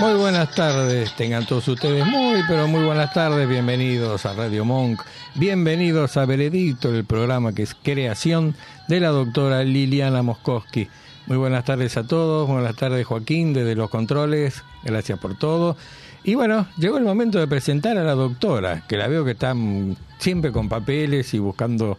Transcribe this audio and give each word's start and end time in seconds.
Muy 0.00 0.14
buenas 0.14 0.54
tardes, 0.54 1.14
tengan 1.16 1.46
todos 1.46 1.66
ustedes 1.68 2.04
muy, 2.04 2.42
pero 2.46 2.68
muy 2.68 2.84
buenas 2.84 3.14
tardes, 3.14 3.48
bienvenidos 3.48 4.26
a 4.26 4.34
Radio 4.34 4.64
Monk, 4.66 5.00
bienvenidos 5.36 6.18
a 6.18 6.26
Veredicto, 6.26 6.94
el 6.94 7.04
programa 7.06 7.54
que 7.54 7.62
es 7.62 7.74
creación 7.74 8.54
de 8.88 9.00
la 9.00 9.08
doctora 9.08 9.64
Liliana 9.64 10.22
Moskowski. 10.22 10.88
Muy 11.26 11.38
buenas 11.38 11.64
tardes 11.64 11.96
a 11.96 12.06
todos, 12.06 12.46
buenas 12.46 12.76
tardes 12.76 13.06
Joaquín 13.06 13.54
desde 13.54 13.74
los 13.74 13.88
controles, 13.88 14.62
gracias 14.82 15.18
por 15.18 15.38
todo. 15.38 15.78
Y 16.24 16.34
bueno, 16.34 16.66
llegó 16.76 16.98
el 16.98 17.04
momento 17.04 17.38
de 17.38 17.46
presentar 17.46 17.96
a 17.96 18.04
la 18.04 18.14
doctora, 18.14 18.82
que 18.86 18.98
la 18.98 19.08
veo 19.08 19.24
que 19.24 19.30
está 19.30 19.54
mm, 19.54 19.96
siempre 20.18 20.52
con 20.52 20.68
papeles 20.68 21.32
y 21.32 21.38
buscando 21.38 21.96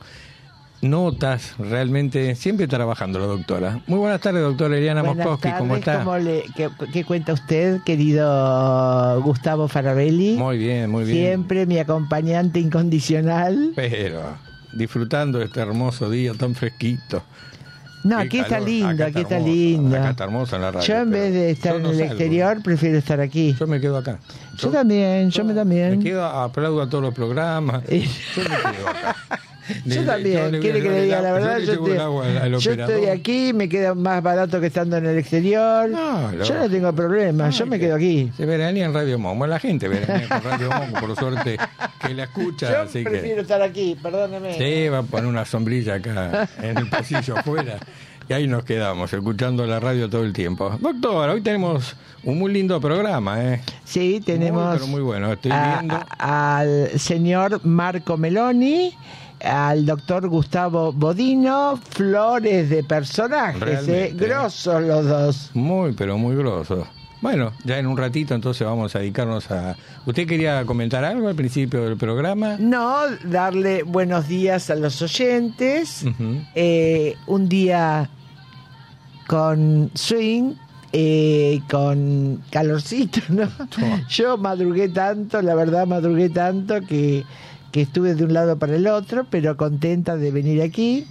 notas, 0.89 1.55
realmente 1.57 2.35
siempre 2.35 2.67
trabajando 2.67 3.19
la 3.19 3.25
doctora. 3.25 3.79
Muy 3.87 3.99
buenas 3.99 4.21
tardes, 4.21 4.41
doctora 4.41 4.75
Liliana 4.75 5.01
Buenas 5.01 5.25
Moskowski, 5.25 5.49
¿cómo 5.57 5.77
tardes, 5.79 5.87
está? 5.87 5.97
¿cómo 5.99 6.17
le- 6.17 6.43
qué, 6.55 6.69
qué 6.93 7.03
cuenta 7.03 7.33
usted, 7.33 7.81
querido 7.83 9.21
Gustavo 9.21 9.67
Farabelli? 9.67 10.35
Muy 10.37 10.57
bien, 10.57 10.89
muy 10.89 11.03
bien. 11.03 11.17
Siempre 11.17 11.65
mi 11.65 11.77
acompañante 11.79 12.59
incondicional. 12.59 13.71
Pero 13.75 14.21
disfrutando 14.73 15.39
de 15.39 15.45
este 15.45 15.59
hermoso 15.61 16.09
día 16.09 16.33
tan 16.33 16.55
fresquito. 16.55 17.23
No, 18.03 18.19
aquí 18.19 18.37
está 18.37 18.59
lindo, 18.59 19.03
aquí 19.03 19.21
está 19.21 19.39
lindo. 19.39 19.97
Acá 19.97 20.11
está 20.11 20.23
hermoso 20.25 20.55
en 20.55 20.61
la 20.61 20.71
radio. 20.71 20.87
Yo 20.87 20.95
en 21.01 21.09
vez 21.09 21.33
de 21.33 21.49
estar 21.49 21.73
yo 21.73 21.79
en 21.79 21.85
el 21.87 21.91
salgo. 21.97 22.11
exterior, 22.11 22.61
prefiero 22.61 22.97
estar 22.99 23.19
aquí. 23.19 23.55
Yo 23.59 23.65
me 23.65 23.81
quedo 23.81 23.97
acá. 23.97 24.19
Yo 24.59 24.69
también, 24.69 25.31
yo 25.31 25.43
me 25.43 25.55
también. 25.55 25.97
Me 25.97 26.03
quedo, 26.03 26.23
aplaudo 26.23 26.83
a 26.83 26.87
todos 26.87 27.03
los 27.03 27.15
programas. 27.15 27.81
Eh. 27.87 28.07
Yo 28.35 28.43
me 28.43 28.49
quedo 28.49 28.89
acá. 28.89 29.15
Yo 29.85 30.03
también, 30.03 30.59
quiere 30.61 30.79
yo 30.79 30.83
que 30.85 30.91
le 30.91 31.01
diga 31.03 31.21
la 31.21 31.31
verdad. 31.33 31.59
Yo, 31.59 32.21
al- 32.21 32.37
al 32.37 32.57
yo 32.59 32.71
estoy 32.73 33.05
aquí, 33.07 33.51
me 33.53 33.67
queda 33.67 33.93
más 33.95 34.21
barato 34.21 34.59
que 34.61 34.67
estando 34.67 34.97
en 34.97 35.05
el 35.05 35.17
exterior. 35.17 35.89
No, 35.89 36.31
lo- 36.31 36.43
yo 36.43 36.55
no 36.55 36.69
tengo 36.69 36.93
problema, 36.93 37.49
yo 37.49 37.63
Ay, 37.63 37.69
me 37.69 37.79
que- 37.79 37.85
quedo 37.85 37.95
aquí. 37.95 38.31
Se 38.37 38.45
veranía 38.45 38.85
en 38.85 38.93
Radio 38.93 39.17
Momo. 39.17 39.47
La 39.47 39.59
gente 39.59 39.87
veranía 39.87 40.27
con 40.29 40.43
Radio 40.43 40.69
Momo, 40.69 40.99
por 40.99 41.15
suerte, 41.15 41.57
que 41.99 42.13
la 42.13 42.23
escucha. 42.25 42.71
Yo 42.71 42.81
así 42.81 43.03
prefiero 43.03 43.35
que. 43.37 43.41
estar 43.41 43.61
aquí, 43.61 43.97
perdóneme. 44.01 44.53
Sí, 44.57 44.89
va 44.89 44.99
a 44.99 45.03
poner 45.03 45.25
una 45.27 45.45
sombrilla 45.45 45.95
acá 45.95 46.47
en 46.61 46.77
el 46.77 46.89
pasillo 46.89 47.37
afuera. 47.37 47.77
Y 48.27 48.33
ahí 48.33 48.47
nos 48.47 48.63
quedamos, 48.65 49.13
escuchando 49.13 49.67
la 49.67 49.79
radio 49.79 50.09
todo 50.09 50.23
el 50.23 50.33
tiempo. 50.33 50.75
Doctor, 50.81 51.29
hoy 51.29 51.41
tenemos 51.41 51.95
un 52.23 52.39
muy 52.39 52.51
lindo 52.51 52.81
programa, 52.81 53.39
¿eh? 53.43 53.61
Sí, 53.83 54.19
tenemos 54.25 54.63
Muy, 54.67 54.73
pero 54.73 54.87
muy 54.87 55.01
bueno. 55.01 55.31
Estoy 55.33 55.51
a- 55.51 55.75
viendo. 55.77 55.95
a- 56.17 56.57
al 56.57 56.89
señor 56.99 57.63
Marco 57.63 58.17
Meloni, 58.17 58.95
al 59.41 59.85
doctor 59.85 60.27
Gustavo 60.27 60.91
Bodino, 60.91 61.77
flores 61.77 62.69
de 62.69 62.83
personajes, 62.83 63.61
¿eh? 63.61 63.65
Realmente. 63.65 64.25
grosos 64.25 64.81
los 64.83 65.05
dos. 65.05 65.51
Muy, 65.53 65.93
pero 65.93 66.17
muy 66.17 66.35
grosso. 66.35 66.87
Bueno, 67.21 67.53
ya 67.63 67.79
en 67.79 67.87
un 67.87 67.97
ratito 67.97 68.35
entonces 68.35 68.67
vamos 68.67 68.95
a 68.95 68.99
dedicarnos 68.99 69.49
a... 69.49 69.75
¿Usted 70.05 70.27
quería 70.27 70.63
comentar 70.65 71.03
algo 71.03 71.27
al 71.27 71.35
principio 71.35 71.83
del 71.83 71.97
programa? 71.97 72.57
No, 72.59 72.97
darle 73.23 73.83
buenos 73.83 74.27
días 74.27 74.69
a 74.69 74.75
los 74.75 75.01
oyentes, 75.01 76.05
eh, 76.53 77.15
un 77.25 77.49
día 77.49 78.09
con 79.27 79.89
swing. 79.95 80.53
eh, 80.97 81.61
con 81.69 82.41
calorcito, 82.49 83.19
¿no? 83.27 83.49
Yo 84.07 84.37
madrugué 84.37 84.87
tanto, 84.87 85.41
la 85.41 85.53
verdad 85.53 85.85
madrugué 85.85 86.29
tanto 86.29 86.79
que, 86.81 87.25
que 87.75 87.81
estuve 87.81 88.15
de 88.15 88.23
un 88.23 88.31
lado 88.31 88.57
para 88.57 88.77
el 88.77 88.87
otro, 88.87 89.27
pero 89.29 89.57
contenta 89.57 90.15
de 90.15 90.31
venir 90.31 90.61
aquí. 90.61 91.05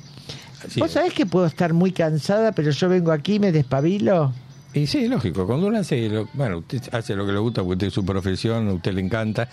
Así 0.66 0.80
Vos 0.80 0.88
es. 0.88 0.94
sabés 0.94 1.12
que 1.12 1.26
puedo 1.26 1.44
estar 1.44 1.74
muy 1.74 1.92
cansada, 1.92 2.52
pero 2.52 2.70
yo 2.70 2.88
vengo 2.88 3.12
aquí 3.12 3.34
y 3.34 3.38
me 3.38 3.52
despabilo. 3.52 4.32
Y 4.72 4.86
sí, 4.86 5.06
lógico, 5.06 5.46
cuando 5.46 5.66
uno 5.66 5.76
hace, 5.78 6.08
lo, 6.08 6.26
bueno, 6.32 6.60
usted 6.60 6.80
hace 6.92 7.16
lo 7.16 7.26
que 7.26 7.32
le 7.32 7.38
gusta, 7.38 7.60
porque 7.60 7.74
usted 7.74 7.86
es 7.88 7.92
su 7.92 8.06
profesión, 8.06 8.66
a 8.70 8.72
usted 8.72 8.94
le 8.94 9.02
encanta, 9.02 9.46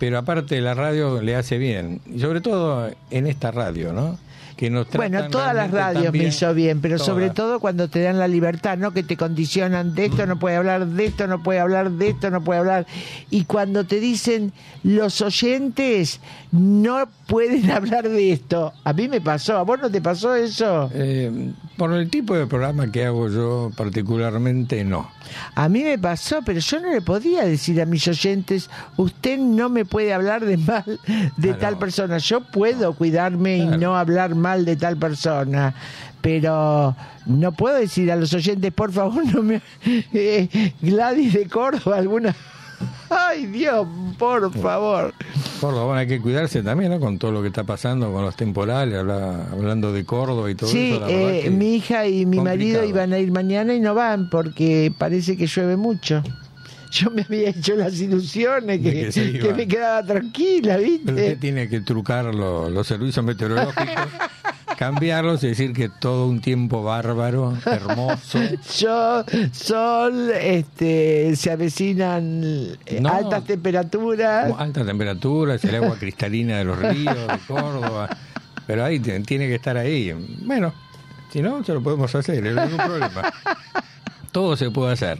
pero 0.00 0.18
aparte 0.18 0.60
la 0.60 0.74
radio 0.74 1.22
le 1.22 1.36
hace 1.36 1.56
bien, 1.56 2.00
y 2.04 2.18
sobre 2.18 2.40
todo 2.40 2.90
en 3.12 3.28
esta 3.28 3.52
radio, 3.52 3.92
¿no? 3.92 4.18
Que 4.56 4.70
nos 4.70 4.90
Bueno, 4.90 5.28
todas 5.28 5.54
las 5.54 5.70
radios 5.70 6.12
me 6.14 6.24
hizo 6.24 6.54
bien, 6.54 6.80
pero 6.80 6.98
sobre 6.98 7.28
todo 7.28 7.60
cuando 7.60 7.88
te 7.88 8.00
dan 8.00 8.18
la 8.18 8.26
libertad, 8.26 8.78
¿no? 8.78 8.92
Que 8.92 9.02
te 9.02 9.16
condicionan 9.16 9.94
de 9.94 10.06
esto, 10.06 10.26
no 10.26 10.38
puede 10.38 10.56
hablar 10.56 10.86
de 10.86 11.04
esto, 11.04 11.26
no 11.26 11.42
puede 11.42 11.60
hablar 11.60 11.90
de 11.90 12.08
esto, 12.08 12.30
no 12.30 12.42
puede 12.42 12.60
hablar. 12.60 12.86
Y 13.28 13.44
cuando 13.44 13.84
te 13.84 14.00
dicen 14.00 14.54
los 14.82 15.20
oyentes 15.20 16.20
no 16.52 17.06
pueden 17.26 17.70
hablar 17.70 18.08
de 18.08 18.32
esto. 18.32 18.72
A 18.84 18.94
mí 18.94 19.08
me 19.08 19.20
pasó, 19.20 19.58
¿a 19.58 19.62
vos 19.62 19.78
no 19.78 19.90
te 19.90 20.00
pasó 20.00 20.34
eso? 20.34 20.90
Eh, 20.94 21.52
por 21.76 21.92
el 21.92 22.08
tipo 22.08 22.34
de 22.34 22.46
programa 22.46 22.90
que 22.90 23.04
hago 23.04 23.28
yo 23.28 23.70
particularmente, 23.76 24.84
no. 24.84 25.10
A 25.54 25.68
mí 25.68 25.82
me 25.82 25.98
pasó, 25.98 26.38
pero 26.46 26.60
yo 26.60 26.80
no 26.80 26.92
le 26.92 27.00
podía 27.02 27.44
decir 27.44 27.82
a 27.82 27.84
mis 27.84 28.06
oyentes, 28.08 28.70
usted 28.96 29.38
no 29.38 29.68
me 29.68 29.84
puede 29.84 30.14
hablar 30.14 30.46
de 30.46 30.56
mal 30.56 30.84
de 31.36 31.48
Claro. 31.48 31.58
tal 31.58 31.78
persona. 31.78 32.18
Yo 32.18 32.40
puedo 32.40 32.94
cuidarme 32.94 33.58
y 33.58 33.66
no 33.66 33.96
hablar 33.98 34.34
mal 34.36 34.45
de 34.54 34.76
tal 34.76 34.96
persona, 34.96 35.74
pero 36.20 36.94
no 37.26 37.52
puedo 37.52 37.76
decir 37.76 38.10
a 38.12 38.16
los 38.16 38.32
oyentes, 38.34 38.72
por 38.72 38.92
favor, 38.92 39.24
no 39.34 39.42
me... 39.42 39.60
eh, 39.84 40.72
Gladys 40.80 41.32
de 41.34 41.46
Córdoba, 41.48 41.96
alguna... 41.98 42.34
Ay, 43.08 43.46
Dios, 43.46 43.86
por 44.18 44.52
favor. 44.52 45.14
Córdoba, 45.60 45.84
bueno, 45.84 46.00
hay 46.00 46.06
que 46.08 46.20
cuidarse 46.20 46.62
también, 46.62 46.90
¿no? 46.90 47.00
Con 47.00 47.18
todo 47.18 47.32
lo 47.32 47.40
que 47.40 47.48
está 47.48 47.64
pasando, 47.64 48.12
con 48.12 48.22
los 48.24 48.36
temporales, 48.36 48.98
habla- 48.98 49.46
hablando 49.52 49.92
de 49.92 50.04
Córdoba 50.04 50.50
y 50.50 50.54
todo 50.56 50.68
Sí, 50.68 50.90
eso. 50.90 51.00
verdad 51.00 51.10
eh, 51.10 51.50
mi 51.50 51.76
hija 51.76 52.06
y 52.06 52.26
mi 52.26 52.38
marido 52.40 52.84
iban 52.84 53.12
a 53.12 53.18
ir 53.18 53.30
mañana 53.32 53.72
y 53.74 53.80
no 53.80 53.94
van 53.94 54.28
porque 54.28 54.92
parece 54.98 55.36
que 55.36 55.46
llueve 55.46 55.76
mucho. 55.76 56.22
Yo 56.90 57.10
me 57.10 57.22
había 57.22 57.50
hecho 57.50 57.74
las 57.76 57.98
ilusiones 58.00 58.80
que, 58.80 59.52
me 59.56 59.66
quedaba 59.68 60.04
tranquila, 60.06 60.76
Pero 60.76 60.88
usted 60.96 61.14
¿viste? 61.14 61.36
tiene 61.36 61.68
que 61.68 61.80
trucar 61.80 62.26
lo- 62.34 62.68
los 62.70 62.86
servicios 62.86 63.24
meteorológicos, 63.24 64.08
cambiarlos 64.78 65.42
y 65.44 65.48
decir 65.48 65.72
que 65.72 65.88
todo 65.88 66.26
un 66.28 66.40
tiempo 66.40 66.82
bárbaro, 66.82 67.56
hermoso. 67.66 68.38
Yo, 68.78 69.24
sol, 69.52 70.30
este, 70.40 71.34
se 71.36 71.50
avecinan 71.50 72.42
eh, 72.86 73.00
No. 73.00 73.08
altas 73.10 73.44
temperaturas. 73.44 74.52
Alta 74.58 74.84
temperatura, 74.84 75.54
es 75.56 75.64
el 75.64 75.74
agua 75.76 75.96
cristalina 75.98 76.58
de 76.58 76.64
los 76.64 76.78
ríos, 76.78 77.14
de 77.16 77.38
Córdoba. 77.46 78.08
Pero 78.66 78.84
ahí 78.84 78.98
tiene 79.00 79.46
que 79.48 79.54
estar 79.54 79.76
ahí. 79.76 80.12
Bueno, 80.42 80.74
si 81.32 81.40
no, 81.40 81.62
se 81.64 81.72
lo 81.72 81.82
podemos 81.82 82.14
hacer, 82.14 82.42
no 82.42 82.60
hay 82.60 82.68
ningún 82.68 82.84
problema. 82.86 83.32
Todo 84.32 84.56
se 84.56 84.70
puede 84.70 84.92
hacer. 84.92 85.18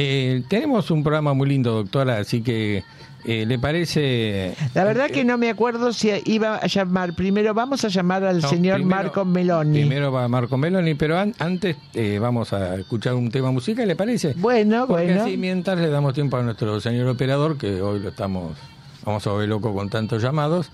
Eh, 0.00 0.44
tenemos 0.48 0.90
un 0.92 1.02
programa 1.02 1.34
muy 1.34 1.48
lindo, 1.48 1.72
doctora, 1.72 2.18
así 2.18 2.40
que 2.40 2.84
eh, 3.24 3.44
¿le 3.46 3.58
parece? 3.58 4.54
La 4.72 4.84
verdad 4.84 5.10
que 5.10 5.24
no 5.24 5.36
me 5.38 5.50
acuerdo 5.50 5.92
si 5.92 6.10
iba 6.24 6.54
a 6.56 6.66
llamar. 6.68 7.14
Primero 7.14 7.52
vamos 7.52 7.84
a 7.84 7.88
llamar 7.88 8.22
al 8.22 8.40
No, 8.40 8.48
señor 8.48 8.76
primero- 8.76 8.96
Marco 8.96 9.24
Meloni. 9.24 9.80
Primero 9.80 10.12
va 10.12 10.28
Marco 10.28 10.56
Meloni, 10.56 10.94
pero 10.94 11.18
an- 11.18 11.34
antes 11.40 11.76
eh, 11.94 12.18
vamos 12.20 12.52
a 12.52 12.76
escuchar 12.76 13.14
un 13.14 13.28
tema 13.30 13.50
musical, 13.50 13.88
¿le 13.88 13.96
parece? 13.96 14.34
Bueno, 14.36 14.86
Porque 14.86 15.06
bueno. 15.06 15.22
así 15.24 15.36
mientras 15.36 15.78
le 15.80 15.88
damos 15.90 16.14
tiempo 16.14 16.36
a 16.36 16.42
nuestro 16.44 16.80
señor 16.80 17.08
operador, 17.08 17.58
que 17.58 17.82
hoy 17.82 17.98
lo 17.98 18.10
estamos, 18.10 18.56
vamos 19.04 19.26
a 19.26 19.32
ver 19.32 19.48
loco 19.48 19.74
con 19.74 19.90
tantos 19.90 20.22
llamados. 20.22 20.70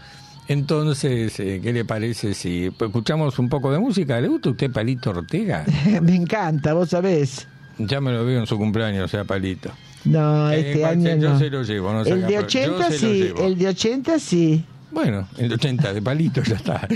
Entonces, 0.46 1.40
eh, 1.40 1.60
¿qué 1.62 1.72
le 1.72 1.86
parece 1.86 2.34
si 2.34 2.66
escuchamos 2.66 3.38
un 3.38 3.48
poco 3.48 3.72
de 3.72 3.78
música? 3.78 4.20
¿Le 4.20 4.28
gusta 4.28 4.50
a 4.50 4.52
usted 4.52 4.70
Palito 4.70 5.08
Ortega? 5.10 5.64
me 6.02 6.14
encanta, 6.14 6.74
vos 6.74 6.90
sabés. 6.90 7.48
Ya 7.78 8.00
me 8.00 8.12
lo 8.12 8.24
veo 8.24 8.40
en 8.40 8.46
su 8.46 8.56
cumpleaños, 8.58 9.04
o 9.04 9.08
sea, 9.08 9.24
Palito. 9.24 9.70
No, 10.04 10.50
Eh, 10.50 10.60
este 10.72 10.84
año 10.84 11.16
yo 11.16 11.30
no. 11.30 11.38
se 11.38 11.50
lo 11.50 11.62
llevo, 11.62 11.92
no 11.92 12.02
el 12.02 12.04
de 12.04 12.20
pro- 12.20 12.28
yo 12.30 12.38
80 12.40 12.84
se 12.90 12.92
lo 12.92 12.98
sí, 12.98 13.32
el 13.42 13.58
de 13.58 13.68
80 13.68 14.18
sí. 14.18 14.64
Bueno, 14.90 15.26
el 15.38 15.52
80 15.52 15.92
de 15.92 16.02
Palito 16.02 16.42
ya 16.42 16.54
está. 16.56 16.86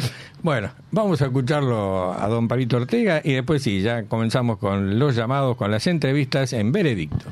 Bueno, 0.43 0.71
vamos 0.93 1.21
a 1.21 1.25
escucharlo 1.27 2.13
a 2.13 2.29
don 2.29 2.47
Palito 2.47 2.77
Ortega 2.77 3.21
y 3.25 3.33
después 3.33 3.61
sí, 3.63 3.81
ya 3.83 4.05
comenzamos 4.05 4.59
con 4.59 4.99
los 5.01 5.17
llamados, 5.17 5.57
con 5.57 5.71
las 5.73 5.87
entrevistas 5.89 6.53
en 6.53 6.71
Veredicto. 6.71 7.27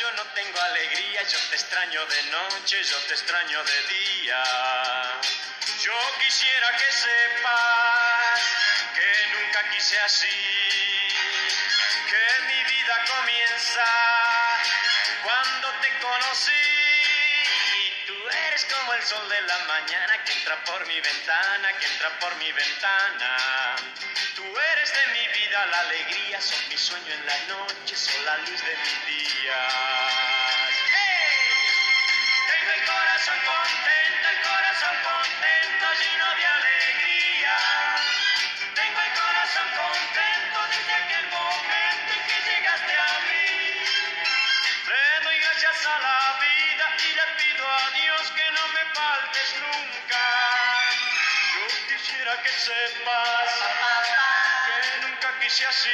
Yo 0.00 0.10
no 0.12 0.24
tengo 0.34 0.58
alegría, 0.58 1.22
yo 1.24 1.38
te 1.50 1.56
extraño 1.56 2.06
de 2.06 2.22
noche, 2.30 2.82
yo 2.84 2.96
te 3.00 3.12
extraño 3.12 3.62
de 3.62 3.82
día. 3.94 4.42
Yo 5.82 5.92
quisiera 6.18 6.76
que 6.78 6.90
sepas 6.90 8.40
que 8.94 9.26
nunca 9.34 9.68
quise 9.70 9.98
así, 9.98 10.38
que 12.08 12.42
mi 12.46 12.64
vida 12.64 13.04
comienza 13.14 13.84
cuando 15.22 15.70
te 15.82 15.98
conocí. 15.98 16.52
Y 17.76 18.06
tú 18.06 18.28
eres 18.46 18.64
como 18.72 18.94
el 18.94 19.02
sol 19.02 19.28
de 19.28 19.42
la 19.42 19.58
mañana 19.58 20.24
que 20.24 20.32
entra 20.32 20.64
por 20.64 20.86
mi 20.86 20.98
ventana, 20.98 21.72
que 21.78 21.86
entra 21.86 22.18
por 22.20 22.34
mi 22.36 22.50
ventana. 22.52 23.36
Tú 24.40 24.46
eres 24.46 24.92
de 24.94 25.06
mi 25.12 25.28
vida 25.38 25.66
la 25.66 25.80
alegría, 25.80 26.40
son 26.40 26.66
mi 26.70 26.76
sueño 26.78 27.12
en 27.12 27.26
la 27.26 27.38
noche, 27.54 27.94
son 27.94 28.24
la 28.24 28.38
luz 28.38 28.64
de 28.64 28.74
mis 28.74 29.06
días. 29.06 30.72
¡Hey! 30.94 31.68
Tengo 32.48 32.70
el 32.72 32.84
corazón 32.86 33.36
contento, 33.44 34.19
quise 55.50 55.66
así. 55.66 55.89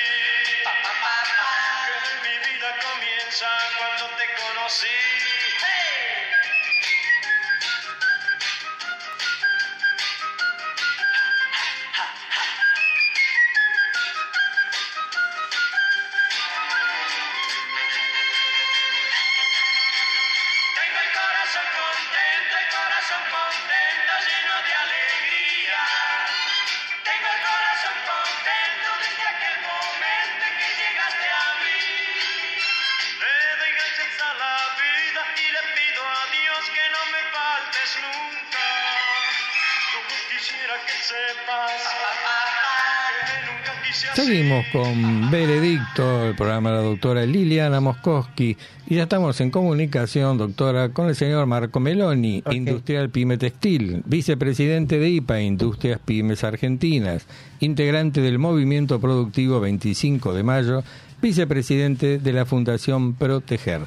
Seguimos 44.16 44.64
con 44.72 45.30
Veredicto, 45.30 46.24
el 46.24 46.34
programa 46.34 46.70
de 46.70 46.76
la 46.76 46.82
doctora 46.82 47.26
Liliana 47.26 47.82
Moskowski. 47.82 48.56
Y 48.86 48.94
ya 48.94 49.02
estamos 49.02 49.38
en 49.42 49.50
comunicación, 49.50 50.38
doctora, 50.38 50.88
con 50.88 51.08
el 51.08 51.14
señor 51.14 51.44
Marco 51.44 51.80
Meloni, 51.80 52.42
industrial 52.50 53.10
pyme 53.10 53.36
textil, 53.36 54.02
vicepresidente 54.06 54.98
de 54.98 55.10
IPA, 55.10 55.42
Industrias 55.42 56.00
Pymes 56.02 56.44
Argentinas, 56.44 57.26
integrante 57.60 58.22
del 58.22 58.38
Movimiento 58.38 59.00
Productivo 59.00 59.60
25 59.60 60.32
de 60.32 60.42
Mayo, 60.42 60.82
vicepresidente 61.20 62.18
de 62.18 62.32
la 62.32 62.46
Fundación 62.46 63.12
Proteger. 63.12 63.82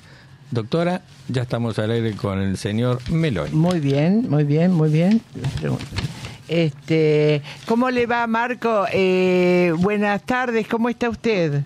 Doctora, 0.52 1.02
ya 1.28 1.42
estamos 1.42 1.80
al 1.80 1.90
aire 1.90 2.14
con 2.14 2.40
el 2.40 2.58
señor 2.58 3.00
Meloni. 3.10 3.50
Muy 3.56 3.80
bien, 3.80 4.30
muy 4.30 4.44
bien, 4.44 4.74
muy 4.74 4.92
bien. 4.92 5.24
Este, 6.50 7.44
¿cómo 7.68 7.92
le 7.92 8.07
va, 8.07 8.25
Marco? 8.25 8.86
Eh, 8.92 9.72
buenas 9.78 10.25
tardes, 10.25 10.68
¿cómo 10.68 10.90
está 10.90 11.07
usted? 11.10 11.62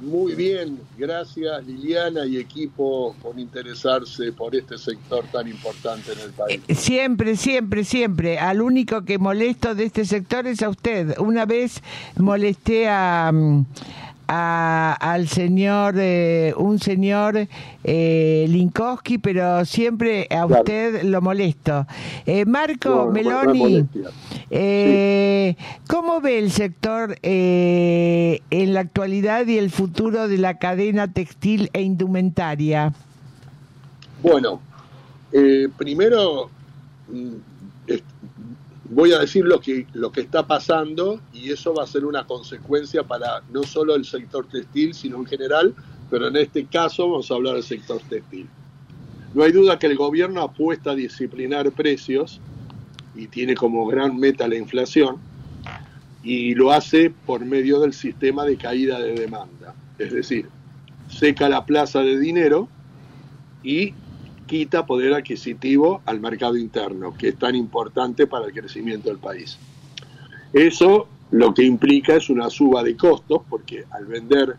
Muy 0.00 0.34
bien, 0.34 0.80
gracias 0.98 1.64
Liliana 1.64 2.26
y 2.26 2.36
equipo 2.38 3.14
por 3.22 3.38
interesarse 3.38 4.32
por 4.32 4.56
este 4.56 4.76
sector 4.76 5.24
tan 5.30 5.46
importante 5.46 6.12
en 6.12 6.18
el 6.18 6.32
país. 6.32 6.60
Eh, 6.66 6.74
Siempre, 6.74 7.36
siempre, 7.36 7.84
siempre. 7.84 8.36
Al 8.40 8.62
único 8.62 9.04
que 9.04 9.18
molesto 9.18 9.76
de 9.76 9.84
este 9.84 10.04
sector 10.04 10.48
es 10.48 10.60
a 10.62 10.68
usted. 10.68 11.16
Una 11.18 11.46
vez 11.46 11.80
molesté 12.16 12.88
a, 12.88 13.30
mm, 13.32 13.64
a- 14.34 14.94
al 14.98 15.28
señor, 15.28 15.94
eh, 15.98 16.54
un 16.56 16.78
señor 16.78 17.46
eh, 17.84 18.46
Linkowski, 18.48 19.18
pero 19.18 19.64
siempre 19.66 20.22
a 20.30 20.46
Claro. 20.46 20.62
usted 20.62 21.02
lo 21.02 21.20
molesto. 21.20 21.86
Eh, 22.24 22.46
Marco 22.46 22.88
No, 22.88 23.10
Meloni, 23.12 23.84
eh, 24.50 25.54
¿cómo 25.86 26.22
ve 26.22 26.38
el 26.38 26.50
sector 26.50 27.18
eh, 27.22 28.40
en 28.50 28.72
la 28.72 28.80
actualidad 28.80 29.46
y 29.46 29.58
el 29.58 29.70
futuro 29.70 30.28
de 30.28 30.38
la 30.38 30.58
cadena 30.58 31.08
textil 31.12 31.68
e 31.74 31.82
indumentaria? 31.82 32.94
Bueno, 34.22 34.60
primero 35.76 36.48
mm, 37.08 37.51
voy 38.94 39.12
a 39.12 39.18
decir 39.18 39.44
lo 39.44 39.58
que, 39.60 39.86
lo 39.94 40.12
que 40.12 40.20
está 40.20 40.46
pasando 40.46 41.20
y 41.32 41.50
eso 41.50 41.74
va 41.74 41.84
a 41.84 41.86
ser 41.86 42.04
una 42.04 42.26
consecuencia 42.26 43.02
para 43.02 43.42
no 43.50 43.62
solo 43.62 43.94
el 43.94 44.04
sector 44.04 44.46
textil, 44.46 44.92
sino 44.92 45.16
en 45.16 45.26
general, 45.26 45.74
pero 46.10 46.28
en 46.28 46.36
este 46.36 46.66
caso 46.66 47.08
vamos 47.08 47.30
a 47.30 47.34
hablar 47.34 47.54
del 47.54 47.62
sector 47.62 48.00
textil. 48.08 48.48
No 49.34 49.44
hay 49.44 49.52
duda 49.52 49.78
que 49.78 49.86
el 49.86 49.96
gobierno 49.96 50.42
apuesta 50.42 50.90
a 50.90 50.94
disciplinar 50.94 51.72
precios 51.72 52.38
y 53.14 53.28
tiene 53.28 53.54
como 53.54 53.86
gran 53.86 54.18
meta 54.18 54.46
la 54.46 54.56
inflación 54.56 55.16
y 56.22 56.54
lo 56.54 56.70
hace 56.70 57.10
por 57.10 57.44
medio 57.44 57.80
del 57.80 57.94
sistema 57.94 58.44
de 58.44 58.58
caída 58.58 59.00
de 59.00 59.14
demanda. 59.14 59.74
Es 59.98 60.12
decir, 60.12 60.48
seca 61.08 61.48
la 61.48 61.64
plaza 61.64 62.00
de 62.00 62.18
dinero 62.18 62.68
y 63.62 63.94
quita 64.52 64.84
poder 64.84 65.14
adquisitivo 65.14 66.02
al 66.04 66.20
mercado 66.20 66.58
interno, 66.58 67.14
que 67.16 67.28
es 67.28 67.38
tan 67.38 67.54
importante 67.54 68.26
para 68.26 68.44
el 68.44 68.52
crecimiento 68.52 69.08
del 69.08 69.16
país. 69.16 69.56
Eso 70.52 71.08
lo 71.30 71.54
que 71.54 71.62
implica 71.62 72.16
es 72.16 72.28
una 72.28 72.50
suba 72.50 72.82
de 72.82 72.94
costos, 72.94 73.40
porque 73.48 73.86
al 73.90 74.04
vender 74.04 74.56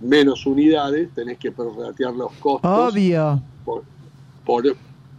menos 0.00 0.46
unidades 0.46 1.10
tenés 1.16 1.38
que 1.38 1.50
prorratear 1.50 2.14
los 2.14 2.30
costos 2.34 2.94
Obvio. 2.94 3.42
por, 3.64 3.82
por, 4.44 4.76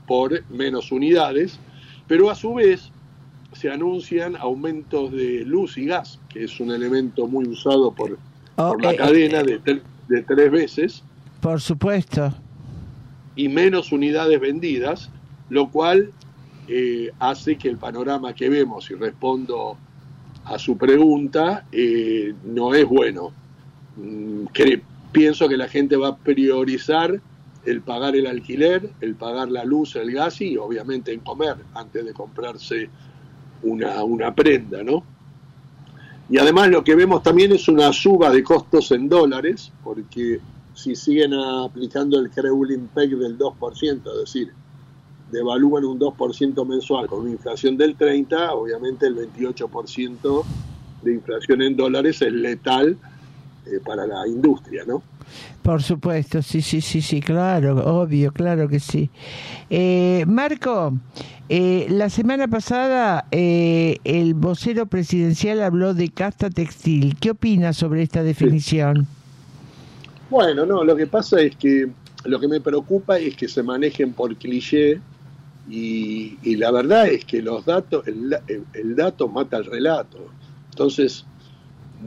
por 0.08 0.50
menos 0.50 0.94
unidades, 0.94 1.60
pero 2.08 2.30
a 2.30 2.36
su 2.36 2.54
vez 2.54 2.90
se 3.52 3.70
anuncian 3.70 4.38
aumentos 4.38 5.12
de 5.12 5.44
luz 5.44 5.78
y 5.78 5.88
gas, 5.88 6.22
que 6.30 6.46
es 6.46 6.58
un 6.62 6.72
elemento 6.72 7.28
muy 7.28 7.46
usado 7.50 7.92
por, 7.92 8.18
por 8.56 8.82
la 8.82 8.96
cadena 8.96 9.44
de, 9.44 9.60
de 10.08 10.22
tres 10.22 10.52
veces, 10.52 11.04
Por 11.42 11.60
supuesto. 11.60 12.34
Y 13.36 13.50
menos 13.50 13.92
unidades 13.92 14.40
vendidas, 14.40 15.10
lo 15.50 15.70
cual 15.70 16.12
eh, 16.68 17.12
hace 17.20 17.58
que 17.58 17.70
el 17.70 17.78
panorama 17.78 18.34
que 18.34 18.50
vemos, 18.50 18.90
y 18.92 18.96
respondo 18.96 19.78
a 20.46 20.58
su 20.60 20.78
pregunta, 20.78 21.66
eh, 21.72 22.34
no 22.46 22.74
es 22.74 22.86
bueno. 22.86 23.32
Mm, 23.98 24.46
cre- 24.54 24.82
pienso 25.12 25.48
que 25.48 25.58
la 25.58 25.68
gente 25.68 25.96
va 25.96 26.10
a 26.10 26.18
priorizar 26.18 27.20
el 27.66 27.82
pagar 27.82 28.16
el 28.16 28.28
alquiler, 28.28 28.92
el 29.02 29.16
pagar 29.16 29.50
la 29.50 29.64
luz, 29.66 29.96
el 29.96 30.12
gas 30.12 30.40
y 30.42 30.56
obviamente 30.58 31.12
en 31.14 31.22
comer 31.22 31.56
antes 31.74 32.06
de 32.06 32.14
comprarse 32.14 32.90
una, 33.64 34.04
una 34.04 34.36
prenda, 34.36 34.84
¿no? 34.84 35.04
Y 36.30 36.38
además 36.38 36.70
lo 36.70 36.84
que 36.84 36.96
vemos 36.96 37.24
también 37.24 37.52
es 37.52 37.68
una 37.68 37.92
suba 37.94 38.30
de 38.32 38.44
costos 38.44 38.92
en 38.92 39.08
dólares, 39.10 39.72
porque 39.84 40.40
si 40.76 40.96
siguen 40.96 41.34
aplicando 41.34 42.20
el 42.20 42.30
Kreuling 42.30 42.88
Peg 42.90 43.18
del 43.18 43.38
2%, 43.38 44.12
es 44.12 44.20
decir, 44.20 44.54
devalúan 45.32 45.86
un 45.86 46.00
2% 46.00 46.68
mensual 46.68 47.08
con 47.08 47.22
una 47.22 47.32
inflación 47.32 47.78
del 47.78 47.98
30%, 47.98 48.52
obviamente 48.52 49.08
el 49.08 49.16
28% 49.16 50.44
de 51.02 51.14
inflación 51.14 51.62
en 51.62 51.76
dólares 51.76 52.22
es 52.22 52.34
letal 52.34 52.98
eh, 53.66 53.80
para 53.84 54.06
la 54.06 54.28
industria, 54.28 54.84
¿no? 54.86 55.02
Por 55.64 55.82
supuesto, 55.82 56.44
sí, 56.44 56.62
sí, 56.62 56.82
sí, 56.82 57.02
sí, 57.02 57.22
claro, 57.22 57.78
obvio, 58.00 58.32
claro 58.32 58.68
que 58.68 58.80
sí. 58.80 59.10
Eh, 59.70 60.24
Marco, 60.28 60.94
eh, 61.50 61.88
la 61.90 62.10
semana 62.10 62.48
pasada 62.48 63.26
eh, 63.32 63.98
el 64.04 64.36
vocero 64.36 64.86
presidencial 64.86 65.64
habló 65.64 65.96
de 65.96 66.10
casta 66.10 66.52
textil. 66.52 67.18
¿Qué 67.20 67.32
opina 67.32 67.74
sobre 67.74 68.04
esta 68.04 68.22
definición? 68.22 69.08
Bueno, 70.30 70.66
no, 70.66 70.84
lo 70.84 70.96
que 70.96 71.08
pasa 71.08 71.40
es 71.42 71.56
que 71.56 71.90
lo 72.26 72.40
que 72.40 72.48
me 72.48 72.60
preocupa 72.62 73.20
es 73.20 73.36
que 73.36 73.48
se 73.48 73.62
manejen 73.62 74.14
por 74.14 74.36
cliché 74.38 75.00
y, 75.70 76.38
y 76.44 76.56
la 76.56 76.72
verdad 76.72 77.08
es 77.08 77.26
que 77.26 77.42
los 77.42 77.66
datos, 77.66 78.08
el, 78.08 78.36
el- 78.48 78.64
el 78.74 78.96
dato 78.96 79.28
mata 79.28 79.58
el 79.58 79.66
relato. 79.66 80.18
Entonces, 80.72 81.26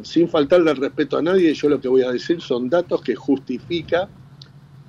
sin 0.02 0.28
faltarle 0.28 0.72
el 0.72 0.76
respeto 0.76 1.16
a 1.16 1.22
nadie, 1.22 1.54
yo 1.54 1.68
lo 1.68 1.80
que 1.80 1.88
voy 1.88 2.02
a 2.02 2.10
decir 2.10 2.40
son 2.40 2.68
datos 2.68 3.00
que 3.02 3.14
justifica 3.14 4.08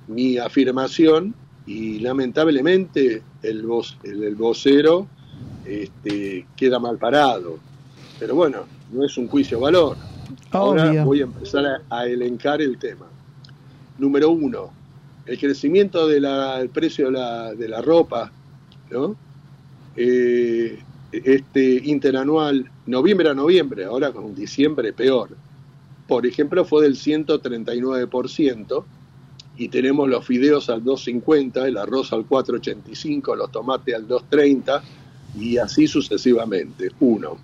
mi 0.08 0.36
afirmación 0.38 1.34
y 1.66 2.00
lamentablemente 2.00 3.22
el, 3.42 3.62
voz, 3.62 3.96
el, 4.02 4.22
el 4.24 4.34
vocero 4.34 5.06
este, 5.64 6.46
queda 6.56 6.78
mal 6.78 6.98
parado. 6.98 7.58
Pero 8.18 8.34
bueno, 8.34 8.66
no 8.92 9.04
es 9.04 9.16
un 9.16 9.28
juicio 9.28 9.60
valor. 9.60 9.96
Ahora 10.50 10.90
Obvio. 10.90 11.04
voy 11.04 11.20
a 11.20 11.24
empezar 11.24 11.64
a, 11.66 11.82
a 11.88 12.06
elencar 12.06 12.60
el 12.60 12.76
tema. 12.78 13.06
Número 14.00 14.30
uno, 14.30 14.72
el 15.26 15.38
crecimiento 15.38 16.08
del 16.08 16.70
precio 16.70 17.06
de 17.06 17.12
la, 17.12 17.54
de 17.54 17.68
la 17.68 17.82
ropa, 17.82 18.32
¿no? 18.90 19.14
Eh, 19.94 20.78
este 21.12 21.82
interanual, 21.84 22.70
noviembre 22.86 23.28
a 23.28 23.34
noviembre, 23.34 23.84
ahora 23.84 24.10
con 24.12 24.34
diciembre 24.34 24.92
peor. 24.92 25.36
Por 26.08 26.26
ejemplo, 26.26 26.64
fue 26.64 26.82
del 26.84 26.96
139% 26.96 28.84
y 29.56 29.68
tenemos 29.68 30.08
los 30.08 30.24
fideos 30.24 30.70
al 30.70 30.82
2.50, 30.82 31.66
el 31.66 31.76
arroz 31.76 32.12
al 32.12 32.26
4.85, 32.26 33.36
los 33.36 33.52
tomates 33.52 33.94
al 33.94 34.08
2.30 34.08 34.80
y 35.38 35.58
así 35.58 35.86
sucesivamente. 35.86 36.90
Uno. 37.00 37.36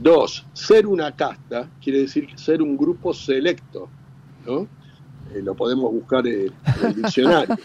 Dos, 0.00 0.44
ser 0.52 0.86
una 0.86 1.14
casta 1.14 1.70
quiere 1.82 2.00
decir 2.00 2.28
ser 2.34 2.60
un 2.60 2.76
grupo 2.76 3.14
selecto, 3.14 3.88
¿no? 4.44 4.66
Eh, 5.34 5.42
lo 5.42 5.54
podemos 5.54 5.92
buscar 5.92 6.26
en, 6.26 6.52
el 6.82 6.94
diccionario. 6.94 7.56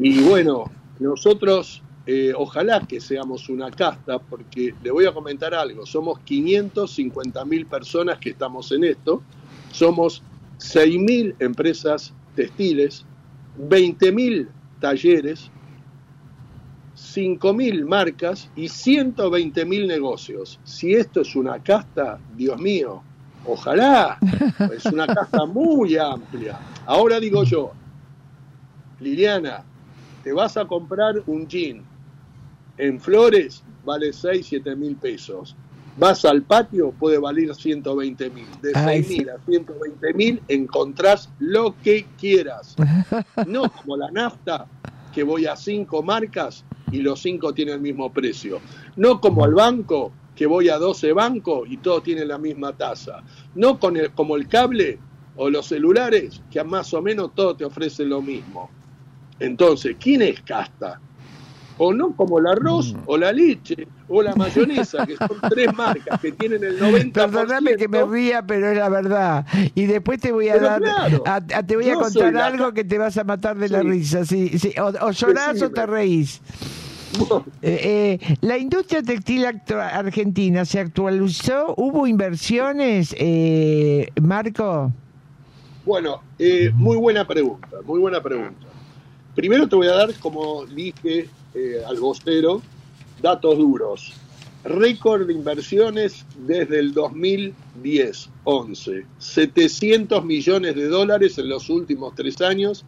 Y 0.00 0.22
bueno, 0.22 0.64
nosotros 1.00 1.82
eh, 2.06 2.32
ojalá 2.36 2.86
que 2.86 3.00
seamos 3.00 3.48
una 3.48 3.70
casta, 3.70 4.18
porque 4.18 4.74
le 4.82 4.90
voy 4.90 5.06
a 5.06 5.12
comentar 5.12 5.54
algo, 5.54 5.84
somos 5.84 6.20
550 6.20 7.44
mil 7.44 7.66
personas 7.66 8.18
que 8.18 8.30
estamos 8.30 8.70
en 8.72 8.84
esto, 8.84 9.22
somos 9.72 10.22
6 10.58 10.98
mil 10.98 11.34
empresas 11.38 12.12
textiles, 12.34 13.04
20 13.58 14.12
mil 14.12 14.48
talleres, 14.80 15.50
5 16.94 17.54
mil 17.54 17.86
marcas 17.86 18.50
y 18.56 18.68
120 18.68 19.64
mil 19.64 19.86
negocios. 19.86 20.60
Si 20.64 20.94
esto 20.94 21.22
es 21.22 21.34
una 21.34 21.62
casta, 21.62 22.18
Dios 22.36 22.60
mío, 22.60 23.02
ojalá, 23.44 24.18
es 24.74 24.84
una 24.86 25.06
casta 25.06 25.44
muy 25.46 25.96
amplia. 25.96 26.58
Ahora 26.86 27.20
digo 27.20 27.44
yo, 27.44 27.72
Liliana, 29.00 29.64
te 30.22 30.32
vas 30.32 30.56
a 30.56 30.66
comprar 30.66 31.22
un 31.26 31.46
jean 31.48 31.82
en 32.78 33.00
Flores, 33.00 33.62
vale 33.84 34.12
6, 34.12 34.46
7 34.48 34.76
mil 34.76 34.96
pesos. 34.96 35.56
Vas 35.96 36.24
al 36.24 36.42
patio, 36.42 36.92
puede 36.92 37.18
valer 37.18 37.54
120 37.54 38.30
mil. 38.30 38.46
De 38.62 38.72
Ay, 38.74 39.02
6 39.02 39.18
mil 39.18 39.30
a 39.30 39.38
120 39.44 40.14
mil 40.14 40.42
encontrás 40.48 41.28
lo 41.38 41.74
que 41.82 42.06
quieras. 42.18 42.76
No 43.46 43.70
como 43.70 43.96
la 43.96 44.10
nafta, 44.10 44.66
que 45.12 45.22
voy 45.22 45.46
a 45.46 45.56
cinco 45.56 46.02
marcas 46.02 46.64
y 46.90 46.98
los 46.98 47.20
cinco 47.20 47.52
tienen 47.52 47.74
el 47.74 47.80
mismo 47.80 48.12
precio. 48.12 48.60
No 48.96 49.20
como 49.20 49.44
al 49.44 49.54
banco, 49.54 50.12
que 50.40 50.46
voy 50.46 50.70
a 50.70 50.78
12 50.78 51.12
bancos 51.12 51.68
y 51.70 51.76
todos 51.76 52.02
tienen 52.02 52.26
la 52.26 52.38
misma 52.38 52.72
tasa. 52.74 53.22
No 53.56 53.78
con 53.78 53.94
el, 53.98 54.10
como 54.12 54.36
el 54.36 54.48
cable 54.48 54.98
o 55.36 55.50
los 55.50 55.66
celulares, 55.66 56.40
que 56.50 56.64
más 56.64 56.94
o 56.94 57.02
menos 57.02 57.34
todo 57.34 57.54
te 57.54 57.66
ofrece 57.66 58.06
lo 58.06 58.22
mismo. 58.22 58.70
Entonces, 59.38 59.96
¿quién 60.00 60.22
es 60.22 60.40
casta? 60.40 60.98
O 61.76 61.92
no 61.92 62.16
como 62.16 62.38
el 62.38 62.46
arroz, 62.46 62.96
o 63.04 63.18
la 63.18 63.32
leche, 63.32 63.86
o 64.08 64.22
la 64.22 64.34
mayonesa, 64.34 65.04
que 65.04 65.14
son 65.18 65.28
tres 65.50 65.74
marcas 65.74 66.18
que 66.18 66.32
tienen 66.32 66.64
el 66.64 66.80
90%. 66.80 67.12
Perdóname 67.12 67.76
que 67.76 67.86
me 67.86 68.02
ría, 68.06 68.40
pero 68.40 68.70
es 68.70 68.78
la 68.78 68.88
verdad. 68.88 69.46
Y 69.74 69.84
después 69.84 70.22
te 70.22 70.32
voy 70.32 70.48
a 70.48 70.54
Pero 70.54 70.64
dar, 70.64 70.80
claro, 70.80 71.22
a, 71.26 71.34
a- 71.34 71.62
te 71.66 71.76
voy 71.76 71.90
a 71.90 71.96
contar 71.96 72.32
la 72.32 72.46
algo 72.46 72.72
que 72.72 72.84
te 72.84 72.96
vas 72.96 73.18
a 73.18 73.24
matar 73.24 73.58
de 73.58 73.68
la 73.68 73.82
risa. 73.82 74.24
Sí, 74.24 74.58
sí. 74.58 74.72
O, 74.80 74.86
o 74.86 75.10
llorás 75.10 75.60
o 75.60 75.70
te 75.70 75.84
reís. 75.84 76.40
Eh, 77.62 78.18
eh, 78.22 78.36
la 78.40 78.56
industria 78.56 79.02
textil 79.02 79.44
argentina 79.44 80.64
se 80.64 80.80
actualizó, 80.80 81.74
hubo 81.76 82.06
inversiones, 82.06 83.14
eh, 83.18 84.08
Marco. 84.20 84.92
Bueno, 85.84 86.22
eh, 86.38 86.70
muy 86.74 86.96
buena 86.96 87.26
pregunta, 87.26 87.68
muy 87.84 88.00
buena 88.00 88.22
pregunta. 88.22 88.66
Primero 89.34 89.68
te 89.68 89.76
voy 89.76 89.88
a 89.88 89.92
dar, 89.92 90.14
como 90.14 90.64
dije 90.66 91.28
al 91.86 91.98
vocero, 91.98 92.62
datos 93.20 93.58
duros. 93.58 94.12
Récord 94.64 95.26
de 95.26 95.32
inversiones 95.32 96.24
desde 96.46 96.78
el 96.78 96.92
2010, 96.92 98.30
11. 98.44 99.06
700 99.18 100.24
millones 100.24 100.74
de 100.74 100.86
dólares 100.86 101.38
en 101.38 101.48
los 101.48 101.70
últimos 101.70 102.14
tres 102.14 102.40
años 102.40 102.84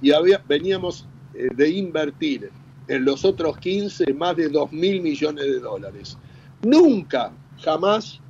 y 0.00 0.12
había, 0.12 0.42
veníamos 0.46 1.06
de 1.34 1.70
invertir 1.70 2.50
en 2.88 3.04
los 3.04 3.24
otros 3.24 3.58
15 3.58 4.12
más 4.14 4.36
de 4.36 4.48
2 4.48 4.72
mil 4.72 5.00
millones 5.02 5.44
de 5.44 5.60
dólares. 5.60 6.16
Nunca, 6.62 7.30
jamás, 7.62 8.20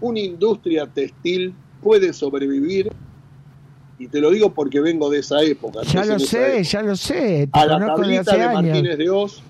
una 0.00 0.20
industria 0.20 0.86
textil 0.86 1.54
puede 1.82 2.12
sobrevivir, 2.12 2.92
y 3.98 4.08
te 4.08 4.20
lo 4.20 4.30
digo 4.30 4.52
porque 4.52 4.80
vengo 4.80 5.08
de 5.10 5.20
esa 5.20 5.42
época. 5.42 5.82
Ya 5.82 6.04
lo 6.04 6.18
sé, 6.18 6.62
ya 6.64 6.82
lo 6.82 6.96
sé. 6.96 7.48
Te 7.52 7.58
a 7.58 7.66
la 7.66 7.78
de 7.78 7.86
tablita 7.86 8.36
de 8.36 8.42
años. 8.42 8.62
Martínez 8.64 8.98
de 8.98 9.10
Oz, 9.10 9.42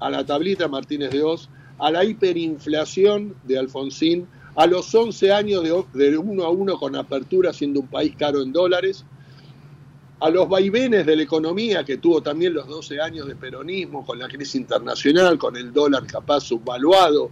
a 0.00 0.10
la 0.10 0.26
tablita 0.26 0.68
Martínez 0.68 1.10
de 1.10 1.22
Oz, 1.22 1.48
a 1.78 1.90
la 1.90 2.04
hiperinflación 2.04 3.34
de 3.44 3.58
Alfonsín, 3.58 4.26
a 4.56 4.66
los 4.66 4.94
11 4.94 5.32
años 5.32 5.62
de, 5.62 6.08
de 6.08 6.18
uno 6.18 6.44
a 6.44 6.50
uno 6.50 6.78
con 6.78 6.94
apertura 6.96 7.52
siendo 7.52 7.80
un 7.80 7.86
país 7.86 8.14
caro 8.16 8.42
en 8.42 8.52
dólares, 8.52 9.04
a 10.24 10.30
los 10.30 10.48
vaivenes 10.48 11.04
de 11.04 11.16
la 11.16 11.22
economía 11.22 11.84
que 11.84 11.98
tuvo 11.98 12.22
también 12.22 12.54
los 12.54 12.66
12 12.66 12.98
años 12.98 13.26
de 13.26 13.36
peronismo 13.36 14.06
con 14.06 14.18
la 14.18 14.26
crisis 14.26 14.54
internacional, 14.54 15.36
con 15.36 15.54
el 15.54 15.70
dólar 15.70 16.06
capaz 16.06 16.40
subvaluado, 16.40 17.30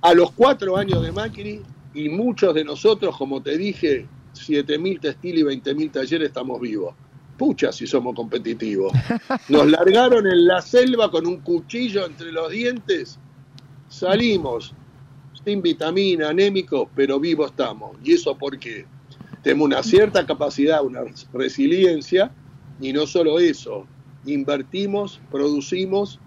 a 0.00 0.14
los 0.14 0.30
cuatro 0.30 0.76
años 0.76 1.02
de 1.02 1.10
Macri 1.10 1.60
y 1.92 2.08
muchos 2.08 2.54
de 2.54 2.62
nosotros, 2.62 3.16
como 3.16 3.42
te 3.42 3.58
dije, 3.58 4.06
7.000 4.32 5.00
textiles 5.00 5.40
y 5.40 5.44
20.000 5.44 5.90
talleres 5.90 6.28
estamos 6.28 6.60
vivos. 6.60 6.94
Pucha 7.36 7.72
si 7.72 7.84
somos 7.84 8.14
competitivos. 8.14 8.92
Nos 9.48 9.66
largaron 9.68 10.28
en 10.28 10.46
la 10.46 10.62
selva 10.62 11.10
con 11.10 11.26
un 11.26 11.40
cuchillo 11.40 12.06
entre 12.06 12.30
los 12.30 12.48
dientes. 12.52 13.18
Salimos 13.88 14.72
sin 15.44 15.60
vitamina, 15.60 16.28
anémicos, 16.28 16.88
pero 16.94 17.18
vivos 17.18 17.50
estamos. 17.50 17.96
¿Y 18.04 18.12
eso 18.12 18.38
por 18.38 18.56
qué? 18.56 18.86
Tenemos 19.44 19.66
una 19.66 19.82
cierta 19.82 20.26
capacidad, 20.26 20.82
una 20.82 21.02
resiliencia, 21.32 22.32
y 22.80 22.92
no 22.92 23.06
solo 23.06 23.38
eso, 23.38 23.86
invertimos, 24.26 25.20
producimos 25.30 26.18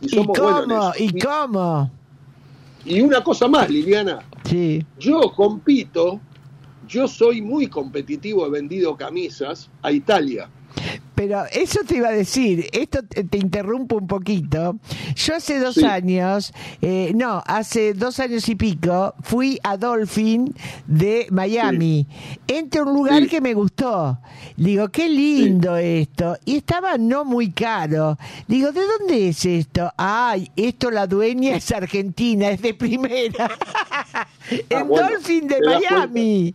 y 0.00 0.06
¿Y 0.06 0.08
somos 0.08 0.38
buenos 0.38 0.62
en 0.64 0.68
cómo? 0.68 0.90
eso. 0.90 1.04
¿Y 1.04 1.20
cómo? 1.20 1.90
Y 2.86 3.00
una 3.02 3.22
cosa 3.22 3.46
más, 3.46 3.68
Liliana, 3.68 4.20
Sí. 4.44 4.84
yo 4.98 5.20
compito, 5.34 6.20
yo 6.88 7.06
soy 7.08 7.42
muy 7.42 7.66
competitivo, 7.66 8.46
he 8.46 8.50
vendido 8.50 8.96
camisas 8.96 9.68
a 9.82 9.92
Italia. 9.92 10.48
Pero 11.16 11.44
eso 11.50 11.80
te 11.86 11.96
iba 11.96 12.08
a 12.08 12.12
decir, 12.12 12.68
esto 12.72 13.02
te, 13.02 13.24
te 13.24 13.38
interrumpo 13.38 13.96
un 13.96 14.06
poquito. 14.06 14.78
Yo 15.16 15.34
hace 15.34 15.58
dos 15.58 15.74
Sí. 15.76 15.84
años, 15.84 16.52
eh, 16.82 17.12
no, 17.16 17.42
hace 17.46 17.94
dos 17.94 18.20
años 18.20 18.48
y 18.48 18.54
pico, 18.54 19.14
fui 19.22 19.58
a 19.64 19.76
Dolphin 19.78 20.54
de 20.86 21.26
Miami. 21.30 22.06
Entré 22.46 22.80
a 22.80 22.84
un 22.84 22.92
lugar 22.94 23.22
Sí. 23.22 23.28
que 23.28 23.40
me 23.40 23.54
gustó. 23.54 24.18
Digo, 24.56 24.88
qué 24.90 25.08
lindo 25.08 25.76
esto. 25.76 26.36
Y 26.44 26.56
estaba 26.58 26.98
no 26.98 27.24
muy 27.24 27.50
caro. 27.50 28.18
Digo, 28.46 28.70
¿de 28.72 28.82
dónde 28.98 29.28
es 29.30 29.44
esto? 29.46 29.90
Ay, 29.96 30.50
esto 30.54 30.90
la 30.90 31.06
dueña 31.06 31.56
es 31.56 31.72
argentina, 31.72 32.50
es 32.50 32.60
de 32.60 32.74
primera. 32.74 33.50
en 34.50 34.78
Ah, 34.78 34.82
bueno, 34.82 35.08
Dolphin 35.08 35.48
de 35.48 35.60
Miami. 35.62 36.54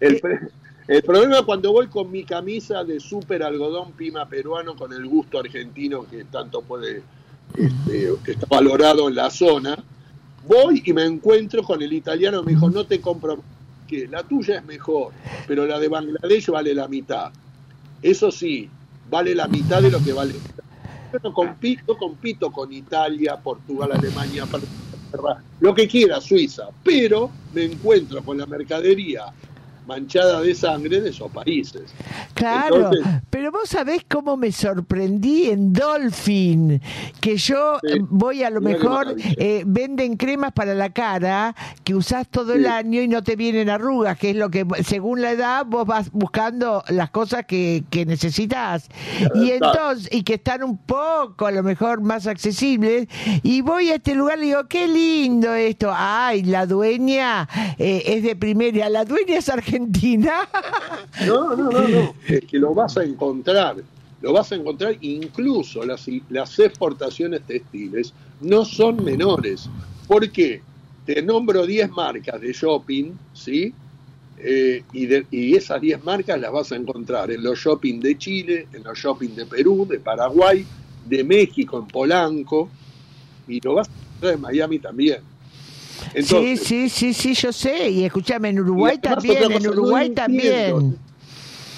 El, 0.00 0.18
pre- 0.20 0.40
el 0.90 1.02
problema 1.02 1.38
es 1.38 1.42
cuando 1.42 1.70
voy 1.70 1.86
con 1.86 2.10
mi 2.10 2.24
camisa 2.24 2.82
de 2.82 2.98
súper 2.98 3.44
algodón 3.44 3.92
pima 3.92 4.26
peruano 4.26 4.74
con 4.74 4.92
el 4.92 5.06
gusto 5.06 5.38
argentino 5.38 6.04
que 6.04 6.24
tanto 6.24 6.62
puede, 6.62 7.04
este, 7.56 8.12
que 8.24 8.32
está 8.32 8.46
valorado 8.50 9.08
en 9.08 9.14
la 9.14 9.30
zona, 9.30 9.78
voy 10.48 10.82
y 10.84 10.92
me 10.92 11.04
encuentro 11.04 11.62
con 11.62 11.80
el 11.80 11.92
italiano, 11.92 12.42
me 12.42 12.54
dijo, 12.54 12.68
no 12.68 12.84
te 12.86 13.00
compro, 13.00 13.38
que 13.86 14.08
la 14.08 14.24
tuya 14.24 14.56
es 14.56 14.64
mejor, 14.64 15.12
pero 15.46 15.64
la 15.64 15.78
de 15.78 15.86
Bangladesh 15.86 16.48
vale 16.48 16.74
la 16.74 16.88
mitad. 16.88 17.30
Eso 18.02 18.32
sí, 18.32 18.68
vale 19.08 19.32
la 19.32 19.46
mitad 19.46 19.80
de 19.80 19.92
lo 19.92 20.02
que 20.02 20.12
vale. 20.12 20.34
Yo 21.12 21.20
no 21.22 21.32
compito, 21.32 21.96
compito 21.96 22.50
con 22.50 22.72
Italia, 22.72 23.36
Portugal, 23.36 23.92
Alemania, 23.92 24.44
lo 25.60 25.72
que 25.72 25.86
quiera, 25.86 26.20
Suiza, 26.20 26.68
pero 26.82 27.30
me 27.54 27.62
encuentro 27.66 28.24
con 28.24 28.38
la 28.38 28.46
mercadería 28.46 29.26
manchada 29.94 30.40
de 30.40 30.54
sangre 30.54 31.00
de 31.00 31.10
esos 31.10 31.30
países. 31.32 31.82
Claro, 32.34 32.76
Entonces- 32.76 33.04
pero 33.28 33.50
vos 33.50 33.68
sabés 33.68 34.02
cómo 34.08 34.36
me 34.36 34.52
sorprendí 34.52 35.50
en 35.50 35.72
Dolphin, 35.72 36.80
que 37.20 37.36
yo 37.36 37.78
Sí. 37.82 37.98
voy 38.08 38.44
a 38.44 38.50
lo 38.50 38.60
mejor, 38.60 39.16
eh, 39.36 39.64
venden 39.66 40.16
cremas 40.16 40.52
para 40.52 40.74
la 40.74 40.90
cara 40.90 41.56
que 41.82 41.96
usás 41.96 42.28
todo 42.28 42.52
el 42.54 42.66
año 42.66 43.02
y 43.02 43.08
no 43.08 43.24
te 43.24 43.34
vienen 43.34 43.68
arrugas, 43.68 44.16
que 44.16 44.30
es 44.30 44.36
lo 44.36 44.48
que 44.48 44.64
según 44.84 45.22
la 45.22 45.32
edad 45.32 45.66
vos 45.66 45.84
vas 45.86 46.12
buscando 46.12 46.84
las 46.88 47.10
cosas 47.10 47.46
que, 47.46 47.82
que 47.90 48.06
necesitas. 48.06 48.88
Y 49.34 49.50
entonces, 49.50 50.08
y 50.12 50.22
que 50.22 50.34
están 50.34 50.62
un 50.62 50.78
poco 50.78 51.46
a 51.46 51.50
lo 51.50 51.64
mejor 51.64 52.00
más 52.00 52.28
accesibles, 52.28 53.08
y 53.42 53.60
voy 53.62 53.90
a 53.90 53.96
este 53.96 54.14
lugar 54.14 54.38
y 54.38 54.42
digo, 54.42 54.68
qué 54.68 54.86
lindo 54.86 55.52
esto, 55.52 55.90
ay, 55.92 56.44
la 56.44 56.64
dueña 56.66 57.48
eh, 57.76 58.02
es 58.06 58.22
de 58.22 58.36
primera, 58.36 58.88
la 58.88 59.04
dueña 59.04 59.36
es 59.38 59.48
argentina. 59.48 59.79
No, 61.18 61.54
no, 61.56 61.70
no, 61.72 61.88
no. 61.88 62.16
Es 62.26 62.40
que 62.46 62.58
lo 62.58 62.74
vas 62.74 62.96
a 62.96 63.04
encontrar. 63.04 63.84
Lo 64.20 64.32
vas 64.32 64.52
a 64.52 64.56
encontrar 64.56 64.96
incluso 65.00 65.84
las, 65.84 66.06
las 66.28 66.58
exportaciones 66.58 67.44
textiles 67.46 68.14
no 68.40 68.64
son 68.64 69.02
menores. 69.02 69.72
¿Por 70.06 70.30
qué? 70.30 70.66
Te 71.04 71.22
nombro 71.22 71.66
10 71.66 71.88
marcas 71.90 72.40
de 72.40 72.52
shopping, 72.52 73.18
¿sí? 73.32 73.78
Eh, 74.36 74.86
y, 74.92 75.06
de- 75.06 75.26
y 75.30 75.54
esas 75.56 75.80
10 75.80 76.02
marcas 76.02 76.40
las 76.40 76.52
vas 76.52 76.72
a 76.72 76.76
encontrar 76.76 77.30
en 77.32 77.42
los 77.42 77.58
shopping 77.58 78.00
de 78.00 78.18
Chile, 78.18 78.68
en 78.72 78.82
los 78.84 78.98
shopping 78.98 79.34
de 79.34 79.46
Perú, 79.46 79.86
de 79.88 80.00
Paraguay, 80.00 80.68
de 81.02 81.24
México, 81.24 81.78
en 81.78 81.90
Polanco, 81.90 82.74
y 83.46 83.60
lo 83.62 83.74
vas 83.74 83.88
a 83.88 83.92
encontrar 83.92 84.34
en 84.34 84.40
Miami 84.40 84.80
también. 84.80 85.39
Entonces, 86.14 86.60
sí, 86.60 86.88
sí, 86.88 87.12
sí, 87.12 87.14
sí, 87.14 87.34
yo 87.34 87.52
sé. 87.52 87.90
Y 87.90 88.04
escúchame, 88.04 88.50
en 88.50 88.60
Uruguay 88.60 88.98
además, 88.98 89.22
también, 89.22 89.42
en 89.42 89.52
cosa, 89.52 89.66
no 89.66 89.72
Uruguay 89.72 90.06
entiendo, 90.06 90.22
también. 90.22 90.98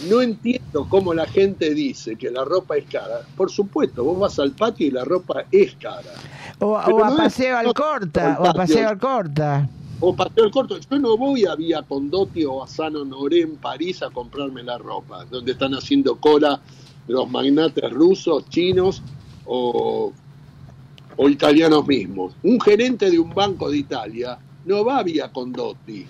No 0.09 0.21
entiendo 0.21 0.87
cómo 0.89 1.15
la 1.15 1.27
gente 1.27 1.75
dice 1.75 2.17
que 2.17 2.31
la 2.31 2.45
ropa 2.45 2.77
es 2.77 2.85
cara. 2.91 3.21
Por 3.37 3.51
supuesto, 3.51 4.03
vos 4.03 4.19
vas 4.19 4.39
al 4.39 4.53
patio 4.53 4.87
y 4.87 4.91
la 4.91 5.05
ropa 5.05 5.45
es 5.51 5.75
cara. 5.77 6.15
O, 6.59 6.77
a 6.77 6.89
no 6.89 7.17
paseo 7.17 7.57
al 7.57 7.73
corta, 7.73 8.37
o 8.41 8.47
a 8.47 8.53
paseo 8.53 8.89
al 8.89 8.99
corta. 8.99 9.69
O 10.01 10.17
paseo 10.17 10.45
al 10.45 10.51
corto. 10.51 10.79
Yo 10.79 10.99
no 10.99 11.17
voy 11.17 11.45
a 11.47 11.55
Vía 11.55 11.83
Condotti 11.83 12.45
o 12.45 12.65
a 12.65 12.67
San 12.67 12.97
Honoré 12.97 13.43
en 13.43 13.57
París 13.57 14.03
a 14.03 14.11
comprarme 14.11 14.63
la 14.65 14.79
ropa, 14.79 15.25
donde 15.27 15.53
están 15.53 15.75
haciendo 15.75 16.17
cola 16.17 16.61
los 17.07 17.31
magnates 17.31 17.91
rusos, 17.91 18.49
chinos 18.49 19.03
o, 19.45 20.13
o 21.17 21.29
italianos 21.29 21.87
mismos. 21.87 22.35
Un 22.43 22.61
gerente 22.61 23.11
de 23.11 23.19
un 23.19 23.33
banco 23.35 23.71
de 23.71 23.79
Italia 23.79 24.39
no 24.65 24.85
va 24.85 25.03
Vía 25.03 25.31
Condotti, 25.33 26.07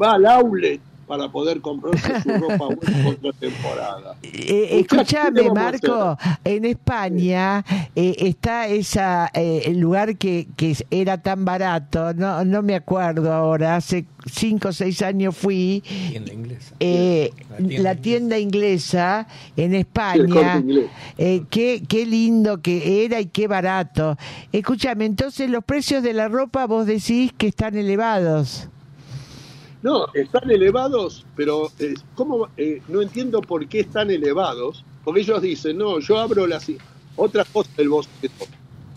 va 0.00 0.12
al 0.12 0.26
outlet 0.26 0.80
para 1.12 1.30
poder 1.30 1.60
comprarse 1.60 2.22
su 2.22 2.28
ropa 2.38 2.68
buena 2.68 3.04
contra 3.04 3.32
temporada. 3.38 4.16
Eh, 4.22 4.78
Muchachos, 4.80 5.30
¿qué 5.34 5.42
escúchame, 5.42 5.50
Marco, 5.50 6.16
en 6.42 6.64
España 6.64 7.62
eh, 7.94 8.14
está 8.18 8.66
esa 8.66 9.30
eh, 9.34 9.64
el 9.66 9.78
lugar 9.78 10.16
que, 10.16 10.48
que 10.56 10.74
era 10.90 11.18
tan 11.18 11.44
barato, 11.44 12.14
no, 12.14 12.46
no 12.46 12.62
me 12.62 12.74
acuerdo 12.76 13.30
ahora, 13.30 13.76
hace 13.76 14.06
cinco 14.24 14.68
o 14.68 14.72
seis 14.72 15.02
años 15.02 15.36
fui, 15.36 15.82
Tienda 16.08 16.32
inglesa. 16.32 16.74
eh, 16.80 17.30
La 17.50 17.56
tienda 17.58 17.82
la 17.82 17.94
tienda 17.96 18.38
inglesa 18.38 19.26
en 19.54 19.74
España. 19.74 20.64
Eh, 21.18 21.42
qué, 21.50 21.82
qué 21.86 22.06
lindo 22.06 22.62
que 22.62 23.04
era 23.04 23.20
y 23.20 23.26
qué 23.26 23.48
barato. 23.48 24.16
Escúchame, 24.50 25.04
entonces 25.04 25.50
los 25.50 25.62
precios 25.62 26.02
de 26.02 26.14
la 26.14 26.28
ropa 26.28 26.66
vos 26.66 26.86
decís 26.86 27.32
que 27.36 27.48
están 27.48 27.76
elevados. 27.76 28.68
No, 29.82 30.06
están 30.14 30.50
elevados, 30.50 31.26
pero 31.34 31.70
eh, 31.78 31.94
¿cómo, 32.14 32.48
eh, 32.56 32.80
no 32.88 33.02
entiendo 33.02 33.40
por 33.40 33.66
qué 33.66 33.80
están 33.80 34.10
elevados, 34.10 34.84
porque 35.04 35.20
ellos 35.20 35.42
dicen, 35.42 35.78
no, 35.78 35.98
yo 35.98 36.18
abro 36.18 36.46
las... 36.46 36.70
Otra 37.14 37.44
cosa 37.44 37.68
del 37.76 37.90
boceto, 37.90 38.46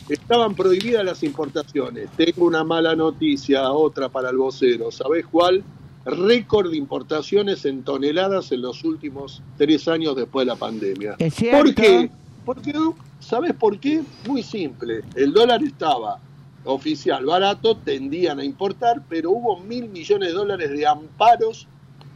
estaban 0.08 0.56
prohibidas 0.56 1.04
las 1.04 1.24
importaciones, 1.24 2.10
tengo 2.16 2.46
una 2.46 2.64
mala 2.64 2.96
noticia, 2.96 3.70
otra 3.72 4.08
para 4.08 4.30
el 4.30 4.38
vocero, 4.38 4.92
¿sabés 4.92 5.26
cuál? 5.26 5.64
Récord 6.06 6.70
de 6.72 6.78
importaciones 6.78 7.66
en 7.66 7.84
toneladas 7.84 8.52
en 8.52 8.62
los 8.62 8.84
últimos 8.84 9.42
tres 9.58 9.88
años 9.88 10.16
después 10.16 10.46
de 10.46 10.54
la 10.54 10.56
pandemia. 10.56 11.16
¿Es 11.18 11.34
cierto? 11.34 11.58
¿Por 11.58 11.76
qué? 11.76 12.10
Porque, 12.46 12.74
¿sabes 13.20 13.54
por 13.54 13.80
qué? 13.80 14.04
Muy 14.28 14.44
simple, 14.44 15.02
el 15.16 15.34
dólar 15.34 15.62
estaba 15.64 16.20
oficial 16.66 17.26
barato, 17.26 17.78
tendían 17.78 18.40
a 18.40 18.44
importar, 18.44 19.04
pero 19.08 19.32
hubo 19.32 19.60
mil 19.60 19.90
millones 19.90 20.30
de 20.30 20.36
dólares 20.36 20.70
de 20.72 20.86
amparos 20.86 21.68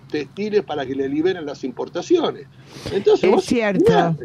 textiles 0.10 0.64
para 0.64 0.86
que 0.86 0.96
le 0.96 1.08
liberen 1.08 1.46
las 1.46 1.64
importaciones. 1.64 2.48
Entonces, 2.92 3.32
Es 3.32 3.46
cierto. 3.46 4.16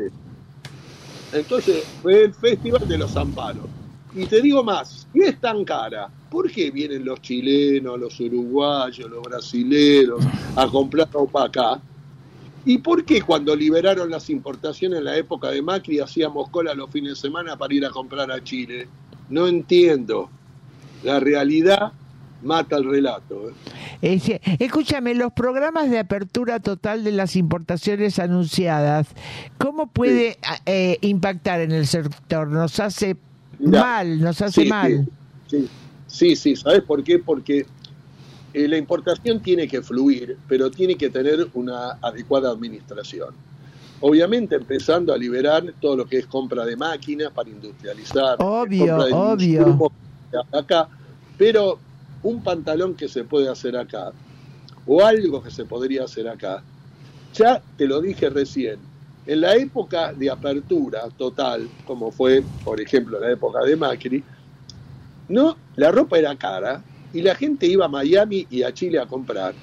Entonces, 1.33 1.85
fue 2.03 2.25
el 2.25 2.35
Festival 2.35 2.87
de 2.87 2.99
los 2.99 3.17
Amparos. 3.17 3.67
Y 4.15 4.27
te 4.27 4.41
digo 4.41 4.63
más, 4.63 5.09
si 5.13 5.21
es 5.21 5.41
tan 5.41 5.65
cara, 5.65 6.09
¿por 6.31 6.51
qué 6.51 6.71
vienen 6.71 7.05
los 7.05 7.21
chilenos, 7.21 7.99
los 7.99 8.19
uruguayos, 8.21 9.11
los 9.11 9.23
brasileños 9.23 10.21
a 10.55 10.69
comprar 10.69 11.11
ropa 11.13 11.47
acá? 11.47 11.81
¿Y 12.65 12.79
por 12.79 13.05
qué 13.05 13.21
cuando 13.21 13.55
liberaron 13.55 14.09
las 14.09 14.31
importaciones 14.31 15.01
en 15.01 15.05
la 15.05 15.17
época 15.17 15.51
de 15.51 15.61
Macri 15.61 15.99
hacíamos 15.99 16.49
cola 16.51 16.73
los 16.73 16.91
fines 16.91 17.11
de 17.11 17.17
semana 17.17 17.59
para 17.59 17.75
ir 17.75 17.85
a 17.85 17.91
comprar 17.91 18.31
a 18.31 18.43
Chile? 18.43 18.89
No 19.29 19.47
entiendo. 19.47 20.31
La 21.03 21.21
realidad 21.21 21.93
mata 22.43 22.77
el 22.77 22.85
relato. 22.85 23.49
¿eh? 23.49 23.53
Es 24.03 24.23
decir, 24.23 24.41
escúchame, 24.59 25.15
los 25.15 25.33
programas 25.33 25.91
de 25.91 25.99
apertura 25.99 26.61
total 26.61 27.05
de 27.05 27.13
las 27.13 27.37
importaciones 27.37 28.19
anunciadas, 28.19 29.09
¿cómo 29.59 29.87
puede 29.87 30.39
eh, 30.67 30.99
impactar 31.01 31.61
en 31.61 31.73
el 31.73 31.87
sector? 31.87 32.49
Nos 32.49 32.79
hace 32.81 33.17
Mirá, 33.59 33.81
mal, 33.81 34.21
nos 34.21 34.41
hace 34.41 34.63
Sí, 34.63 34.69
mal. 34.69 35.09
Sí, 35.47 35.69
sí, 36.07 36.37
sí, 36.37 36.57
¿sabes 36.57 36.83
por 36.83 37.03
qué? 37.03 37.19
Porque 37.19 37.67
eh, 38.53 38.69
la 38.69 38.77
importación 38.77 39.41
tiene 39.41 39.67
que 39.67 39.83
fluir, 39.83 40.37
pero 40.49 40.71
tiene 40.71 40.97
que 40.97 41.11
tener 41.11 41.49
una 41.55 41.93
adecuada 42.03 42.51
administración. 42.51 43.35
Obviamente 44.01 44.57
empezando 44.57 45.13
a 45.13 45.19
liberar 45.19 45.65
todo 45.81 45.97
lo 45.97 46.07
que 46.07 46.19
es 46.19 46.27
compra 46.27 46.65
de 46.65 46.77
máquinas 46.77 47.33
para 47.33 47.49
industrializar, 47.49 48.37
Obvio, 48.41 48.87
compra 48.87 49.05
de 49.07 49.13
obvio. 49.13 49.93
acá, 50.53 50.89
pero 51.37 51.81
un 52.23 52.43
pantalón 52.43 52.95
que 52.95 53.09
se 53.09 53.25
puede 53.25 53.49
hacer 53.49 53.77
acá 53.77 54.13
o 54.87 55.03
algo 55.03 55.43
que 55.43 55.51
se 55.51 55.65
podría 55.65 56.05
hacer 56.05 56.29
acá, 56.29 56.63
ya 57.33 57.63
te 57.77 57.87
lo 57.87 58.01
dije 58.01 58.29
recién, 58.31 58.81
en 59.27 59.41
la 59.41 59.55
época 59.55 60.13
de 60.13 60.31
apertura 60.31 61.09
total, 61.17 61.71
como 61.85 62.13
fue, 62.13 62.45
por 62.63 62.81
ejemplo, 62.81 63.19
la 63.19 63.31
época 63.31 63.65
de 63.65 63.77
Macri, 63.77 64.25
no, 65.29 65.57
la 65.77 65.91
ropa 65.91 66.19
era 66.19 66.37
cara 66.37 66.85
y 67.13 67.23
la 67.23 67.35
gente 67.35 67.67
iba 67.67 67.87
a 67.87 67.89
Miami 67.89 68.47
y 68.51 68.63
a 68.63 68.73
Chile 68.75 68.99
a 68.99 69.07
comprar. 69.07 69.55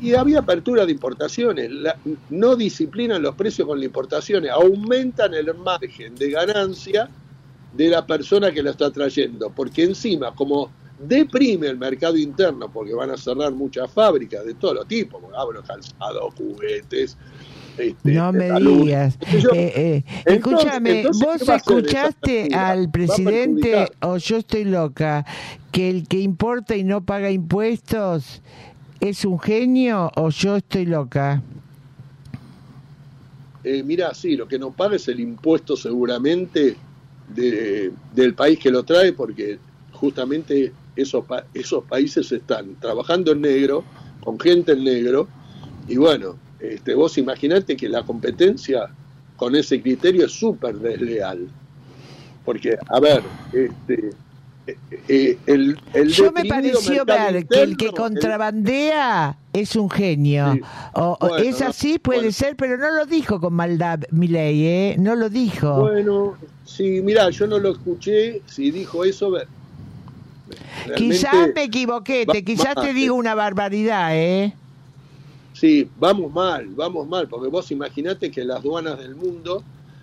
Y 0.00 0.14
había 0.14 0.40
apertura 0.40 0.84
de 0.84 0.92
importaciones. 0.92 1.70
La- 1.70 1.96
no 2.30 2.54
disciplinan 2.56 3.22
los 3.22 3.34
precios 3.34 3.66
con 3.66 3.78
las 3.78 3.86
importaciones, 3.86 4.50
aumentan 4.50 5.32
el 5.34 5.54
margen 5.54 6.14
de 6.14 6.30
ganancia 6.30 7.08
de 7.72 7.88
la 7.88 8.06
persona 8.06 8.50
que 8.52 8.62
la 8.62 8.70
está 8.70 8.90
trayendo, 8.90 9.50
porque 9.50 9.84
encima, 9.84 10.34
como 10.34 10.70
deprime 10.98 11.66
el 11.66 11.76
mercado 11.76 12.16
interno, 12.16 12.70
porque 12.72 12.94
van 12.94 13.10
a 13.10 13.16
cerrar 13.18 13.52
muchas 13.52 13.90
fábricas 13.90 14.44
de 14.46 14.54
todo 14.54 14.82
tipo, 14.86 15.20
hablo 15.36 15.62
calzado, 15.62 16.30
juguetes. 16.36 17.16
este, 17.76 18.12
No 18.12 18.32
me 18.32 18.48
salud. 18.48 18.84
digas. 18.84 19.18
Yo- 19.38 19.50
Eh, 19.52 19.72
eh, 19.76 20.04
entonces- 20.24 20.64
escúchame, 20.64 21.00
entonces, 21.00 21.22
¿vos 21.26 21.36
¿qué 21.38 21.44
va 21.44 21.52
a 21.52 21.56
hacer 21.56 21.76
esa 21.78 21.86
escuchaste 22.08 22.54
al 22.54 22.90
presidente, 22.90 23.88
o 24.00 24.16
yo 24.16 24.36
estoy 24.38 24.64
loca, 24.64 25.26
que 25.72 25.90
el 25.90 26.08
que 26.08 26.18
importa 26.20 26.74
y 26.74 26.84
no 26.84 27.04
paga 27.04 27.30
impuestos 27.30 28.40
es 29.00 29.24
un 29.24 29.38
genio 29.38 30.10
o 30.16 30.30
yo 30.30 30.56
estoy 30.56 30.86
loca? 30.86 31.42
Eh, 33.64 33.82
mira, 33.82 34.14
sí, 34.14 34.36
lo 34.36 34.46
que 34.46 34.58
no 34.58 34.70
paga 34.70 34.96
es 34.96 35.08
el 35.08 35.20
impuesto 35.20 35.76
seguramente 35.76 36.76
de- 37.34 37.92
del 38.14 38.34
país 38.34 38.58
que 38.58 38.70
lo 38.70 38.84
trae, 38.84 39.12
porque 39.12 39.58
justamente 39.92 40.72
esos, 40.94 41.24
esos 41.52 41.84
países 41.84 42.30
están 42.30 42.76
trabajando 42.76 43.32
en 43.32 43.40
negro, 43.40 43.84
con 44.22 44.38
gente 44.38 44.72
en 44.72 44.84
negro, 44.84 45.28
y 45.88 45.96
bueno, 45.96 46.36
este, 46.60 46.94
vos 46.94 47.18
imaginate 47.18 47.76
que 47.76 47.88
la 47.88 48.02
competencia 48.04 48.88
con 49.36 49.54
ese 49.56 49.82
criterio 49.82 50.26
es 50.26 50.32
súper 50.32 50.76
desleal. 50.76 51.48
Porque, 52.44 52.78
a 52.88 53.00
ver, 53.00 53.22
este, 53.52 54.10
eh, 54.66 54.76
eh, 55.08 55.38
el, 55.46 55.78
el 55.94 56.08
Yo 56.08 56.32
me 56.32 56.44
pareció 56.44 57.04
ver 57.04 57.46
que 57.46 57.62
el 57.62 57.76
que 57.76 57.86
el- 57.86 57.92
contrabandea 57.92 59.36
es 59.52 59.76
un 59.76 59.88
genio. 59.90 60.54
Sí. 60.54 60.60
O, 60.94 61.16
o 61.20 61.28
Bueno, 61.28 61.44
es 61.48 61.62
así, 61.62 61.98
puede 61.98 62.18
bueno. 62.20 62.32
ser, 62.32 62.56
pero 62.56 62.76
no 62.76 62.90
lo 62.90 63.06
dijo 63.06 63.40
con 63.40 63.54
maldad 63.54 64.00
Milei, 64.10 64.66
¿eh? 64.66 64.96
No 64.98 65.14
lo 65.14 65.28
dijo. 65.30 65.80
Bueno, 65.80 66.36
sí, 66.64 67.00
mira, 67.02 67.30
yo 67.30 67.46
no 67.46 67.58
lo 67.58 67.70
escuché, 67.72 68.42
si 68.46 68.70
dijo 68.70 69.04
eso, 69.04 69.30
ver- 69.30 69.48
Quizás 70.96 71.48
me 71.54 71.64
equivoqué, 71.64 72.26
te, 72.26 72.44
quizás 72.44 72.74
te 72.76 72.92
digo 72.92 73.14
una 73.16 73.34
barbaridad, 73.34 74.10
¿eh? 74.16 74.52
Sí, 75.52 75.88
vamos 75.98 76.32
mal, 76.32 76.66
vamos 76.68 77.08
mal, 77.08 77.26
porque 77.28 77.48
vos 77.48 77.70
imaginate 77.70 78.30
que 78.30 78.44
las 78.44 78.58
aduanas 78.60 78.98
del 78.98 79.16
mundo 79.16 79.62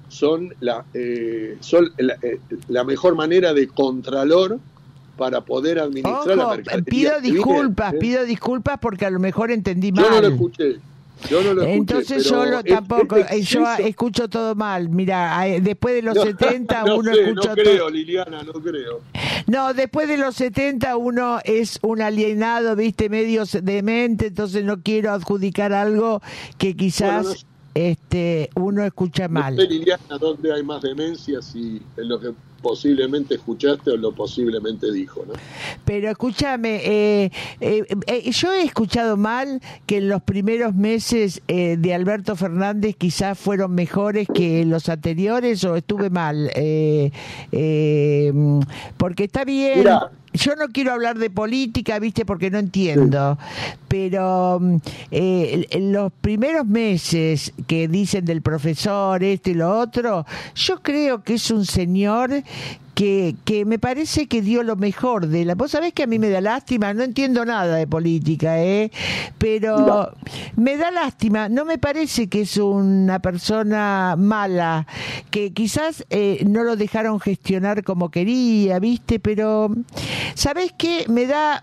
son 0.10 0.54
la, 0.60 0.86
eh, 0.94 1.58
son 1.60 1.92
la, 1.98 2.16
eh, 2.22 2.39
la 2.68 2.84
mejor 2.84 3.16
manera 3.16 3.54
de 3.54 3.68
contralor 3.68 4.60
para 5.18 5.42
poder 5.42 5.80
administrar 5.80 6.36
la 6.38 6.46
Ojo, 6.48 6.56
mercadería. 6.58 6.84
pido 6.86 7.22
disculpas, 7.22 7.94
¿eh? 7.94 7.98
pido 8.00 8.24
disculpas 8.26 8.80
porque 8.80 9.06
a 9.06 9.10
lo 9.10 9.20
mejor 9.20 9.52
entendí 9.52 9.92
Yo 9.92 10.02
no 10.02 10.10
lo 10.10 10.16
mal. 10.22 10.26
escuché. 10.34 10.78
Yo 11.30 11.42
no 11.44 11.54
lo 11.54 11.62
escuché. 11.62 11.74
Entonces 11.78 12.26
yo 12.26 12.46
lo, 12.46 12.63
tampoco, 12.63 13.18
eh, 13.18 13.42
yo 13.44 13.63
escucho 13.78 14.28
todo 14.28 14.56
mal. 14.56 14.89
Mira, 14.89 15.39
después 15.62 15.94
de 15.96 16.02
los 16.02 16.16
No, 16.16 16.24
70 16.24 16.84
no 16.84 16.98
uno 16.98 17.13
sé, 17.13 17.22
escucha 17.22 17.50
no 17.50 17.56
todo. 17.56 17.63
creo, 17.63 17.89
Liliana, 17.89 18.44
no 18.44 18.54
creo. 18.54 19.02
No, 19.46 19.74
después 19.74 20.08
de 20.08 20.18
los 20.18 20.36
70 20.36 20.98
uno 20.98 21.39
es 21.46 21.80
un 21.84 22.02
alienado, 22.02 22.76
viste, 22.76 23.08
medio 23.10 23.44
demente, 23.62 24.28
entonces 24.28 24.63
no 24.66 24.82
quiero 24.82 25.12
adjudicar 25.12 25.74
algo 25.74 26.22
que 26.58 26.76
quizás 26.76 27.24
Bueno, 27.26 27.39
este 27.74 28.50
uno 28.56 28.84
escucha 28.84 29.28
mal. 29.28 29.56
No 29.56 29.62
sé, 29.62 29.68
Liliana, 29.68 30.18
dónde 30.20 30.54
hay 30.54 30.64
más 30.64 30.82
demencia, 30.82 31.42
si 31.42 31.82
en 31.98 32.10
lo 32.10 32.20
que 32.20 32.34
posiblemente 32.62 33.36
escuchaste 33.36 33.92
o 33.92 33.98
lo 33.98 34.14
posiblemente 34.14 34.92
dijo, 34.92 35.26
¿no? 35.28 35.34
Pero 35.84 36.10
escúchame, 36.10 36.82
eh, 36.86 37.32
eh, 37.60 37.84
eh, 38.08 38.32
yo 38.32 38.54
he 38.54 38.64
escuchado 38.64 39.18
mal 39.18 39.60
que 39.86 39.98
en 39.98 40.08
los 40.08 40.24
primeros 40.24 40.74
meses 40.74 41.42
eh, 41.50 41.76
de 41.78 41.94
Alberto 41.94 42.38
Fernández 42.38 42.96
quizás 42.96 43.38
fueron 43.38 43.76
mejores 43.76 44.28
que 44.34 44.64
los 44.66 44.88
anteriores 44.88 45.64
o 45.66 45.76
estuve 45.76 46.10
mal. 46.10 46.52
Eh, 46.56 47.12
eh, 47.52 48.32
porque 48.98 49.26
está 49.26 49.44
bien. 49.44 49.80
Mira. 49.80 50.10
Yo 50.34 50.56
no 50.56 50.67
quiero 50.69 50.93
hablar 50.93 51.17
de 51.17 51.30
política, 51.30 52.00
viste, 52.00 52.26
porque 52.26 52.50
no 52.50 52.58
entiendo, 52.58 53.38
pero 53.88 54.60
mm, 54.60 54.76
eh, 55.12 55.67
los 55.80 56.12
primeros 56.12 56.65
meses 56.65 57.54
que 57.67 57.88
dicen 57.88 58.26
del 58.26 58.41
profesor 58.41 59.24
esto 59.24 59.52
y 59.52 59.54
lo 59.54 59.80
otro, 59.80 60.26
yo 60.56 60.82
creo 60.82 61.24
que 61.24 61.36
es 61.36 61.52
un 61.52 61.65
señor 61.65 62.43
que, 62.93 63.36
que 63.45 63.65
me 63.65 63.79
parece 63.79 64.27
que 64.27 64.41
dio 64.41 64.63
lo 64.63 64.75
mejor 64.75 65.27
de 65.27 65.45
la... 65.45 65.56
Vos 65.56 65.71
sabés 65.71 65.93
que 65.93 66.03
a 66.03 66.08
mí 66.08 66.19
me 66.19 66.29
da 66.29 66.41
lástima, 66.41 66.93
no 66.93 67.03
entiendo 67.03 67.45
nada 67.45 67.75
de 67.75 67.88
política, 67.88 68.62
¿eh? 68.62 68.91
Pero 69.38 70.12
me 70.56 70.77
da 70.77 70.91
lástima, 70.91 71.49
no 71.49 71.65
me 71.65 71.77
parece 71.77 72.27
que 72.27 72.41
es 72.41 72.58
una 72.58 73.19
persona 73.19 74.15
mala, 74.17 74.88
que 75.32 75.53
quizás 75.53 76.06
eh, 76.10 76.43
no 76.47 76.63
lo 76.63 76.75
dejaron 76.75 77.19
gestionar 77.19 77.84
como 77.84 78.12
quería, 78.12 78.79
¿viste? 78.79 79.19
Pero, 79.19 79.71
¿sabés 80.36 80.73
qué? 80.77 81.06
Me 81.10 81.25
da, 81.25 81.62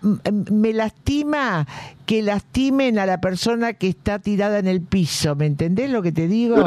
me 0.51 0.73
lastima 0.73 1.67
que 2.05 2.21
lastimen 2.21 2.99
a 2.99 3.05
la 3.05 3.21
persona 3.21 3.73
que 3.73 3.87
está 3.87 4.19
tirada 4.19 4.59
en 4.59 4.67
el 4.67 4.81
piso, 4.81 5.35
¿me 5.35 5.45
entendés 5.45 5.89
lo 5.89 6.01
que 6.01 6.11
te 6.11 6.27
digo? 6.27 6.57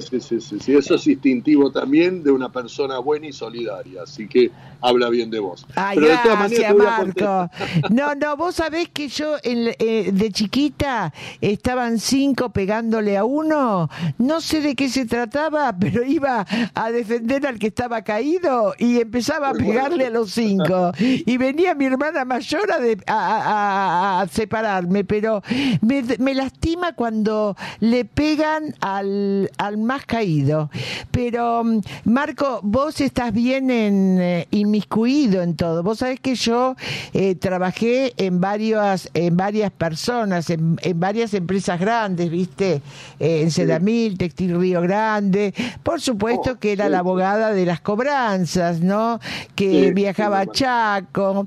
Sí, 0.00 0.20
sí, 0.20 0.20
sí, 0.20 0.40
sí, 0.40 0.58
sí, 0.60 0.74
Eso 0.74 0.94
es 0.94 1.06
instintivo 1.06 1.70
también 1.70 2.22
de 2.22 2.30
una 2.30 2.50
persona 2.50 2.98
buena 2.98 3.26
y 3.26 3.32
solidaria, 3.32 4.02
así 4.02 4.26
que 4.26 4.50
habla 4.80 5.08
bien 5.10 5.30
de 5.30 5.38
vos. 5.38 5.66
Ay, 5.74 5.96
Pero 5.98 6.08
de 6.10 6.16
todas 6.22 6.38
gracias, 6.38 6.74
maneras 6.76 6.98
Marco. 7.06 7.50
No, 7.90 8.14
no, 8.14 8.36
vos 8.36 8.54
sabés 8.56 8.88
que 8.88 9.08
yo 9.08 9.36
en- 9.42 9.74
eh, 9.78 10.10
de 10.12 10.30
chiquita 10.32 11.12
estaban 11.40 11.98
cinco 11.98 12.50
pegándole 12.50 13.16
a 13.16 13.24
uno. 13.24 13.88
No 14.18 14.40
sé 14.40 14.60
de 14.60 14.74
qué 14.74 14.88
se 14.88 15.06
trataba, 15.06 15.74
pero 15.78 16.04
iba 16.04 16.46
a 16.74 16.90
defender 16.90 17.46
al 17.46 17.58
que 17.58 17.68
estaba 17.68 18.02
caído 18.02 18.74
y 18.78 19.00
empezaba 19.00 19.50
a 19.50 19.54
pegarle 19.54 20.06
a 20.06 20.10
los 20.10 20.32
cinco. 20.32 20.92
Y 20.98 21.36
venía 21.36 21.74
mi 21.74 21.84
hermana 21.86 22.24
mayor 22.24 22.72
a, 22.72 22.78
de- 22.78 22.98
a- 23.06 23.12
a- 23.14 24.18
a- 24.18 24.20
a 24.22 24.28
separarme, 24.28 25.04
pero 25.04 25.42
me, 25.80 26.02
me 26.18 26.34
lastima 26.34 26.94
cuando 26.94 27.56
le 27.80 28.04
pegan 28.04 28.74
al, 28.80 29.50
al 29.58 29.76
más 29.84 30.04
caído. 30.06 30.70
Pero, 31.10 31.64
mm, 31.64 31.80
Marco, 32.04 32.60
vos 32.62 33.00
estás 33.00 33.32
bien 33.32 33.70
en, 33.70 34.18
eh, 34.20 34.46
inmiscuido 34.50 35.42
en 35.42 35.56
todo. 35.56 35.82
Vos 35.82 35.98
sabés 35.98 36.20
que 36.20 36.34
yo 36.34 36.76
eh, 37.12 37.34
trabajé 37.34 38.12
en 38.16 38.40
varias, 38.40 39.10
en 39.14 39.36
varias 39.36 39.70
personas, 39.72 40.50
en, 40.50 40.78
en 40.82 41.00
varias 41.00 41.34
empresas 41.34 41.78
grandes, 41.80 42.30
¿viste? 42.30 42.82
Eh, 43.20 43.42
en 43.42 43.50
Sedamil, 43.50 44.18
Textil 44.18 44.58
Río 44.58 44.80
Grande. 44.82 45.54
Por 45.82 46.00
supuesto 46.00 46.52
Oh, 46.52 46.58
que 46.58 46.72
era 46.72 46.88
la 46.88 46.98
abogada 47.00 47.52
de 47.52 47.64
las 47.66 47.80
cobranzas, 47.80 48.80
¿no? 48.80 49.20
Que 49.54 49.92
viajaba 49.92 50.40
a 50.40 50.46
Chaco. 50.46 51.46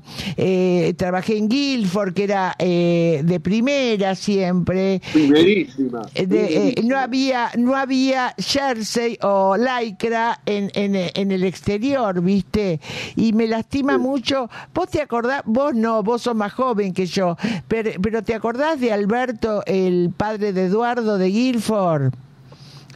Trabajé 0.96 1.36
en 1.38 1.48
Guilford, 1.48 2.14
que 2.14 2.24
era 2.24 2.54
de 2.58 3.40
primera 3.42 4.14
siempre. 4.14 5.00
Primerísima. 5.12 6.02
De- 6.14 6.24
primerísima. 6.26 6.82
no 6.88 6.98
había 6.98 7.50
no 7.58 7.76
había 7.76 8.15
jersey 8.38 9.18
o 9.22 9.56
lycra 9.56 10.40
en, 10.46 10.70
en, 10.74 10.94
en 10.94 11.32
el 11.32 11.44
exterior, 11.44 12.20
¿viste? 12.20 12.80
Y 13.16 13.32
me 13.32 13.46
lastima 13.46 13.94
Sí. 13.94 13.98
mucho. 14.00 14.48
¿Vos 14.74 14.88
te 14.90 15.00
acordás? 15.00 15.42
Vos 15.44 15.74
no, 15.74 16.02
vos 16.02 16.22
sos 16.22 16.34
más 16.34 16.52
joven 16.52 16.92
que 16.94 17.06
yo, 17.06 17.36
pero, 17.68 17.90
pero 18.02 18.22
¿te 18.22 18.34
acordás 18.34 18.80
de 18.80 18.92
Alberto, 18.92 19.62
el 19.66 20.10
padre 20.16 20.52
de 20.52 20.64
Eduardo 20.66 21.18
de 21.18 21.26
Guilford? 21.28 22.12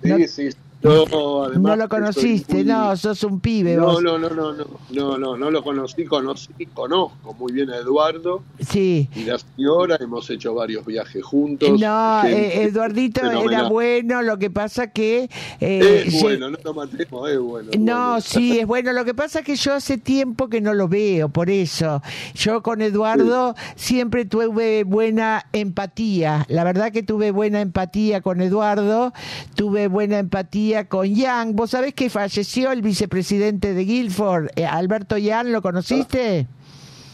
Sí, 0.02 0.08
no- 0.08 0.26
sí. 0.26 0.48
Además, 0.82 1.60
no 1.60 1.76
lo 1.76 1.88
conociste, 1.88 2.54
muy- 2.54 2.64
no, 2.64 2.96
sos 2.96 3.22
un 3.24 3.38
pibe 3.40 3.76
No, 3.76 3.84
vos. 3.86 4.02
no, 4.02 4.18
no, 4.18 4.30
no, 4.30 4.52
no, 4.54 4.64
no, 4.90 5.18
no, 5.18 5.36
no 5.36 5.50
lo 5.50 5.62
conocí, 5.62 6.04
conocí, 6.06 6.48
conozco 6.72 7.34
muy 7.38 7.52
bien 7.52 7.70
a 7.70 7.76
Eduardo 7.76 8.42
Sí. 8.60 9.08
y 9.14 9.24
la 9.24 9.38
señora, 9.38 9.98
hemos 10.00 10.30
hecho 10.30 10.54
varios 10.54 10.86
viajes 10.86 11.22
juntos. 11.22 11.68
No, 11.78 12.24
eh, 12.24 12.62
Eduardito 12.62 13.20
era 13.30 13.68
bueno, 13.68 14.22
lo 14.22 14.38
que 14.38 14.48
pasa 14.50 14.86
que... 14.90 15.28
eh, 15.60 16.04
Es 16.06 16.22
bueno, 16.22 16.48
no 16.50 16.56
lo 16.64 16.72
matemos, 16.74 17.28
es 17.30 17.38
bueno. 17.38 17.68
es 17.72 17.78
No, 17.80 18.06
bueno. 18.12 18.20
sí, 18.22 18.58
es 18.60 18.66
bueno. 18.66 18.92
Lo 18.94 19.04
que 19.04 19.12
pasa 19.14 19.40
es 19.40 19.44
que 19.44 19.56
yo 19.56 19.74
hace 19.74 19.98
tiempo 19.98 20.48
que 20.48 20.60
no 20.62 20.72
lo 20.72 20.88
veo, 20.88 21.28
por 21.28 21.50
eso. 21.50 22.02
Yo 22.34 22.62
con 22.62 22.80
Eduardo 22.80 23.54
siempre 23.76 24.24
tuve 24.24 24.84
buena 24.84 25.44
empatía. 25.52 26.46
La 26.48 26.64
verdad 26.64 26.90
que 26.90 27.02
tuve 27.02 27.32
buena 27.32 27.60
empatía 27.60 28.22
con 28.22 28.40
Eduardo, 28.40 29.12
tuve 29.54 29.88
buena 29.88 30.18
empatía 30.18 30.69
con 30.88 31.14
Yang. 31.14 31.54
¿Vos 31.54 31.70
sabés 31.70 31.94
que 31.94 32.10
falleció 32.10 32.72
el 32.72 32.82
vicepresidente 32.82 33.74
de 33.74 33.84
Guilford, 33.84 34.48
eh, 34.56 34.66
Alberto 34.66 35.18
Yang? 35.18 35.48
¿Lo 35.48 35.62
conociste? 35.62 36.46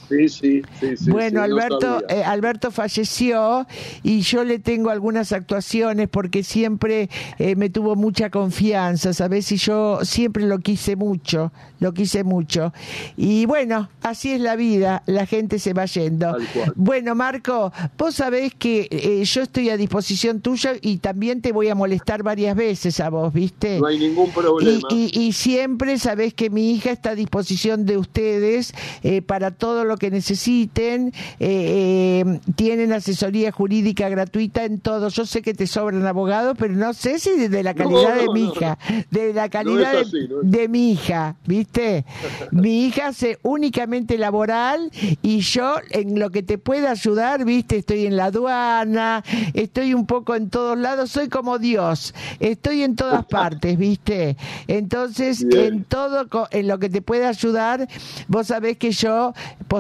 Sí, 0.09 0.29
sí, 0.29 0.63
sí. 0.81 0.97
sí, 0.97 1.11
bueno, 1.11 1.41
sí, 1.45 1.51
Alberto, 1.51 2.03
eh, 2.09 2.23
Alberto 2.25 2.71
falleció 2.71 3.67
y 4.03 4.21
yo 4.21 4.45
le 4.45 4.59
tengo 4.59 4.91
algunas 4.91 5.33
actuaciones 5.33 6.09
porque 6.09 6.43
siempre 6.45 7.09
eh, 7.39 7.57
me 7.57 7.71
tuvo 7.71 7.97
mucha 7.97 8.31
confianza, 8.31 9.13
¿sabes? 9.13 9.51
Y 9.53 9.57
yo 9.57 9.99
siempre 10.05 10.45
lo 10.47 10.59
quise 10.61 10.95
mucho, 10.97 11.53
lo 11.81 11.93
quise 11.93 12.23
mucho. 12.25 12.73
Y 13.17 13.47
bueno, 13.47 13.89
así 14.03 14.33
es 14.33 14.41
la 14.41 14.55
vida, 14.57 15.03
la 15.07 15.27
gente 15.27 15.59
se 15.59 15.73
va 15.73 15.87
yendo. 15.87 16.37
Bueno, 16.77 17.15
Marco, 17.15 17.73
vos 17.99 18.15
sabés 18.15 18.55
que 18.55 18.89
eh, 18.91 19.25
yo 19.25 19.43
estoy 19.43 19.71
a 19.71 19.77
disposición 19.77 20.41
tuya 20.41 20.73
y 20.81 20.99
también 20.99 21.41
te 21.43 21.53
voy 21.53 21.69
a 21.69 21.75
molestar 21.75 22.23
varias 22.23 22.55
veces 22.57 23.01
a 23.01 23.11
vos, 23.11 23.33
¿viste? 23.33 23.81
No 23.81 23.87
hay 23.87 23.99
ningún 23.99 24.33
problema. 24.33 24.81
Y, 24.91 25.11
y- 25.17 25.27
y 25.27 25.33
siempre 25.33 25.99
sabés 25.99 26.35
que 26.35 26.51
mi 26.51 26.73
hija 26.73 26.91
está 26.91 27.11
a 27.11 27.15
disposición 27.15 27.87
de 27.87 27.97
ustedes 27.99 28.73
eh, 29.03 29.23
para 29.23 29.51
todo 29.51 29.85
lo 29.85 29.96
que 29.97 30.11
necesiten. 30.11 31.13
Eh, 31.41 31.67
eh, 31.69 32.41
tienen 32.55 32.93
asesoría 32.93 33.53
jurídica 33.53 34.09
gratuita 34.09 34.65
en 34.65 34.81
todo. 34.81 35.09
Yo 35.09 35.27
sé 35.27 35.43
que 35.43 35.55
te 35.55 35.67
sobran 35.67 36.07
abogados, 36.07 36.57
pero 36.59 36.75
no 36.75 36.95
sé 36.95 37.19
si 37.19 37.31
de, 37.31 37.49
de 37.49 37.63
la 37.63 37.75
No, 37.75 37.85
calidad 37.85 38.17
de 38.17 38.29
mi 38.31 38.45
hija, 38.49 38.79
de 39.11 39.33
la 39.33 39.49
calidad 39.49 39.99
así, 39.99 40.29
de, 40.43 40.69
mi 40.69 40.93
hija, 40.93 41.37
¿viste? 41.47 42.05
mi 42.53 42.87
hija 42.87 43.09
hace 43.09 43.39
únicamente 43.43 44.17
laboral 44.19 44.91
y 45.23 45.41
yo 45.41 45.75
en 45.91 46.19
lo 46.19 46.31
que 46.31 46.43
te 46.43 46.59
pueda 46.59 46.93
ayudar, 46.93 47.45
¿viste? 47.45 47.77
Estoy 47.77 48.07
en 48.07 48.17
la 48.17 48.27
aduana, 48.27 49.25
estoy 49.55 49.95
un 49.95 50.07
poco 50.07 50.35
en 50.35 50.49
todos 50.49 50.79
lados, 50.79 51.11
soy 51.11 51.29
como 51.29 51.59
Dios, 51.59 52.15
estoy 52.41 52.83
en 52.83 52.97
todas 52.97 53.25
partes, 53.31 53.77
¿viste? 53.77 54.37
Entonces, 54.67 55.45
Bien. 55.45 55.75
en 55.75 55.85
todo 55.85 56.27
en 56.51 56.69
lo 56.69 56.79
que 56.79 56.89
te 56.89 57.03
pueda 57.03 57.29
ayudar, 57.29 57.89
vos 58.29 58.47
sabés 58.47 58.77
que 58.77 58.93
yo 58.93 59.33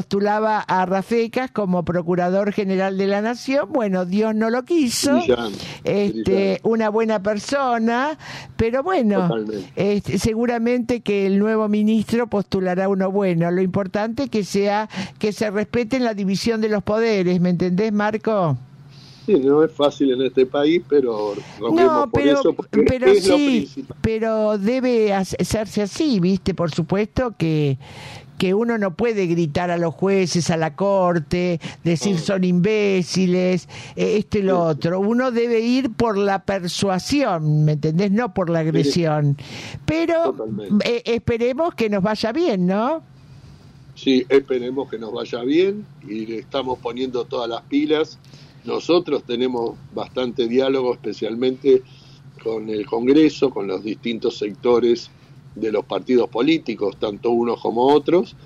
postulaba 0.06 0.60
a 0.60 0.86
Rafecas 0.86 1.50
como 1.50 1.84
Procurador 1.84 2.52
General 2.52 2.96
de 2.96 3.08
la 3.08 3.22
Nación, 3.22 3.68
bueno, 3.72 4.04
Dios 4.04 4.36
no 4.36 4.50
lo 4.50 4.64
quiso. 4.64 5.16
Brillante, 5.16 5.58
Este, 5.82 6.20
brillante. 6.22 6.60
una 6.62 6.88
buena 6.90 7.22
persona, 7.22 8.16
pero 8.56 8.84
bueno, 8.84 9.28
este, 9.74 10.18
seguramente 10.20 11.00
que 11.00 11.26
el 11.26 11.40
nuevo 11.40 11.68
ministro 11.68 12.28
postulará 12.28 12.88
uno 12.88 13.10
bueno. 13.10 13.50
Lo 13.50 13.62
importante 13.62 14.24
es 14.24 14.30
que 14.30 14.44
sea 14.44 14.88
que 15.18 15.32
se 15.32 15.50
respeten 15.50 16.04
la 16.04 16.14
división 16.14 16.60
de 16.60 16.68
los 16.68 16.84
poderes, 16.84 17.40
¿me 17.40 17.50
entendés, 17.50 17.92
Marco? 17.92 18.56
Sí, 19.26 19.34
no 19.34 19.64
es 19.64 19.72
fácil 19.72 20.12
en 20.12 20.22
este 20.22 20.46
país, 20.46 20.82
pero 20.88 21.34
No, 21.60 22.08
por 22.08 22.22
pero, 22.22 22.38
eso, 22.38 22.52
porque 22.54 22.82
pero 22.84 23.06
es 23.10 23.24
sí, 23.24 23.68
pero 24.00 24.56
debe 24.56 25.12
hacerse 25.12 25.82
así, 25.82 26.20
¿viste? 26.20 26.54
Por 26.54 26.70
supuesto 26.70 27.34
que 27.36 27.76
que 28.38 28.54
uno 28.54 28.78
no 28.78 28.94
puede 28.94 29.26
gritar 29.26 29.70
a 29.70 29.78
los 29.78 29.94
jueces, 29.94 30.50
a 30.50 30.56
la 30.56 30.76
corte, 30.76 31.60
decir 31.84 32.18
son 32.18 32.44
imbéciles, 32.44 33.68
eh, 33.96 34.18
esto 34.18 34.38
y 34.38 34.42
lo 34.42 34.62
otro. 34.62 35.00
Uno 35.00 35.30
debe 35.30 35.60
ir 35.60 35.90
por 35.90 36.18
la 36.18 36.42
persuasión, 36.44 37.64
¿me 37.64 37.72
entendés? 37.72 38.12
No 38.12 38.34
por 38.34 38.50
la 38.50 38.60
agresión. 38.60 39.36
Pero 39.86 40.36
eh, 40.84 41.02
esperemos 41.06 41.74
que 41.74 41.88
nos 41.88 42.02
vaya 42.02 42.32
bien, 42.32 42.66
¿no? 42.66 43.02
Sí, 43.94 44.26
esperemos 44.28 44.90
que 44.90 44.98
nos 44.98 45.12
vaya 45.12 45.42
bien 45.42 45.86
y 46.06 46.26
le 46.26 46.38
estamos 46.40 46.78
poniendo 46.78 47.24
todas 47.24 47.48
las 47.48 47.62
pilas. 47.62 48.18
Nosotros 48.66 49.22
tenemos 49.24 49.76
bastante 49.94 50.48
diálogo, 50.48 50.92
especialmente 50.92 51.82
con 52.42 52.68
el 52.68 52.84
Congreso, 52.84 53.50
con 53.50 53.66
los 53.66 53.82
distintos 53.82 54.38
sectores 54.38 55.10
de 55.54 55.72
los 55.72 55.84
partidos 55.84 56.28
políticos, 56.28 56.96
tanto 56.98 57.30
unos 57.30 57.60
como 57.60 57.86
otros, 57.86 58.36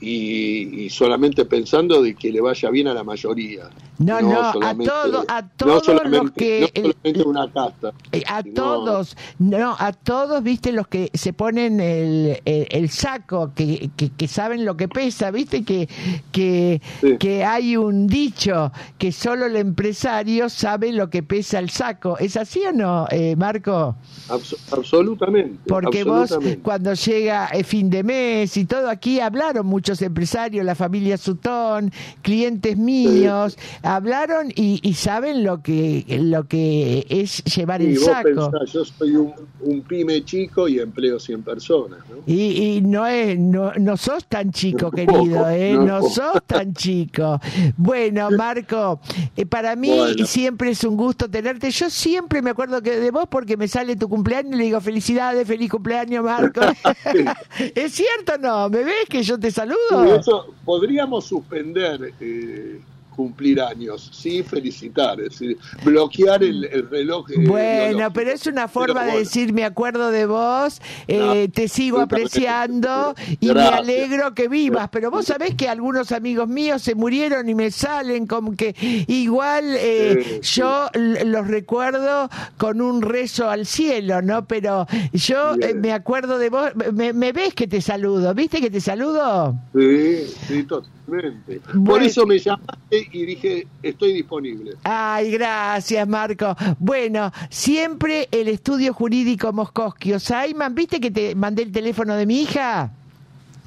y, 0.00 0.84
y 0.84 0.90
solamente 0.90 1.44
pensando 1.44 2.02
de 2.02 2.14
que 2.14 2.30
le 2.30 2.40
vaya 2.40 2.70
bien 2.70 2.88
a 2.88 2.94
la 2.94 3.04
mayoría. 3.04 3.70
No, 3.96 4.20
no, 4.20 4.40
a 4.40 4.52
solamente- 4.52 4.90
todo- 4.92 5.24
a 5.28 5.40
no 5.42 5.48
todos 5.56 5.84
solamente- 5.86 6.18
los 6.20 6.30
que- 6.32 6.60
no 6.74 6.90
solamente 6.90 7.22
una 7.22 7.52
casta. 7.52 7.92
Eh, 8.10 8.22
A 8.26 8.42
sino- 8.42 8.54
todos, 8.54 9.16
no, 9.38 9.76
a 9.78 9.92
todos, 9.92 10.42
viste, 10.42 10.72
los 10.72 10.88
que 10.88 11.10
se 11.14 11.32
ponen 11.32 11.80
el, 11.80 12.40
el, 12.44 12.66
el 12.70 12.88
saco, 12.90 13.52
que, 13.54 13.90
que, 13.96 14.10
que 14.10 14.26
saben 14.28 14.64
lo 14.64 14.76
que 14.76 14.88
pesa, 14.88 15.30
viste, 15.30 15.62
que, 15.64 15.88
que, 16.32 16.82
Sí. 17.00 17.16
que 17.18 17.44
hay 17.44 17.76
un 17.76 18.08
dicho 18.08 18.72
que 18.98 19.12
solo 19.12 19.46
el 19.46 19.54
empresario 19.56 20.48
sabe 20.48 20.92
lo 20.92 21.08
que 21.08 21.22
pesa 21.22 21.60
el 21.60 21.70
saco. 21.70 22.18
¿Es 22.18 22.36
así 22.36 22.62
o 22.66 22.72
no, 22.72 23.06
eh, 23.12 23.36
Marco? 23.36 23.94
Abs- 24.28 24.56
absolutamente. 24.72 25.60
Porque 25.68 26.02
vos, 26.02 26.22
absolutamente. 26.32 26.62
cuando 26.62 26.94
llega 26.94 27.46
el 27.46 27.64
fin 27.64 27.88
de 27.90 28.02
mes 28.02 28.56
y 28.56 28.64
todo, 28.64 28.88
aquí 28.90 29.20
hablaron 29.20 29.66
muchos 29.94 30.02
empresarios, 30.02 30.64
la 30.64 30.74
familia 30.74 31.16
Sutón, 31.16 31.92
clientes 32.22 32.76
míos, 32.76 33.56
hablaron 33.82 34.50
y, 34.54 34.80
y 34.82 34.94
saben 34.94 35.44
lo 35.44 35.62
que, 35.62 36.04
lo 36.20 36.44
que 36.48 37.06
es 37.08 37.42
llevar 37.44 37.80
Y 37.82 37.86
el 37.86 37.94
vos 37.98 38.04
saco. 38.04 38.50
pensás, 38.50 38.72
yo 38.72 38.84
soy 38.84 39.16
un, 39.16 39.32
un 39.60 39.82
pyme 39.82 40.24
chico 40.24 40.66
y 40.68 40.80
empleo 40.80 41.18
100 41.20 41.42
personas, 41.42 42.00
¿no? 42.08 42.16
Y, 42.26 42.76
y 42.76 42.80
no 42.80 43.06
es, 43.06 43.38
no, 43.38 43.72
no 43.74 43.96
sos 43.96 44.26
tan 44.26 44.50
chico, 44.50 44.90
querido, 44.90 45.48
¿eh? 45.48 45.74
No, 45.74 46.00
no. 46.00 46.08
sos 46.08 46.42
tan 46.46 46.72
chico. 46.74 47.40
Bueno, 47.76 48.30
Marco, 48.32 49.00
eh, 49.36 49.46
para 49.46 49.76
mí 49.76 49.90
Bueno. 49.90 50.26
siempre 50.26 50.70
es 50.70 50.82
un 50.84 50.96
gusto 50.96 51.28
tenerte. 51.30 51.70
Yo 51.70 51.88
siempre 51.90 52.42
me 52.42 52.50
acuerdo 52.50 52.82
que 52.82 52.96
de 52.98 53.10
vos 53.10 53.26
porque 53.30 53.56
me 53.56 53.68
sale 53.68 53.96
tu 53.96 54.08
cumpleaños 54.08 54.54
y 54.54 54.56
le 54.56 54.64
digo 54.64 54.80
felicidades, 54.80 55.46
feliz 55.46 55.70
cumpleaños, 55.70 56.24
Marco. 56.24 56.60
¿Es 57.74 57.92
cierto 57.92 58.34
o 58.34 58.38
no? 58.38 58.68
¿Me 58.70 58.82
ves 58.82 59.06
que 59.08 59.22
yo 59.22 59.38
te 59.38 59.50
saludo? 59.50 59.73
Eso 60.18 60.54
podríamos 60.64 61.24
suspender 61.26 62.12
eh, 62.20 62.80
cumplir 63.14 63.60
años, 63.60 64.10
sí 64.12 64.42
felicitar, 64.42 65.20
es 65.20 65.30
decir, 65.30 65.56
bloquear 65.84 66.42
el, 66.42 66.64
el 66.64 66.88
reloj. 66.90 67.30
eh, 67.30 67.36
Bueno, 67.46 68.12
pero 68.12 68.30
es 68.30 68.46
una 68.46 68.68
forma 68.68 69.00
de 69.04 69.06
bueno, 69.12 69.18
decir 69.20 69.52
me 69.52 69.64
acuerdo 69.64 70.10
de 70.10 70.26
vos, 70.26 70.80
eh, 71.08 71.46
No, 71.48 71.52
te 71.52 71.68
sigo 71.68 72.00
apreciando 72.00 73.14
y 73.40 73.52
me 73.52 73.62
alegro 73.62 74.34
que 74.34 74.48
vivas. 74.48 74.88
Pero 74.90 75.10
vos 75.10 75.26
sabés 75.26 75.54
que 75.54 75.68
algunos 75.68 76.12
amigos 76.12 76.48
míos 76.48 76.82
se 76.82 76.94
murieron 76.94 77.48
y 77.48 77.54
me 77.54 77.70
salen 77.70 78.26
como 78.26 78.54
que 78.56 78.74
igual 79.08 79.64
eh, 79.78 80.40
Sí, 80.42 80.60
yo 80.60 80.88
los 80.94 81.46
recuerdo 81.46 82.28
con 82.56 82.80
un 82.80 83.02
rezo 83.02 83.48
al 83.50 83.66
cielo, 83.66 84.22
¿no? 84.22 84.46
Pero 84.46 84.86
yo 85.12 85.54
eh, 85.60 85.74
me 85.74 85.92
acuerdo 85.92 86.38
de 86.38 86.50
vos, 86.50 86.70
me, 86.92 87.12
me 87.12 87.32
ves 87.32 87.54
que 87.54 87.66
te 87.66 87.80
saludo, 87.80 88.34
¿viste 88.34 88.60
que 88.60 88.70
te 88.70 88.80
saludo? 88.80 89.54
Sí, 89.74 90.36
sí, 90.46 90.66
totalmente. 91.04 91.60
Por 91.84 92.02
eso 92.02 92.26
me 92.26 92.38
llamaste 92.38 93.08
y 93.12 93.26
dije, 93.26 93.66
estoy 93.82 94.12
disponible. 94.12 94.72
Ay, 94.84 95.30
gracias, 95.30 96.06
Marco. 96.08 96.56
Bueno, 96.78 97.32
siempre 97.50 98.28
el 98.30 98.48
estudio 98.48 98.92
jurídico 98.92 99.52
Moscosquio. 99.52 100.18
Simon, 100.18 100.74
¿viste 100.74 101.00
que 101.00 101.10
te 101.10 101.34
mandé 101.34 101.62
el 101.62 101.72
teléfono 101.72 102.16
de 102.16 102.26
mi 102.26 102.42
hija? 102.42 102.92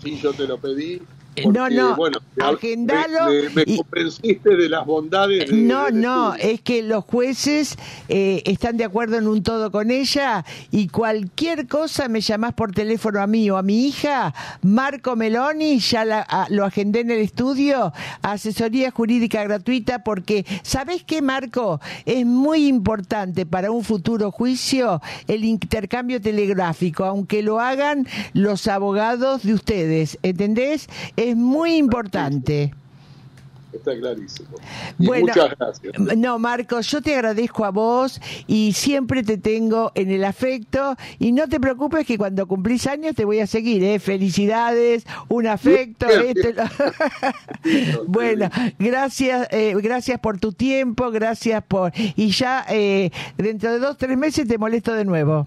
Sí, 0.04 0.18
yo 0.22 0.34
te 0.34 0.48
lo 0.48 0.58
pedí. 0.58 1.02
Porque, 1.44 1.60
no, 1.60 1.70
no, 1.70 1.96
bueno, 1.96 2.20
agendalo 2.42 3.26
Me, 3.30 3.42
me- 3.44 3.50
me 3.50 3.64
y- 3.66 3.78
convenciste 3.78 4.56
de 4.56 4.70
las 4.70 4.86
bondades. 4.86 5.50
de- 5.50 5.56
No, 5.58 5.90
no, 5.92 6.34
es 6.36 6.62
que 6.62 6.82
los 6.84 7.04
jueces 7.06 7.78
eh, 8.10 8.42
están 8.46 8.78
de 8.78 8.86
acuerdo 8.86 9.18
en 9.18 9.28
un 9.28 9.44
todo 9.44 9.72
con 9.72 9.92
ella 9.92 10.46
y 10.72 10.88
cualquier 10.88 11.68
cosa 11.68 12.08
me 12.08 12.22
llamás 12.22 12.54
por 12.54 12.72
teléfono 12.72 13.22
a 13.22 13.28
mí 13.28 13.50
o 13.50 13.58
a 13.58 13.64
mi 13.64 13.86
hija, 13.88 14.34
Marco 14.62 15.16
Meloni, 15.16 15.80
ya 15.80 16.06
la- 16.06 16.22
a- 16.28 16.48
lo 16.50 16.66
agendé 16.66 17.02
en 17.02 17.12
el 17.12 17.20
estudio, 17.20 17.94
asesoría 18.22 18.92
jurídica 18.92 19.44
gratuita 19.44 20.04
porque, 20.04 20.46
¿sabés 20.64 21.04
qué, 21.04 21.22
Marco? 21.22 21.80
Es 22.06 22.26
muy 22.26 22.68
importante 22.68 23.46
para 23.46 23.72
un 23.72 23.84
futuro 23.84 24.32
juicio 24.32 25.02
el 25.28 25.44
intercambio 25.46 26.22
telegráfico, 26.22 27.06
aunque 27.06 27.42
lo 27.44 27.60
hagan 27.60 28.08
los 28.34 28.68
abogados 28.68 29.44
de 29.44 29.54
ustedes, 29.54 30.18
¿entendés? 30.24 30.88
Es 31.16 31.27
muy 31.36 31.76
importante. 31.76 32.74
Está 33.74 33.96
clarísimo. 34.00 34.48
Y 34.98 35.06
Bueno, 35.06 35.28
muchas 35.28 35.56
gracias. 35.60 36.18
No, 36.18 36.40
Marcos, 36.40 36.90
yo 36.90 37.02
te 37.02 37.14
agradezco 37.14 37.64
a 37.66 37.70
vos 37.70 38.20
y 38.48 38.72
siempre 38.74 39.24
te 39.24 39.38
tengo 39.38 39.92
en 39.94 40.10
el 40.10 40.24
afecto 40.24 40.96
y 41.20 41.32
no 41.34 41.48
te 41.48 41.60
preocupes 41.60 42.08
que 42.08 42.18
cuando 42.18 42.48
cumplís 42.48 42.88
años 42.88 43.14
te 43.14 43.26
voy 43.26 43.40
a 43.40 43.46
seguir, 43.46 43.84
¿eh? 43.84 44.00
Felicidades, 44.00 45.06
un 45.28 45.46
afecto. 45.48 46.08
Esto 46.10 46.48
lo- 46.56 48.04
bueno, 48.08 48.50
gracias, 48.80 49.48
eh, 49.52 49.74
gracias 49.76 50.20
por 50.22 50.40
tu 50.40 50.54
tiempo, 50.54 51.12
gracias 51.12 51.62
por... 51.64 51.92
Y 52.16 52.30
ya 52.32 52.66
eh, 52.70 53.12
dentro 53.38 53.72
de 53.72 53.80
dos, 53.80 53.98
tres 53.98 54.18
meses 54.18 54.48
te 54.48 54.58
molesto 54.58 54.94
de 54.94 55.06
nuevo. 55.06 55.46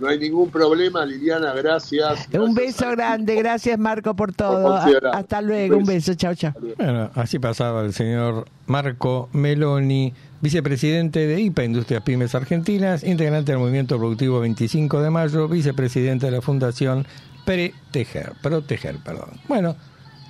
No 0.00 0.08
hay 0.08 0.18
ningún 0.18 0.50
problema, 0.50 1.06
Liliana, 1.06 1.52
gracias. 1.52 2.28
un 2.32 2.54
beso 2.54 2.90
grande, 2.90 3.36
gracias 3.36 3.78
Marco 3.78 4.14
por 4.14 4.32
todo. 4.32 4.74
Hasta 4.74 5.40
luego, 5.40 5.76
Un 5.76 5.84
beso. 5.84 6.14
chao, 6.14 6.34
chao. 6.34 6.52
Bueno, 6.76 7.10
así 7.14 7.38
pasaba 7.38 7.82
el 7.82 7.92
señor 7.92 8.46
Marco 8.66 9.28
Meloni, 9.32 10.12
vicepresidente 10.40 11.26
de 11.26 11.40
IPA 11.40 11.64
Industrias 11.64 12.02
Pymes 12.02 12.34
Argentinas, 12.34 13.04
integrante 13.04 13.52
del 13.52 13.60
Movimiento 13.60 13.96
Productivo 13.96 14.40
25 14.40 15.00
de 15.00 15.10
Mayo, 15.10 15.48
vicepresidente 15.48 16.26
de 16.26 16.32
la 16.32 16.40
Fundación 16.42 17.06
Preteger, 17.44 18.32
Proteger, 18.42 18.96
perdón. 19.04 19.30
Bueno, 19.48 19.76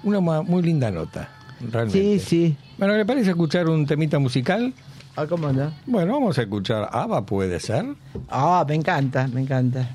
una 0.02 0.20
muy 0.20 0.62
linda 0.62 0.90
nota, 0.90 1.30
realmente. 1.72 2.18
Sí, 2.18 2.18
sí. 2.18 2.56
Bueno, 2.76 2.96
¿le 2.96 3.06
parece 3.06 3.30
escuchar 3.30 3.68
un 3.68 3.86
temita 3.86 4.18
musical? 4.18 4.74
Ah, 5.16 5.26
¿Cómo 5.28 5.52
no? 5.52 5.72
Bueno, 5.86 6.14
vamos 6.14 6.38
a 6.38 6.42
escuchar 6.42 6.88
ABBA, 6.90 7.24
¿puede 7.24 7.60
ser? 7.60 7.84
Ah, 8.28 8.64
me 8.66 8.74
encanta, 8.74 9.28
me 9.28 9.42
encanta. 9.42 9.88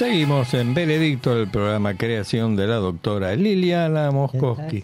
Seguimos 0.00 0.54
en 0.54 0.72
Benedicto, 0.72 1.36
el 1.36 1.50
programa 1.50 1.92
Creación 1.92 2.56
de 2.56 2.66
la 2.66 2.76
doctora 2.76 3.36
Liliana 3.36 4.10
Moskowski. 4.10 4.82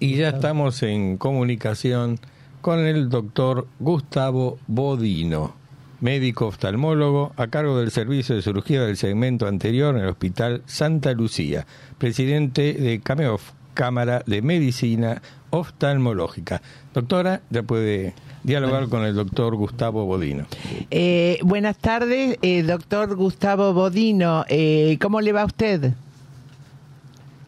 Y 0.00 0.16
ya 0.16 0.30
estamos 0.30 0.82
en 0.82 1.18
comunicación 1.18 2.18
con 2.62 2.78
el 2.78 3.10
doctor 3.10 3.66
Gustavo 3.80 4.58
Bodino, 4.66 5.54
médico 6.00 6.46
oftalmólogo 6.46 7.34
a 7.36 7.48
cargo 7.48 7.78
del 7.78 7.90
servicio 7.90 8.34
de 8.34 8.40
cirugía 8.40 8.80
del 8.80 8.96
segmento 8.96 9.46
anterior 9.46 9.94
en 9.94 10.04
el 10.04 10.08
Hospital 10.08 10.62
Santa 10.64 11.12
Lucía, 11.12 11.66
presidente 11.98 12.72
de 12.72 13.00
CAMEOF, 13.00 13.52
Cámara 13.74 14.22
de 14.24 14.40
Medicina 14.40 15.20
Oftalmológica. 15.56 16.62
Doctora, 16.94 17.40
ya 17.50 17.62
puede 17.62 18.14
dialogar 18.42 18.88
con 18.88 19.04
el 19.04 19.14
doctor 19.14 19.56
Gustavo 19.56 20.04
Bodino. 20.04 20.46
Eh, 20.90 21.38
buenas 21.42 21.76
tardes, 21.78 22.38
eh, 22.42 22.62
doctor 22.62 23.16
Gustavo 23.16 23.72
Bodino. 23.72 24.44
Eh, 24.48 24.98
¿Cómo 25.00 25.20
le 25.20 25.32
va 25.32 25.42
a 25.42 25.46
usted? 25.46 25.92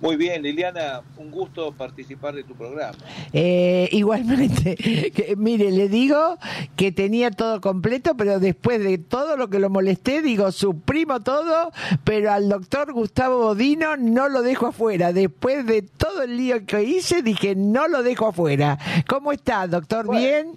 Muy 0.01 0.17
bien, 0.17 0.43
Liliana, 0.43 1.03
un 1.17 1.31
gusto 1.31 1.73
participar 1.73 2.33
de 2.35 2.45
tu 2.45 2.55
programa. 2.55 2.97
Eh, 3.33 3.89
igualmente, 3.91 4.77
que, 5.15 5.35
mire, 5.37 5.73
le 5.73 5.89
digo 5.89 6.39
que 6.77 6.93
tenía 6.93 7.33
todo 7.33 7.61
completo, 7.61 8.17
pero 8.17 8.39
después 8.39 8.83
de 8.83 8.99
todo 8.99 9.37
lo 9.37 9.51
que 9.51 9.59
lo 9.59 9.71
molesté, 9.71 10.23
digo, 10.23 10.53
suprimo 10.53 11.21
todo, 11.21 11.73
pero 12.05 12.31
al 12.31 12.49
doctor 12.49 12.93
Gustavo 12.93 13.39
Bodino 13.39 13.97
no 13.97 14.29
lo 14.29 14.43
dejo 14.43 14.69
afuera. 14.69 15.13
Después 15.13 15.67
de 15.67 15.83
todo 15.83 16.23
el 16.23 16.37
lío 16.37 16.65
que 16.65 16.85
hice, 16.85 17.23
dije, 17.23 17.57
no 17.57 17.89
lo 17.89 18.05
dejo 18.05 18.29
afuera. 18.29 18.79
¿Cómo 19.09 19.33
está, 19.33 19.67
doctor? 19.67 20.07
Bueno. 20.07 20.21
¿Bien? 20.21 20.57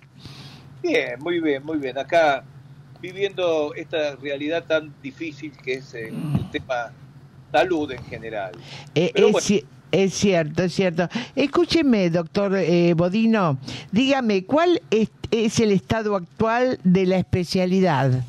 Bien, 0.84 1.20
muy 1.20 1.40
bien, 1.40 1.64
muy 1.64 1.80
bien. 1.80 1.98
Acá 1.98 2.44
viviendo 3.02 3.74
esta 3.74 4.16
realidad 4.18 4.66
tan 4.66 4.94
difícil 5.02 5.52
que 5.58 5.74
es 5.74 5.94
eh, 5.96 6.10
el 6.10 6.52
tema 6.52 6.94
salud 7.52 7.92
en 7.92 8.04
general. 8.06 8.52
Eh, 8.96 9.12
Pero 9.14 9.28
es, 9.28 9.34
bueno. 9.34 9.48
ci- 9.48 9.64
es 9.92 10.14
cierto, 10.14 10.64
es 10.64 10.74
cierto. 10.74 11.10
Escúcheme, 11.36 12.10
doctor 12.10 12.56
eh, 12.58 12.94
Bodino, 12.94 13.58
dígame, 13.92 14.46
¿cuál 14.46 14.82
es, 14.90 15.10
es 15.32 15.60
el 15.60 15.72
estado 15.72 16.16
actual 16.16 16.80
de 16.84 17.06
la 17.06 17.18
especialidad? 17.18 18.24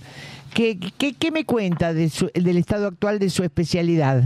¿Qué, 0.55 0.79
qué, 0.99 1.15
qué 1.15 1.31
me 1.31 1.45
cuenta 1.45 1.95
de 1.95 2.11
su- 2.11 2.31
del 2.35 2.57
estado 2.59 2.89
actual 2.89 3.19
de 3.19 3.31
su 3.31 3.43
especialidad? 3.45 4.23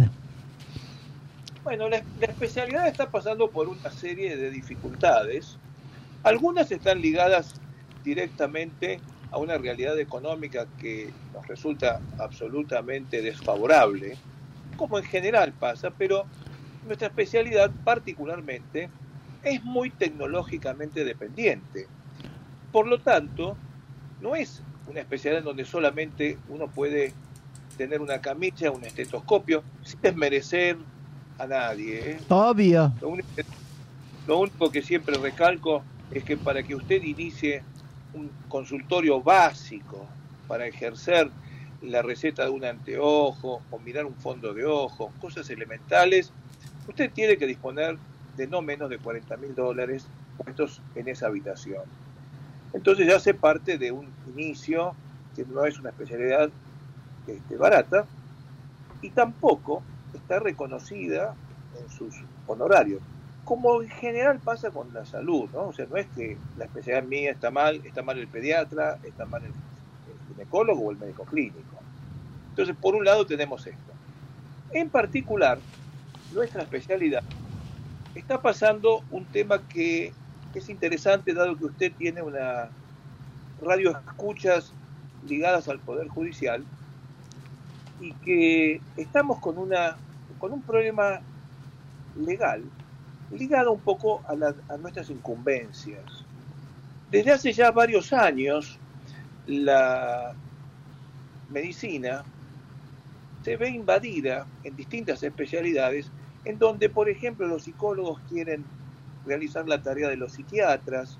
Bueno, 1.62 1.88
la, 1.88 2.02
la 2.20 2.26
especialidad 2.26 2.86
está 2.88 3.10
pasando 3.10 3.50
por 3.50 3.68
una 3.68 3.90
serie 3.90 4.36
de 4.36 4.50
dificultades. 4.50 5.56
Algunas 6.22 6.70
están 6.70 7.00
ligadas 7.00 7.54
directamente 8.04 9.00
a 9.32 9.38
una 9.38 9.58
realidad 9.58 9.98
económica 9.98 10.66
que 10.80 11.10
nos 11.34 11.46
resulta 11.48 12.00
absolutamente 12.18 13.20
desfavorable, 13.20 14.16
como 14.76 14.98
en 14.98 15.04
general 15.04 15.52
pasa, 15.52 15.90
pero 15.90 16.26
nuestra 16.86 17.08
especialidad 17.08 17.70
particularmente 17.84 18.88
es 19.42 19.62
muy 19.64 19.90
tecnológicamente 19.90 21.04
dependiente. 21.04 21.86
Por 22.72 22.86
lo 22.86 22.98
tanto, 22.98 23.56
no 24.20 24.34
es 24.34 24.62
una 24.88 25.00
especialidad 25.00 25.40
en 25.40 25.44
donde 25.44 25.64
solamente 25.64 26.38
uno 26.48 26.68
puede 26.68 27.12
tener 27.76 28.00
una 28.00 28.20
camilla, 28.20 28.70
un 28.70 28.84
estetoscopio, 28.84 29.62
sin 29.82 30.00
desmerecer 30.00 30.76
a 31.38 31.46
nadie. 31.46 32.12
¿eh? 32.12 32.18
Obvio. 32.28 32.92
Lo 33.00 33.08
único, 33.08 33.28
lo 34.26 34.38
único 34.38 34.70
que 34.70 34.82
siempre 34.82 35.16
recalco 35.18 35.82
es 36.10 36.24
que 36.24 36.36
para 36.36 36.62
que 36.62 36.74
usted 36.74 37.02
inicie 37.02 37.62
un 38.14 38.30
consultorio 38.48 39.20
básico 39.20 40.06
para 40.48 40.66
ejercer 40.66 41.30
la 41.86 42.02
receta 42.02 42.44
de 42.44 42.50
un 42.50 42.64
anteojo 42.64 43.62
o 43.70 43.78
mirar 43.78 44.04
un 44.06 44.14
fondo 44.14 44.52
de 44.52 44.64
ojo, 44.64 45.12
cosas 45.20 45.48
elementales, 45.50 46.32
usted 46.88 47.10
tiene 47.12 47.36
que 47.36 47.46
disponer 47.46 47.96
de 48.36 48.46
no 48.46 48.62
menos 48.62 48.90
de 48.90 48.98
40 48.98 49.36
mil 49.38 49.54
dólares 49.54 50.06
puestos 50.36 50.80
en 50.94 51.08
esa 51.08 51.26
habitación. 51.26 51.82
Entonces 52.72 53.06
ya 53.06 53.16
hace 53.16 53.34
parte 53.34 53.78
de 53.78 53.92
un 53.92 54.08
inicio 54.34 54.94
que 55.34 55.44
no 55.44 55.64
es 55.64 55.78
una 55.78 55.90
especialidad 55.90 56.50
este, 57.26 57.56
barata 57.56 58.06
y 59.02 59.10
tampoco 59.10 59.82
está 60.14 60.38
reconocida 60.38 61.34
en 61.80 61.90
sus 61.90 62.14
honorarios, 62.46 63.00
como 63.44 63.82
en 63.82 63.88
general 63.88 64.40
pasa 64.40 64.70
con 64.70 64.92
la 64.92 65.04
salud, 65.04 65.48
¿no? 65.52 65.68
O 65.68 65.72
sea, 65.72 65.86
no 65.88 65.96
es 65.96 66.06
que 66.16 66.36
la 66.58 66.64
especialidad 66.64 67.06
mía 67.06 67.30
está 67.30 67.50
mal, 67.50 67.80
está 67.84 68.02
mal 68.02 68.18
el 68.18 68.28
pediatra, 68.28 68.98
está 69.04 69.24
mal 69.24 69.44
el 69.44 69.52
ginecólogo 70.36 70.86
o 70.86 70.90
el 70.90 70.98
médico 70.98 71.24
clínico. 71.24 71.60
Entonces, 72.50 72.76
por 72.80 72.94
un 72.94 73.04
lado 73.04 73.26
tenemos 73.26 73.66
esto. 73.66 73.92
En 74.72 74.88
particular, 74.90 75.58
nuestra 76.32 76.62
especialidad 76.62 77.22
está 78.14 78.40
pasando 78.40 79.02
un 79.10 79.24
tema 79.24 79.60
que 79.68 80.12
es 80.54 80.68
interesante 80.70 81.34
dado 81.34 81.56
que 81.56 81.66
usted 81.66 81.92
tiene 81.92 82.22
una 82.22 82.70
radio 83.62 83.90
escuchas 83.90 84.72
ligadas 85.28 85.68
al 85.68 85.78
Poder 85.78 86.08
Judicial 86.08 86.64
y 88.00 88.12
que 88.14 88.80
estamos 88.96 89.38
con 89.38 89.58
una 89.58 89.96
con 90.38 90.52
un 90.52 90.62
problema 90.62 91.20
legal 92.16 92.62
ligado 93.30 93.72
un 93.72 93.80
poco 93.80 94.22
a, 94.26 94.76
nuestras 94.76 95.10
incumbencias. 95.10 96.04
Desde 97.10 97.32
hace 97.32 97.52
ya 97.52 97.70
varios 97.70 98.12
años 98.12 98.78
la 99.46 100.34
medicina 101.48 102.24
se 103.42 103.56
ve 103.56 103.68
invadida 103.70 104.46
en 104.64 104.74
distintas 104.74 105.22
especialidades 105.22 106.10
en 106.44 106.58
donde, 106.58 106.88
por 106.88 107.08
ejemplo, 107.08 107.46
los 107.46 107.64
psicólogos 107.64 108.20
quieren 108.28 108.64
realizar 109.24 109.68
la 109.68 109.82
tarea 109.82 110.08
de 110.08 110.16
los 110.16 110.32
psiquiatras, 110.32 111.18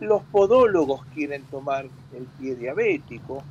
los 0.00 0.22
podólogos 0.24 1.04
quieren 1.06 1.44
tomar 1.46 1.88
el 2.12 2.26
pie 2.38 2.56
diabético 2.56 3.44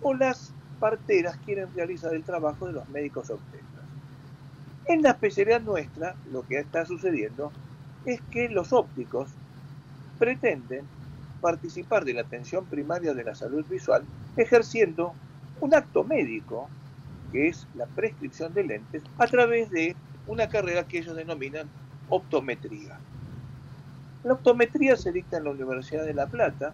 o 0.00 0.14
las 0.14 0.54
parteras 0.78 1.36
quieren 1.38 1.72
realizar 1.74 2.14
el 2.14 2.24
trabajo 2.24 2.66
de 2.66 2.74
los 2.74 2.88
médicos 2.88 3.30
obstetras. 3.30 3.84
En 4.86 5.02
la 5.02 5.10
especialidad 5.10 5.62
nuestra, 5.62 6.14
lo 6.24 6.42
que 6.42 6.58
está 6.58 6.84
sucediendo 6.84 7.52
es 8.04 8.20
que 8.30 8.48
los 8.48 8.72
ópticos 8.72 9.30
pretenden 10.18 10.86
participar 11.44 12.06
de 12.06 12.14
la 12.14 12.22
atención 12.22 12.64
primaria 12.64 13.12
de 13.12 13.22
la 13.22 13.34
salud 13.34 13.66
visual 13.68 14.02
ejerciendo 14.34 15.12
un 15.60 15.74
acto 15.74 16.02
médico, 16.02 16.70
que 17.32 17.48
es 17.48 17.68
la 17.74 17.84
prescripción 17.84 18.54
de 18.54 18.64
lentes, 18.64 19.02
a 19.18 19.26
través 19.26 19.68
de 19.68 19.94
una 20.26 20.48
carrera 20.48 20.88
que 20.88 21.00
ellos 21.00 21.14
denominan 21.14 21.68
optometría. 22.08 22.98
La 24.22 24.32
optometría 24.32 24.96
se 24.96 25.12
dicta 25.12 25.36
en 25.36 25.44
la 25.44 25.50
Universidad 25.50 26.06
de 26.06 26.14
La 26.14 26.26
Plata 26.26 26.72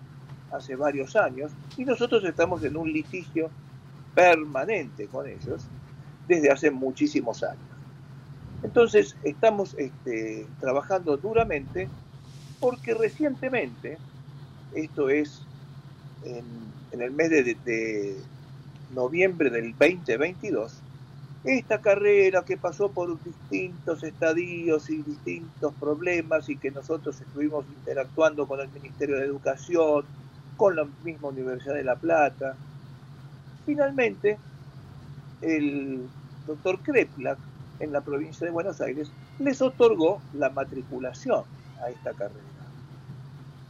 hace 0.53 0.77
varios 0.77 1.17
años 1.17 1.51
y 1.77 1.85
nosotros 1.85 2.23
estamos 2.23 2.63
en 2.63 2.77
un 2.77 2.93
litigio 2.93 3.51
permanente 4.15 5.09
con 5.09 5.27
ellos 5.27 5.67
desde 6.29 6.49
hace 6.49 6.71
muchísimos 6.71 7.43
años. 7.43 7.59
Entonces 8.63 9.17
estamos 9.25 9.75
este, 9.79 10.47
trabajando 10.61 11.17
duramente 11.17 11.89
porque 12.61 12.95
recientemente, 12.95 13.99
esto 14.75 15.11
es 15.11 15.43
en, 16.25 17.01
el 17.01 17.11
mes 17.13 17.31
de 17.31 18.17
noviembre 18.95 19.51
del 19.51 19.75
2022, 19.79 20.81
esta 21.45 21.81
carrera 21.81 22.45
que 22.45 22.57
pasó 22.57 22.91
por 22.91 23.23
distintos 23.23 24.03
estadios 24.03 24.91
y 24.91 25.03
distintos 25.03 25.73
problemas 25.81 26.49
y 26.49 26.57
que 26.57 26.71
nosotros 26.71 27.19
estuvimos 27.21 27.65
interactuando 27.79 28.47
con 28.47 28.61
el 28.61 28.69
Ministerio 28.69 29.17
de 29.17 29.25
Educación, 29.25 30.05
con 30.57 30.77
la 30.77 30.87
misma 31.03 31.29
Universidad 31.29 31.75
de 31.75 31.85
La 31.85 31.97
Plata, 31.97 32.57
finalmente 33.65 34.39
el 35.41 36.07
doctor 36.47 36.81
Kreplak 36.81 37.39
en 37.79 37.93
la 37.93 38.03
provincia 38.03 38.45
de 38.45 38.53
Buenos 38.53 38.81
Aires 38.83 39.11
les 39.39 39.63
otorgó 39.63 40.21
la 40.35 40.51
matriculación 40.51 41.45
a 41.83 41.89
esta 41.89 42.13
carrera. 42.13 42.41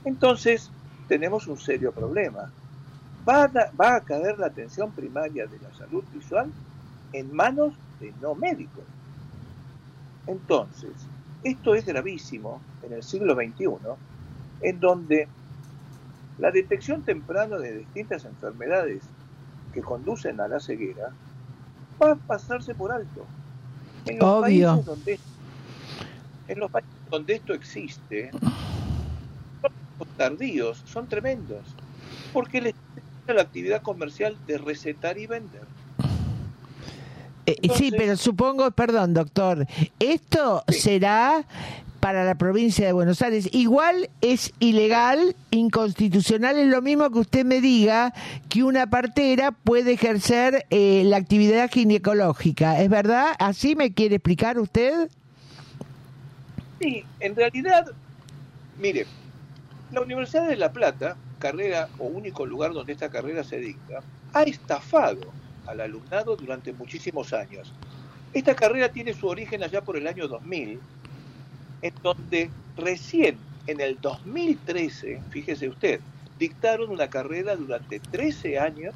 Entonces 0.05 0.73
tenemos 1.11 1.49
un 1.49 1.59
serio 1.59 1.91
problema. 1.91 2.49
Va 3.29 3.43
a, 3.43 3.51
va 3.79 3.97
a 3.97 4.01
caer 4.01 4.39
la 4.39 4.47
atención 4.47 4.93
primaria 4.93 5.45
de 5.45 5.59
la 5.59 5.75
salud 5.75 6.05
visual 6.15 6.49
en 7.13 7.35
manos 7.35 7.75
de 7.99 8.15
no 8.23 8.37
médicos. 8.37 8.85
Entonces, 10.29 10.93
esto 11.43 11.75
es 11.75 11.85
gravísimo 11.85 12.61
en 12.85 12.93
el 12.93 13.03
siglo 13.03 13.35
XXI, 13.35 13.67
en 14.63 14.79
donde 14.79 15.27
la 16.39 16.53
detección 16.53 17.03
temprana 17.03 17.59
de 17.59 17.79
distintas 17.79 18.25
enfermedades 18.25 19.03
que 19.75 19.83
conducen 19.83 20.41
a 20.41 20.47
la 20.47 20.61
ceguera 20.61 21.11
va 22.01 22.13
a 22.13 22.15
pasarse 22.15 22.73
por 22.77 22.93
alto. 22.93 23.27
En 24.07 24.17
los 24.21 24.29
Obvio. 24.29 24.69
países 24.69 24.87
donde 24.87 25.21
en 26.47 26.59
los 26.61 26.71
países 26.71 26.91
donde 27.11 27.35
esto 27.35 27.53
existe, 27.53 28.31
tardíos 30.17 30.83
son 30.87 31.09
tremendos, 31.09 31.65
porque 32.33 32.61
les 32.61 32.75
la 33.35 33.43
actividad 33.43 33.83
comercial 33.83 34.37
de 34.47 34.59
recetar 34.59 35.17
y 35.19 35.27
vender. 35.27 35.63
Eh, 37.47 37.57
sí, 37.77 37.93
pero 37.97 38.17
supongo, 38.17 38.71
perdón, 38.73 39.15
doctor, 39.15 39.67
esto 39.99 40.65
Sí. 40.69 40.81
será 40.81 41.45
para 42.01 42.25
la 42.25 42.35
provincia 42.37 42.87
de 42.87 42.93
Buenos 42.93 43.21
Aires. 43.23 43.49
Igual 43.53 44.09
es 44.21 44.53
ilegal, 44.59 45.37
inconstitucional, 45.51 46.57
es 46.57 46.69
lo 46.69 46.81
mismo 46.81 47.11
que 47.11 47.19
usted 47.19 47.45
me 47.45 47.61
diga 47.61 48.15
que 48.49 48.63
una 48.63 48.89
partera 48.89 49.53
puede 49.53 49.93
ejercer 49.93 50.67
eh, 50.71 51.03
la 51.05 51.19
actividad 51.19 51.71
ginecológica. 51.71 52.81
¿Es 52.81 52.89
verdad? 52.89 53.35
¿Así 53.39 53.77
me 53.77 53.93
quiere 53.93 54.17
explicar 54.17 54.59
usted? 54.59 55.11
Sí, 56.81 57.05
en 57.21 57.37
realidad, 57.37 57.87
mire, 58.81 59.07
la 59.91 60.03
Universidad 60.03 60.49
de 60.49 60.57
La 60.57 60.73
Plata, 60.73 61.19
carrera 61.39 61.91
o 61.99 62.07
único 62.07 62.47
lugar 62.47 62.73
donde 62.73 62.93
esta 62.93 63.11
carrera 63.11 63.43
se 63.45 63.59
dicta, 63.59 64.05
ha 64.33 64.43
estafado 64.45 65.35
al 65.67 65.81
alumnado 65.81 66.37
durante 66.37 66.73
muchísimos 66.73 67.33
años. 67.33 67.75
Esta 68.33 68.55
carrera 68.55 68.91
tiene 68.91 69.15
su 69.15 69.27
origen 69.27 69.63
allá 69.63 69.83
por 69.83 69.97
el 69.97 70.07
año 70.07 70.29
2000, 70.29 70.81
en 71.83 71.93
donde 72.03 72.55
recién 72.77 73.45
en 73.67 73.81
el 73.81 74.01
2013, 74.01 75.25
fíjese 75.29 75.69
usted, 75.69 76.01
dictaron 76.39 76.91
una 76.91 77.09
carrera 77.09 77.57
durante 77.57 78.01
13 78.01 78.59
años 78.59 78.95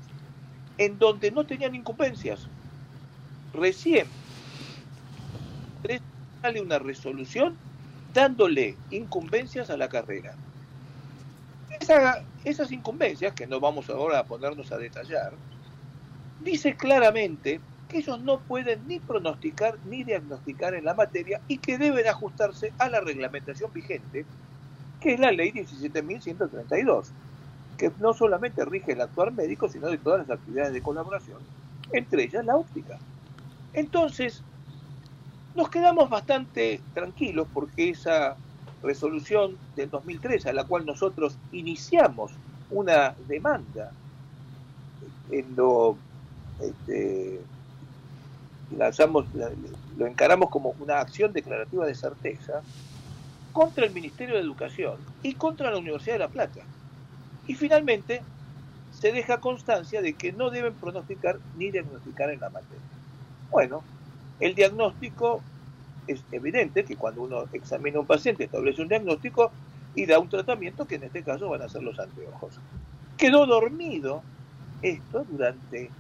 en 0.79 0.99
donde 0.99 1.31
no 1.33 1.47
tenían 1.47 1.75
incumbencias. 1.75 2.51
Recién 3.53 4.09
sale 6.43 6.61
una 6.61 6.79
resolución 6.79 7.59
dándole 8.13 8.79
incumbencias 8.91 9.71
a 9.71 9.77
la 9.77 9.89
carrera. 9.89 10.39
Esa- 11.81 12.19
esas 12.45 12.71
incumbencias, 12.73 13.35
que 13.35 13.47
no 13.47 13.61
vamos 13.61 13.89
ahora 13.91 14.19
a 14.19 14.27
ponernos 14.27 14.71
a 14.73 14.79
detallar, 14.79 15.41
dice 16.39 16.77
claramente 16.77 17.65
que 17.89 17.99
ellos 17.99 18.23
no 18.23 18.45
pueden 18.45 18.87
ni 18.87 19.01
pronosticar 19.01 19.81
ni 19.85 20.05
diagnosticar 20.05 20.75
en 20.75 20.85
la 20.85 20.95
materia 20.95 21.43
y 21.47 21.61
que 21.61 21.79
deben 21.79 22.07
ajustarse 22.07 22.75
a 22.79 22.89
la 22.89 23.01
reglamentación 23.01 23.73
vigente, 23.73 24.29
que 25.01 25.15
es 25.15 25.21
la 25.21 25.33
ley 25.33 25.53
17.132, 25.53 27.15
que 27.77 27.93
no 27.99 28.15
solamente 28.15 28.65
rige 28.65 28.93
el 28.93 29.03
actuar 29.03 29.33
médico, 29.33 29.69
sino 29.69 29.89
de 29.89 29.99
todas 29.99 30.21
las 30.29 30.31
actividades 30.39 30.73
de 30.75 30.83
colaboración, 30.83 31.49
entre 31.91 32.25
ellas 32.25 32.45
la 32.45 32.57
óptica. 32.57 33.03
Entonces, 33.73 34.47
nos 35.55 35.71
quedamos 35.71 36.11
bastante 36.11 36.87
tranquilos 36.93 37.49
porque 37.53 37.91
esa 37.91 38.41
resolución 38.85 39.59
del 39.77 39.91
2013, 39.91 40.51
a 40.51 40.53
la 40.53 40.65
cual 40.67 40.87
nosotros 40.87 41.39
iniciamos 41.53 42.33
una 42.71 43.15
demanda 43.29 43.93
en 45.31 45.57
lo 45.57 45.99
este, 46.61 47.41
lanzamos, 48.71 49.33
la- 49.35 49.51
lo 49.97 50.07
encaramos 50.07 50.51
como 50.51 50.71
una 50.79 51.01
acción 51.01 51.33
declarativa 51.33 51.87
de 51.87 51.95
certeza 51.95 52.63
contra 53.53 53.85
el 53.87 53.93
Ministerio 53.93 54.35
de 54.37 54.41
Educación 54.43 55.07
y 55.23 55.35
contra 55.37 55.71
la 55.71 55.79
Universidad 55.79 56.15
de 56.17 56.19
La 56.21 56.29
Plata. 56.29 56.61
Y 57.47 57.55
finalmente 57.55 58.23
se 58.91 59.13
deja 59.13 59.41
constancia 59.41 60.01
de 60.03 60.15
que 60.17 60.33
no 60.33 60.51
deben 60.51 60.79
pronosticar 60.79 61.41
ni 61.55 61.71
diagnosticar 61.71 62.31
en 62.31 62.41
la 62.41 62.51
materia. 62.51 62.85
Bueno, 63.51 63.85
el 64.41 64.55
diagnóstico 64.55 65.43
es 66.07 66.25
evidente 66.33 66.85
que 66.85 66.97
cuando 66.97 67.23
uno 67.23 67.45
examina 67.53 67.99
a 67.99 68.01
un 68.01 68.07
paciente 68.07 68.45
establece 68.45 68.83
un 68.83 68.89
diagnóstico 68.89 69.51
y 69.95 70.07
da 70.07 70.19
un 70.19 70.29
tratamiento 70.29 70.87
que 70.87 70.97
en 70.97 71.05
este 71.05 71.23
caso 71.23 71.49
van 71.49 71.63
a 71.63 71.69
ser 71.69 71.83
los 71.83 71.99
anteojos. 71.99 72.61
Quedó 73.17 73.47
dormido 73.47 74.23
esto 74.83 75.25
durante 75.31 75.91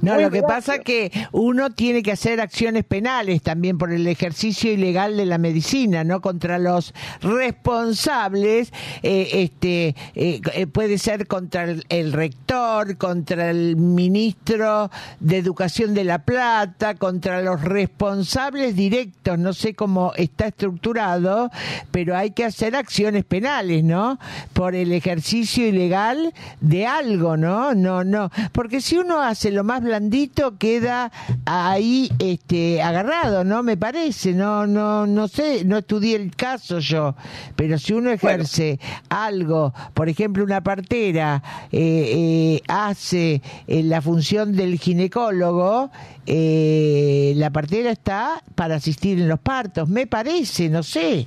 No, 0.00 0.14
Muy 0.14 0.24
lo 0.24 0.30
que 0.30 0.40
gracias. 0.40 0.66
pasa 0.66 0.82
que 0.82 1.10
uno 1.32 1.70
tiene 1.70 2.02
que 2.02 2.12
hacer 2.12 2.40
acciones 2.40 2.84
penales 2.84 3.42
también 3.42 3.78
por 3.78 3.92
el 3.92 4.06
ejercicio 4.06 4.72
ilegal 4.72 5.16
de 5.16 5.26
la 5.26 5.38
medicina, 5.38 6.04
¿no? 6.04 6.20
Contra 6.20 6.58
los 6.58 6.94
responsables, 7.20 8.72
eh, 9.02 9.28
este, 9.32 9.94
eh, 10.14 10.40
eh, 10.54 10.66
puede 10.66 10.98
ser 10.98 11.26
contra 11.26 11.64
el, 11.64 11.84
el 11.88 12.12
rector, 12.12 12.96
contra 12.96 13.50
el 13.50 13.76
ministro 13.76 14.90
de 15.20 15.38
Educación 15.38 15.94
de 15.94 16.04
La 16.04 16.20
Plata, 16.20 16.94
contra 16.94 17.42
los 17.42 17.62
responsables 17.62 18.74
directos, 18.76 19.38
no 19.38 19.52
sé 19.52 19.74
cómo 19.74 20.12
está 20.16 20.46
estructurado, 20.46 21.50
pero 21.90 22.16
hay 22.16 22.30
que 22.30 22.44
hacer 22.44 22.76
acciones 22.76 23.24
penales, 23.24 23.84
¿no? 23.84 24.18
Por 24.52 24.74
el 24.74 24.92
ejercicio 24.92 25.66
ilegal 25.66 26.32
de 26.60 26.86
algo, 26.86 27.36
¿no? 27.36 27.74
No, 27.74 28.04
no, 28.04 28.30
porque 28.52 28.80
si 28.80 28.96
uno 28.96 29.20
hace 29.20 29.50
lo 29.56 29.64
más 29.64 29.82
blandito 29.82 30.58
queda 30.58 31.10
ahí 31.46 32.10
este, 32.18 32.82
agarrado, 32.82 33.42
¿no? 33.42 33.62
Me 33.62 33.78
parece, 33.78 34.34
no, 34.34 34.66
no, 34.66 35.06
no 35.06 35.28
sé, 35.28 35.64
no 35.64 35.78
estudié 35.78 36.16
el 36.16 36.36
caso 36.36 36.78
yo, 36.78 37.16
pero 37.56 37.78
si 37.78 37.94
uno 37.94 38.10
ejerce 38.10 38.78
algo, 39.08 39.72
por 39.94 40.10
ejemplo, 40.10 40.44
una 40.44 40.62
partera 40.62 41.42
eh, 41.72 41.78
eh, 41.78 42.62
hace 42.68 43.40
eh, 43.66 43.82
la 43.82 44.02
función 44.02 44.54
del 44.54 44.78
ginecólogo, 44.78 45.90
eh, 46.26 47.32
la 47.36 47.48
partera 47.48 47.90
está 47.90 48.42
para 48.54 48.74
asistir 48.74 49.18
en 49.18 49.28
los 49.28 49.40
partos, 49.40 49.88
me 49.88 50.06
parece, 50.06 50.68
no 50.68 50.82
sé. 50.82 51.26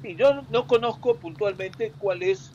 Sí, 0.00 0.16
yo 0.16 0.42
no 0.50 0.66
conozco 0.66 1.16
puntualmente 1.16 1.92
cuál 1.98 2.22
es 2.22 2.52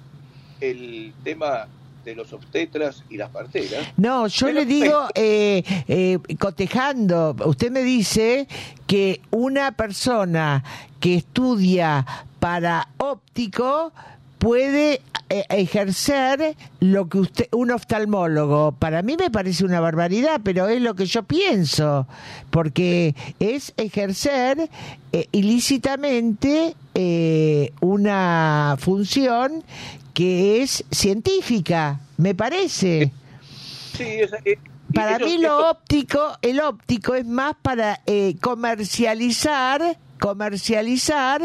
el 0.61 1.13
tema 1.23 1.67
de 2.06 2.16
los 2.16 2.32
obstetras 2.32 3.03
y 3.10 3.18
las 3.18 3.32
parteras. 3.32 3.88
No, 3.97 4.28
yo 4.28 4.51
le 4.51 4.66
digo, 4.66 5.08
eh, 5.16 5.64
eh, 5.88 6.20
cotejando, 6.39 7.36
usted 7.45 7.72
me 7.72 7.82
dice 7.82 8.47
que 8.88 9.22
una 9.32 9.72
persona 9.72 10.64
que 10.99 11.16
estudia 11.16 12.06
para 12.39 12.89
óptico 12.97 13.91
puede 14.45 15.01
eh, 15.29 15.43
ejercer 15.49 16.55
lo 16.79 17.09
que 17.09 17.17
usted, 17.17 17.47
un 17.51 17.71
oftalmólogo. 17.71 18.73
Para 18.73 19.01
mí 19.01 19.17
me 19.17 19.31
parece 19.31 19.65
una 19.65 19.79
barbaridad, 19.79 20.39
pero 20.43 20.67
es 20.67 20.79
lo 20.83 20.93
que 20.93 21.07
yo 21.07 21.23
pienso, 21.23 22.05
porque 22.51 23.15
es 23.39 23.73
ejercer 23.75 24.69
eh, 25.13 25.27
ilícitamente 25.31 26.75
eh, 26.93 27.71
una 27.81 28.75
función 28.77 29.63
que 30.13 30.61
es 30.61 30.83
científica, 30.91 31.99
me 32.17 32.35
parece. 32.35 33.11
Sí, 33.97 34.03
y 34.45 34.93
Para 34.93 35.15
ellos- 35.15 35.27
mí 35.27 35.37
lo 35.39 35.57
esto- 35.57 35.69
óptico, 35.71 36.37
el 36.43 36.59
óptico 36.59 37.15
es 37.15 37.25
más 37.25 37.55
para 37.63 37.99
eh, 38.05 38.35
comercializar, 38.43 39.97
comercializar 40.19 41.41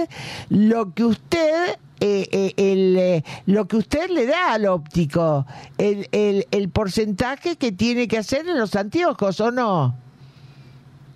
lo 0.51 0.93
que 0.93 1.05
usted, 1.05 1.79
eh, 2.03 2.27
eh, 2.33 2.55
el, 2.57 2.97
eh, 2.97 3.25
lo 3.45 3.69
que 3.69 3.77
usted 3.77 4.09
le 4.09 4.25
da 4.25 4.55
al 4.55 4.65
óptico, 4.67 5.47
el, 5.77 6.09
el, 6.51 6.69
porcentaje 6.71 7.57
que 7.57 7.73
tiene 7.73 8.09
que 8.09 8.17
hacer 8.17 8.49
en 8.49 8.59
los 8.59 8.75
anteojos, 8.75 9.39
¿o 9.41 9.51
no? 9.51 9.95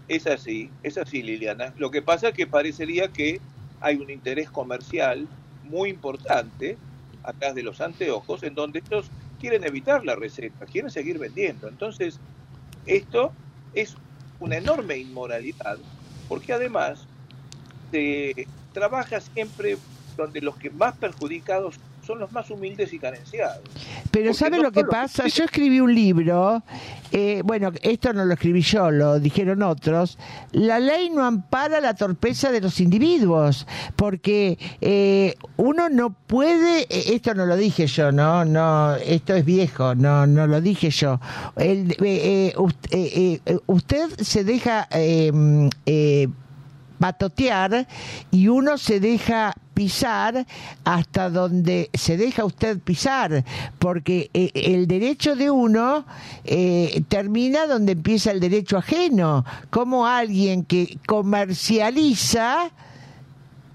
Es 0.08 0.26
así, 0.26 0.70
es 0.82 0.98
así, 0.98 1.22
Liliana. 1.22 1.72
Lo 1.78 1.90
que 1.90 2.02
pasa 2.02 2.28
es 2.28 2.34
que 2.34 2.46
parecería 2.46 3.08
que 3.08 3.40
hay 3.80 3.96
un 3.96 4.10
interés 4.10 4.50
comercial 4.50 5.26
muy 5.64 5.88
importante 5.88 6.76
atrás 7.22 7.54
de 7.54 7.62
los 7.62 7.80
anteojos, 7.80 8.42
en 8.42 8.54
donde 8.54 8.80
estos 8.80 9.10
quieren 9.40 9.64
evitar 9.64 10.04
la 10.04 10.16
receta, 10.16 10.66
quieren 10.66 10.90
seguir 10.90 11.18
vendiendo. 11.18 11.66
Entonces, 11.66 12.20
esto 12.84 13.32
es 13.74 13.96
una 14.38 14.58
enorme 14.58 14.98
inmoralidad, 14.98 15.78
porque 16.28 16.52
además 16.52 17.06
se 17.90 18.46
trabaja 18.74 19.22
siempre 19.22 19.78
donde 20.16 20.40
los 20.40 20.56
que 20.56 20.70
más 20.70 20.94
perjudicados 20.96 21.76
son 22.06 22.18
los 22.18 22.30
más 22.32 22.50
humildes 22.50 22.92
y 22.92 22.98
carenciados. 22.98 23.60
Pero 24.10 24.26
Porque 24.26 24.34
¿sabe 24.34 24.56
no 24.58 24.64
lo 24.64 24.72
que 24.72 24.84
pasa? 24.84 25.26
Yo 25.26 25.44
escribí 25.44 25.80
un 25.80 25.94
libro, 25.94 26.62
eh, 27.12 27.40
bueno, 27.46 27.72
esto 27.80 28.12
no 28.12 28.26
lo 28.26 28.34
escribí 28.34 28.60
yo, 28.60 28.90
lo 28.90 29.18
dijeron 29.18 29.62
otros. 29.62 30.18
La 30.52 30.78
ley 30.80 31.08
no 31.08 31.24
ampara 31.24 31.80
la 31.80 31.94
torpeza 31.94 32.52
de 32.52 32.60
los 32.60 32.78
individuos, 32.80 33.66
porque 33.96 34.58
eh, 34.82 35.34
uno 35.56 35.88
no 35.88 36.10
puede, 36.10 36.82
eh, 36.82 37.14
esto 37.14 37.32
no 37.34 37.46
lo 37.46 37.56
dije 37.56 37.86
yo, 37.86 38.12
no, 38.12 38.44
no, 38.44 38.96
esto 38.96 39.34
es 39.34 39.44
viejo, 39.46 39.94
no, 39.94 40.26
no 40.26 40.46
lo 40.46 40.60
dije 40.60 40.90
yo. 40.90 41.18
El, 41.56 41.96
eh, 42.02 42.52
ust- 42.56 42.86
eh, 42.92 43.40
usted 43.66 44.10
se 44.20 44.44
deja 44.44 44.86
patotear 46.98 47.86
y 48.30 48.48
uno 48.48 48.78
se 48.78 49.00
deja 49.00 49.54
pisar 49.74 50.46
hasta 50.84 51.28
donde 51.28 51.90
se 51.92 52.16
deja 52.16 52.44
usted 52.44 52.78
pisar, 52.78 53.44
porque 53.78 54.30
eh, 54.32 54.50
el 54.54 54.86
derecho 54.86 55.36
de 55.36 55.50
uno 55.50 56.06
eh, 56.44 57.02
termina 57.08 57.66
donde 57.66 57.92
empieza 57.92 58.30
el 58.30 58.40
derecho 58.40 58.78
ajeno, 58.78 59.44
como 59.70 60.06
alguien 60.06 60.64
que 60.64 60.98
comercializa 61.06 62.70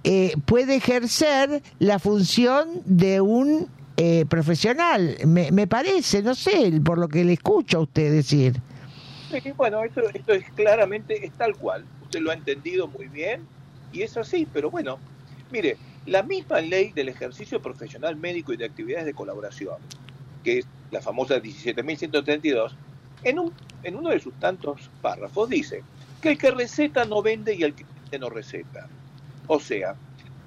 eh, 0.04 0.34
puede 0.46 0.76
ejercer 0.76 1.62
la 1.80 2.00
función 2.00 2.82
de 2.86 3.20
un 3.20 3.68
eh, 3.98 4.26
profesional, 4.30 5.18
me, 5.28 5.52
me 5.52 5.68
parece, 5.68 6.24
no 6.24 6.34
sé, 6.34 6.72
por 6.86 6.98
lo 6.98 7.10
que 7.10 7.26
le 7.26 7.34
escucho 7.34 7.80
a 7.80 7.82
usted 7.82 8.14
decir. 8.14 8.56
Sí, 9.30 9.52
bueno, 9.58 9.84
esto, 9.84 10.02
esto 10.14 10.32
es 10.32 10.50
claramente, 10.52 11.26
es 11.26 11.34
tal 11.34 11.54
cual. 11.58 11.84
Usted 12.04 12.22
lo 12.22 12.32
ha 12.32 12.34
entendido 12.34 12.88
muy 12.88 13.10
bien 13.10 13.46
y 13.92 14.04
es 14.04 14.16
así, 14.16 14.48
pero 14.54 14.72
bueno, 14.72 14.98
mire, 15.52 15.76
la 16.06 16.24
misma 16.24 16.62
ley 16.62 16.92
del 16.92 17.10
ejercicio 17.10 17.62
profesional 17.62 18.16
médico 18.16 18.54
y 18.54 18.58
de 18.58 18.66
actividades 18.66 19.06
de 19.06 19.14
colaboración, 19.14 19.76
que 20.44 20.60
es 20.60 20.68
la 20.92 21.02
famosa 21.02 21.38
17.132, 21.38 22.72
en, 23.24 23.40
un, 23.40 23.54
en 23.84 23.96
uno 23.96 24.10
de 24.10 24.20
sus 24.20 24.34
tantos 24.36 24.90
párrafos 25.02 25.50
dice 25.50 25.84
que 26.22 26.32
el 26.32 26.38
que 26.38 26.52
receta 26.52 27.06
no 27.06 27.22
vende 27.22 27.56
y 27.56 27.64
el 27.64 27.74
que 27.74 28.20
no 28.20 28.30
receta. 28.30 28.88
O 29.48 29.60
sea, 29.60 29.96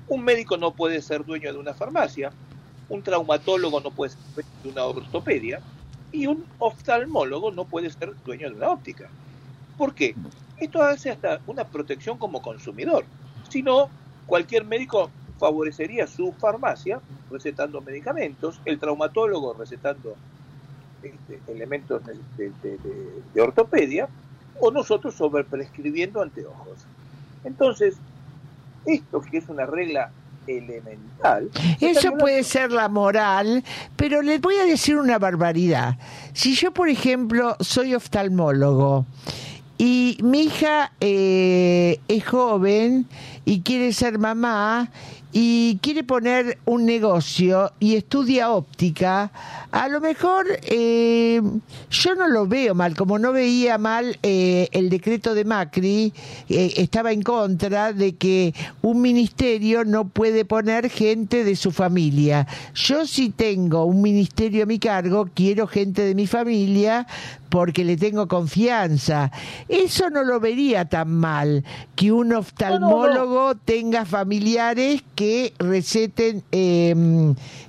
un 0.08 0.24
médico 0.24 0.56
no 0.56 0.72
puede 0.72 1.00
ser 1.02 1.24
dueño 1.24 1.52
de 1.52 1.58
una 1.58 1.74
farmacia, 1.74 2.32
un 2.88 3.02
traumatólogo 3.02 3.80
no 3.80 3.90
puede 3.90 4.10
ser 4.10 4.20
dueño 4.34 4.50
de 4.62 4.68
una 4.70 4.84
ortopedia, 4.84 5.60
y 6.12 6.26
un 6.26 6.44
oftalmólogo 6.58 7.50
no 7.50 7.64
puede 7.64 7.90
ser 7.90 8.12
dueño 8.24 8.50
de 8.50 8.56
una 8.56 8.70
óptica. 8.70 9.08
¿Por 9.78 9.94
qué? 9.94 10.14
Esto 10.58 10.82
hace 10.82 11.10
hasta 11.10 11.40
una 11.46 11.64
protección 11.64 12.18
como 12.18 12.42
consumidor. 12.42 13.04
Si 13.48 13.62
no, 13.62 13.88
cualquier 14.26 14.64
médico 14.64 15.10
favorecería 15.42 16.06
su 16.06 16.32
farmacia 16.34 17.00
recetando 17.28 17.80
medicamentos, 17.80 18.60
el 18.64 18.78
traumatólogo 18.78 19.54
recetando 19.54 20.14
este, 21.02 21.40
elementos 21.52 22.00
de, 22.06 22.14
de- 22.36 22.52
de- 22.62 22.78
de- 22.78 23.22
de 23.34 23.40
ortopedia, 23.40 24.08
o 24.60 24.70
nosotros 24.70 25.14
sobreprescribiendo 25.16 26.22
anteojos. 26.22 26.78
Entonces, 27.42 27.96
esto 28.86 29.20
que 29.20 29.38
es 29.38 29.48
una 29.48 29.66
regla 29.66 30.12
elemental. 30.46 31.50
Eso 31.80 32.12
puede 32.18 32.44
ser 32.44 32.70
la 32.70 32.88
moral, 32.88 33.64
pero 33.96 34.22
les 34.22 34.40
voy 34.40 34.54
a 34.56 34.64
decir 34.64 34.96
una 34.96 35.18
barbaridad. 35.18 35.96
Si 36.34 36.54
yo, 36.54 36.70
por 36.70 36.88
ejemplo, 36.88 37.56
soy 37.58 37.96
oftalmólogo 37.96 39.06
y 39.76 40.18
mi 40.22 40.42
hija 40.42 40.92
eh, 41.00 41.98
es 42.06 42.24
joven 42.24 43.08
y 43.44 43.62
quiere 43.62 43.92
ser 43.92 44.18
mamá 44.18 44.90
y 45.32 45.78
quiere 45.80 46.04
poner 46.04 46.58
un 46.66 46.84
negocio 46.84 47.72
y 47.80 47.96
estudia 47.96 48.50
óptica, 48.50 49.32
a 49.70 49.88
lo 49.88 50.00
mejor 50.00 50.46
eh, 50.64 51.40
yo 51.90 52.14
no 52.14 52.28
lo 52.28 52.46
veo 52.46 52.74
mal, 52.74 52.94
como 52.94 53.18
no 53.18 53.32
veía 53.32 53.78
mal 53.78 54.18
eh, 54.22 54.68
el 54.72 54.90
decreto 54.90 55.34
de 55.34 55.46
Macri, 55.46 56.12
eh, 56.50 56.74
estaba 56.76 57.12
en 57.12 57.22
contra 57.22 57.94
de 57.94 58.14
que 58.16 58.54
un 58.82 59.00
ministerio 59.00 59.84
no 59.84 60.06
puede 60.06 60.44
poner 60.44 60.90
gente 60.90 61.44
de 61.44 61.56
su 61.56 61.70
familia. 61.70 62.46
Yo 62.74 63.06
si 63.06 63.30
tengo 63.30 63.86
un 63.86 64.02
ministerio 64.02 64.64
a 64.64 64.66
mi 64.66 64.78
cargo, 64.78 65.30
quiero 65.34 65.66
gente 65.66 66.02
de 66.02 66.14
mi 66.14 66.26
familia 66.26 67.06
porque 67.48 67.84
le 67.84 67.98
tengo 67.98 68.28
confianza. 68.28 69.30
Eso 69.68 70.08
no 70.08 70.22
lo 70.24 70.40
vería 70.40 70.86
tan 70.86 71.12
mal, 71.12 71.64
que 71.96 72.10
un 72.10 72.32
oftalmólogo 72.32 73.31
tenga 73.64 74.04
familiares 74.04 75.02
que 75.14 75.52
receten, 75.58 76.42
eh, 76.52 76.94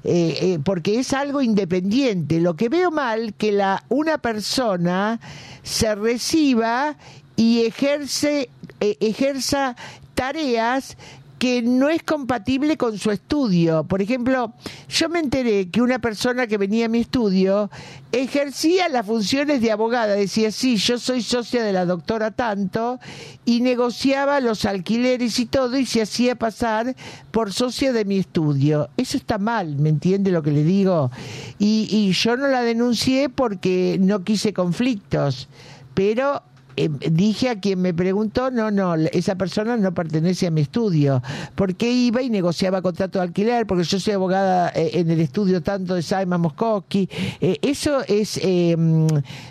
eh, 0.04 0.38
eh, 0.42 0.60
porque 0.64 1.00
es 1.00 1.14
algo 1.14 1.42
independiente. 1.42 2.40
Lo 2.40 2.56
que 2.56 2.70
veo 2.70 2.92
mal, 2.92 3.34
que 3.34 3.52
la, 3.52 3.84
una 3.90 4.18
persona 4.18 5.20
se 5.64 5.96
reciba 5.96 6.96
y 7.36 7.66
ejerce, 7.66 8.50
eh, 8.80 8.98
ejerza 9.00 9.76
tareas 10.14 10.98
que 11.44 11.62
no 11.62 11.90
es 11.90 12.02
compatible 12.04 12.78
con 12.78 12.98
su 12.98 13.12
estudio. 13.12 13.84
Por 13.84 14.02
ejemplo, 14.02 14.54
yo 14.88 15.10
me 15.10 15.20
enteré 15.20 15.70
que 15.70 15.82
una 15.82 16.00
persona 16.00 16.48
que 16.48 16.58
venía 16.58 16.86
a 16.86 16.88
mi 16.88 17.00
estudio 17.00 17.70
ejercía 18.14 18.88
las 18.88 19.06
funciones 19.06 19.60
de 19.60 19.70
abogada, 19.70 20.16
decía, 20.16 20.54
sí, 20.54 20.78
yo 20.78 20.98
soy 20.98 21.22
socia 21.22 21.62
de 21.62 21.74
la 21.74 21.84
doctora 21.86 22.32
tanto, 22.32 22.98
y 23.44 23.60
negociaba 23.60 24.40
los 24.40 24.64
alquileres 24.64 25.38
y 25.38 25.46
todo, 25.46 25.78
y 25.78 25.86
se 25.86 26.04
hacía 26.04 26.36
pasar 26.36 26.96
por 27.32 27.52
socia 27.52 27.92
de 27.92 28.06
mi 28.06 28.20
estudio. 28.20 28.88
Eso 28.96 29.18
está 29.18 29.38
mal, 29.38 29.76
¿me 29.76 29.90
entiende 29.90 30.32
lo 30.32 30.44
que 30.44 30.52
le 30.52 30.64
digo? 30.64 31.12
Y, 31.60 31.90
y 31.92 32.14
yo 32.14 32.38
no 32.38 32.48
la 32.48 32.62
denuncié 32.62 33.28
porque 33.28 33.98
no 34.00 34.24
quise 34.24 34.54
conflictos, 34.54 35.50
pero 35.94 36.42
eh, 36.78 36.90
dije 37.12 37.50
a 37.50 37.60
quien 37.60 37.82
me 37.82 37.94
preguntó, 37.94 38.52
no, 38.52 38.72
no, 38.72 38.96
esa 38.96 39.36
persona 39.36 39.78
no 39.78 39.94
pertenece 39.94 40.48
a 40.48 40.52
mi 40.52 40.62
estudio. 40.62 41.22
porque 41.56 41.92
iba 41.92 42.22
y 42.22 42.30
negociaba 42.30 42.82
contrato 42.82 43.20
de 43.20 43.24
alquiler? 43.26 43.66
Porque 43.66 43.84
yo 43.84 44.00
soy 44.00 44.14
abogada 44.14 44.70
eh, 44.76 44.92
en 44.94 45.10
el 45.12 45.20
estudio 45.20 45.62
tanto 45.62 45.96
de 45.96 46.02
Simon 46.02 46.42
Moskowski. 46.42 47.10
Eh, 47.42 47.58
eso 47.62 48.02
es 48.08 48.40
eh, 48.42 48.76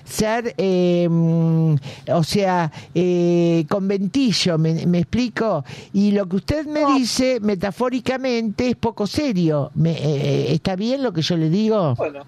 ser, 0.04 0.54
eh, 0.58 1.08
mm, 1.10 1.74
o 2.12 2.24
sea, 2.24 2.70
eh, 2.94 3.64
conventillo, 3.68 4.58
me, 4.58 4.86
me 4.86 4.98
explico? 5.00 5.64
Y 5.92 6.12
lo 6.12 6.28
que 6.28 6.36
usted 6.36 6.66
me 6.66 6.84
dice, 6.94 7.38
metafóricamente, 7.40 8.68
es 8.68 8.76
poco 8.76 9.06
serio. 9.06 9.70
Me, 9.74 9.92
eh, 9.92 10.52
¿Está 10.52 10.76
bien 10.76 11.02
lo 11.02 11.12
que 11.12 11.22
yo 11.22 11.36
le 11.36 11.48
digo? 11.48 11.94
Bueno, 11.94 12.24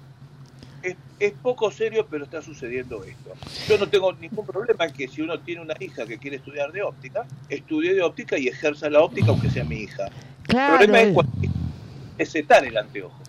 es, 1.18 1.32
poco 1.32 1.70
serio, 1.70 2.06
pero 2.10 2.24
está 2.24 2.42
sucediendo 2.42 3.02
esto. 3.04 3.32
Yo 3.68 3.78
no 3.78 3.88
tengo 3.88 4.12
ningún 4.14 4.46
problema 4.46 4.86
en 4.86 4.92
que 4.92 5.08
si 5.08 5.22
uno 5.22 5.38
tiene 5.40 5.62
una 5.62 5.74
hija 5.78 6.06
que 6.06 6.18
quiere 6.18 6.36
estudiar 6.36 6.72
de 6.72 6.82
óptica, 6.82 7.26
estudie 7.48 7.94
de 7.94 8.02
óptica 8.02 8.38
y 8.38 8.48
ejerza 8.48 8.90
la 8.90 9.00
óptica 9.00 9.28
aunque 9.28 9.50
sea 9.50 9.64
mi 9.64 9.76
hija. 9.76 10.08
Claro. 10.46 10.74
El 10.74 10.78
problema 10.90 11.00
es 11.02 11.14
cuando 11.14 11.32
setar 12.24 12.64
el 12.64 12.76
anteojo. 12.76 13.20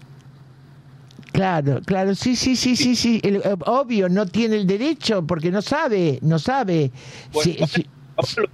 Claro, 1.32 1.82
claro, 1.86 2.16
sí, 2.16 2.36
sí, 2.36 2.56
sí, 2.56 2.78
sí, 2.78 2.96
sí. 2.96 3.20
El- 3.22 3.38
eh, 3.38 3.56
obvio, 3.66 4.08
no 4.08 4.26
tiene 4.26 4.56
el 4.56 4.66
derecho 4.66 5.26
porque 5.26 5.52
no 5.52 5.62
sabe, 5.62 6.18
no 6.22 6.40
sabe. 6.40 6.92
Bueno, 7.34 7.52
Sí, 7.52 7.58
sí. 7.68 7.86
ahora, 8.16 8.32
lo, 8.38 8.50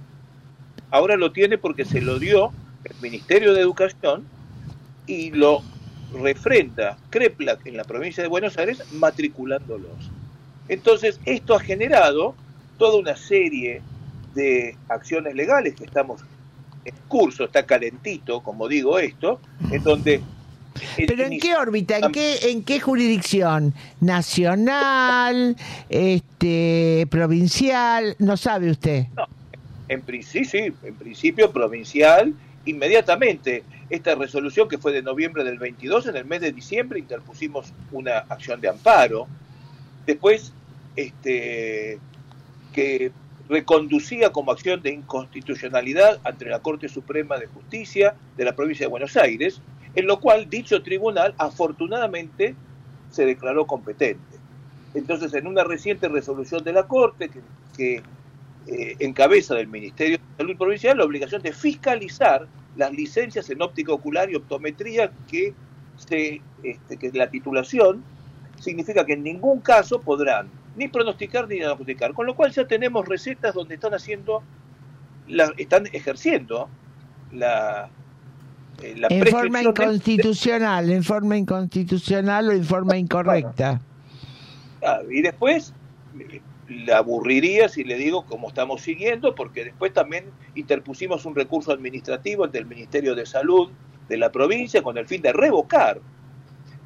ahora 0.90 1.16
lo 1.16 1.32
tiene 1.32 1.58
porque 1.58 1.84
se 1.84 2.00
lo 2.00 2.18
dio 2.18 2.52
el 2.84 2.96
Ministerio 3.00 3.54
de 3.54 3.60
Educación 3.60 4.24
y 5.06 5.30
lo 5.30 5.62
refrenda 6.20 6.98
Creplac 7.10 7.66
en 7.66 7.76
la 7.76 7.84
provincia 7.84 8.22
de 8.22 8.28
Buenos 8.28 8.58
Aires 8.58 8.82
matriculándolos. 8.92 10.10
Entonces, 10.68 11.20
esto 11.24 11.54
ha 11.54 11.60
generado 11.60 12.34
toda 12.78 12.98
una 12.98 13.16
serie 13.16 13.82
de 14.34 14.76
acciones 14.88 15.34
legales 15.34 15.74
que 15.74 15.84
estamos 15.84 16.22
en 16.84 16.94
curso, 17.08 17.44
está 17.44 17.64
calentito, 17.64 18.42
como 18.42 18.68
digo 18.68 18.98
esto, 18.98 19.40
en 19.70 19.82
donde... 19.82 20.20
Pero 20.96 21.24
¿en 21.24 21.38
qué 21.38 21.54
órbita? 21.54 21.98
¿En 21.98 22.10
qué, 22.10 22.50
en 22.50 22.64
qué 22.64 22.80
jurisdicción? 22.80 23.74
¿Nacional? 24.00 25.54
este 25.90 27.06
¿Provincial? 27.10 28.16
No 28.18 28.38
sabe 28.38 28.70
usted. 28.70 29.06
En 29.88 30.00
principio, 30.00 30.48
sí, 30.48 30.72
en 30.82 30.94
principio 30.94 31.52
provincial, 31.52 32.34
inmediatamente. 32.64 33.64
Esta 33.90 34.14
resolución 34.14 34.68
que 34.68 34.78
fue 34.78 34.92
de 34.92 35.02
noviembre 35.02 35.44
del 35.44 35.58
22, 35.58 36.06
en 36.06 36.16
el 36.16 36.24
mes 36.24 36.40
de 36.40 36.52
diciembre 36.52 36.98
interpusimos 36.98 37.72
una 37.90 38.18
acción 38.18 38.60
de 38.60 38.68
amparo. 38.68 39.26
Después, 40.06 40.52
este, 40.96 41.98
que 42.72 43.12
reconducía 43.48 44.30
como 44.30 44.50
acción 44.50 44.80
de 44.80 44.92
inconstitucionalidad 44.92 46.20
ante 46.24 46.46
la 46.46 46.60
Corte 46.60 46.88
Suprema 46.88 47.36
de 47.36 47.46
Justicia 47.46 48.14
de 48.36 48.44
la 48.44 48.56
provincia 48.56 48.86
de 48.86 48.90
Buenos 48.90 49.16
Aires, 49.16 49.60
en 49.94 50.06
lo 50.06 50.20
cual 50.20 50.48
dicho 50.48 50.82
tribunal 50.82 51.34
afortunadamente 51.36 52.54
se 53.10 53.26
declaró 53.26 53.66
competente. 53.66 54.38
Entonces, 54.94 55.34
en 55.34 55.46
una 55.46 55.64
reciente 55.64 56.08
resolución 56.08 56.64
de 56.64 56.72
la 56.72 56.86
Corte 56.86 57.28
que, 57.28 57.40
que 57.76 58.02
eh, 58.66 58.96
encabeza 59.00 59.54
del 59.54 59.68
Ministerio 59.68 60.18
de 60.18 60.22
Salud 60.36 60.56
Provincial 60.56 60.96
la 60.98 61.04
obligación 61.04 61.42
de 61.42 61.52
fiscalizar 61.52 62.46
las 62.76 62.92
licencias 62.92 63.48
en 63.50 63.60
óptica 63.60 63.92
ocular 63.92 64.30
y 64.30 64.36
optometría 64.36 65.10
que, 65.30 65.52
se, 65.96 66.40
este, 66.62 66.96
que 66.96 67.10
la 67.12 67.28
titulación 67.28 68.02
significa 68.60 69.04
que 69.04 69.14
en 69.14 69.24
ningún 69.24 69.60
caso 69.60 70.00
podrán 70.00 70.48
ni 70.76 70.88
pronosticar 70.88 71.48
ni 71.48 71.56
diagnosticar, 71.56 72.14
con 72.14 72.26
lo 72.26 72.34
cual 72.34 72.50
ya 72.52 72.66
tenemos 72.66 73.06
recetas 73.06 73.54
donde 73.54 73.74
están 73.74 73.92
haciendo, 73.92 74.42
la, 75.28 75.52
están 75.58 75.86
ejerciendo 75.92 76.68
la, 77.32 77.90
eh, 78.82 78.94
la 78.96 79.08
En 79.10 79.26
forma 79.26 79.58
de- 79.58 79.64
inconstitucional, 79.66 80.90
en 80.90 81.02
forma 81.02 81.36
inconstitucional 81.36 82.48
o 82.48 82.52
en 82.52 82.64
forma 82.64 82.96
incorrecta. 82.96 83.80
Ah, 84.82 85.00
y 85.10 85.20
después 85.20 85.74
la 86.68 86.98
aburriría 86.98 87.68
si 87.68 87.84
le 87.84 87.96
digo 87.96 88.24
cómo 88.24 88.48
estamos 88.48 88.82
siguiendo, 88.82 89.34
porque 89.34 89.64
después 89.64 89.92
también 89.92 90.26
interpusimos 90.54 91.24
un 91.24 91.34
recurso 91.34 91.72
administrativo 91.72 92.44
ante 92.44 92.58
el 92.58 92.66
Ministerio 92.66 93.14
de 93.14 93.26
Salud 93.26 93.70
de 94.08 94.16
la 94.16 94.30
provincia 94.30 94.82
con 94.82 94.98
el 94.98 95.06
fin 95.06 95.22
de 95.22 95.32
revocar. 95.32 96.00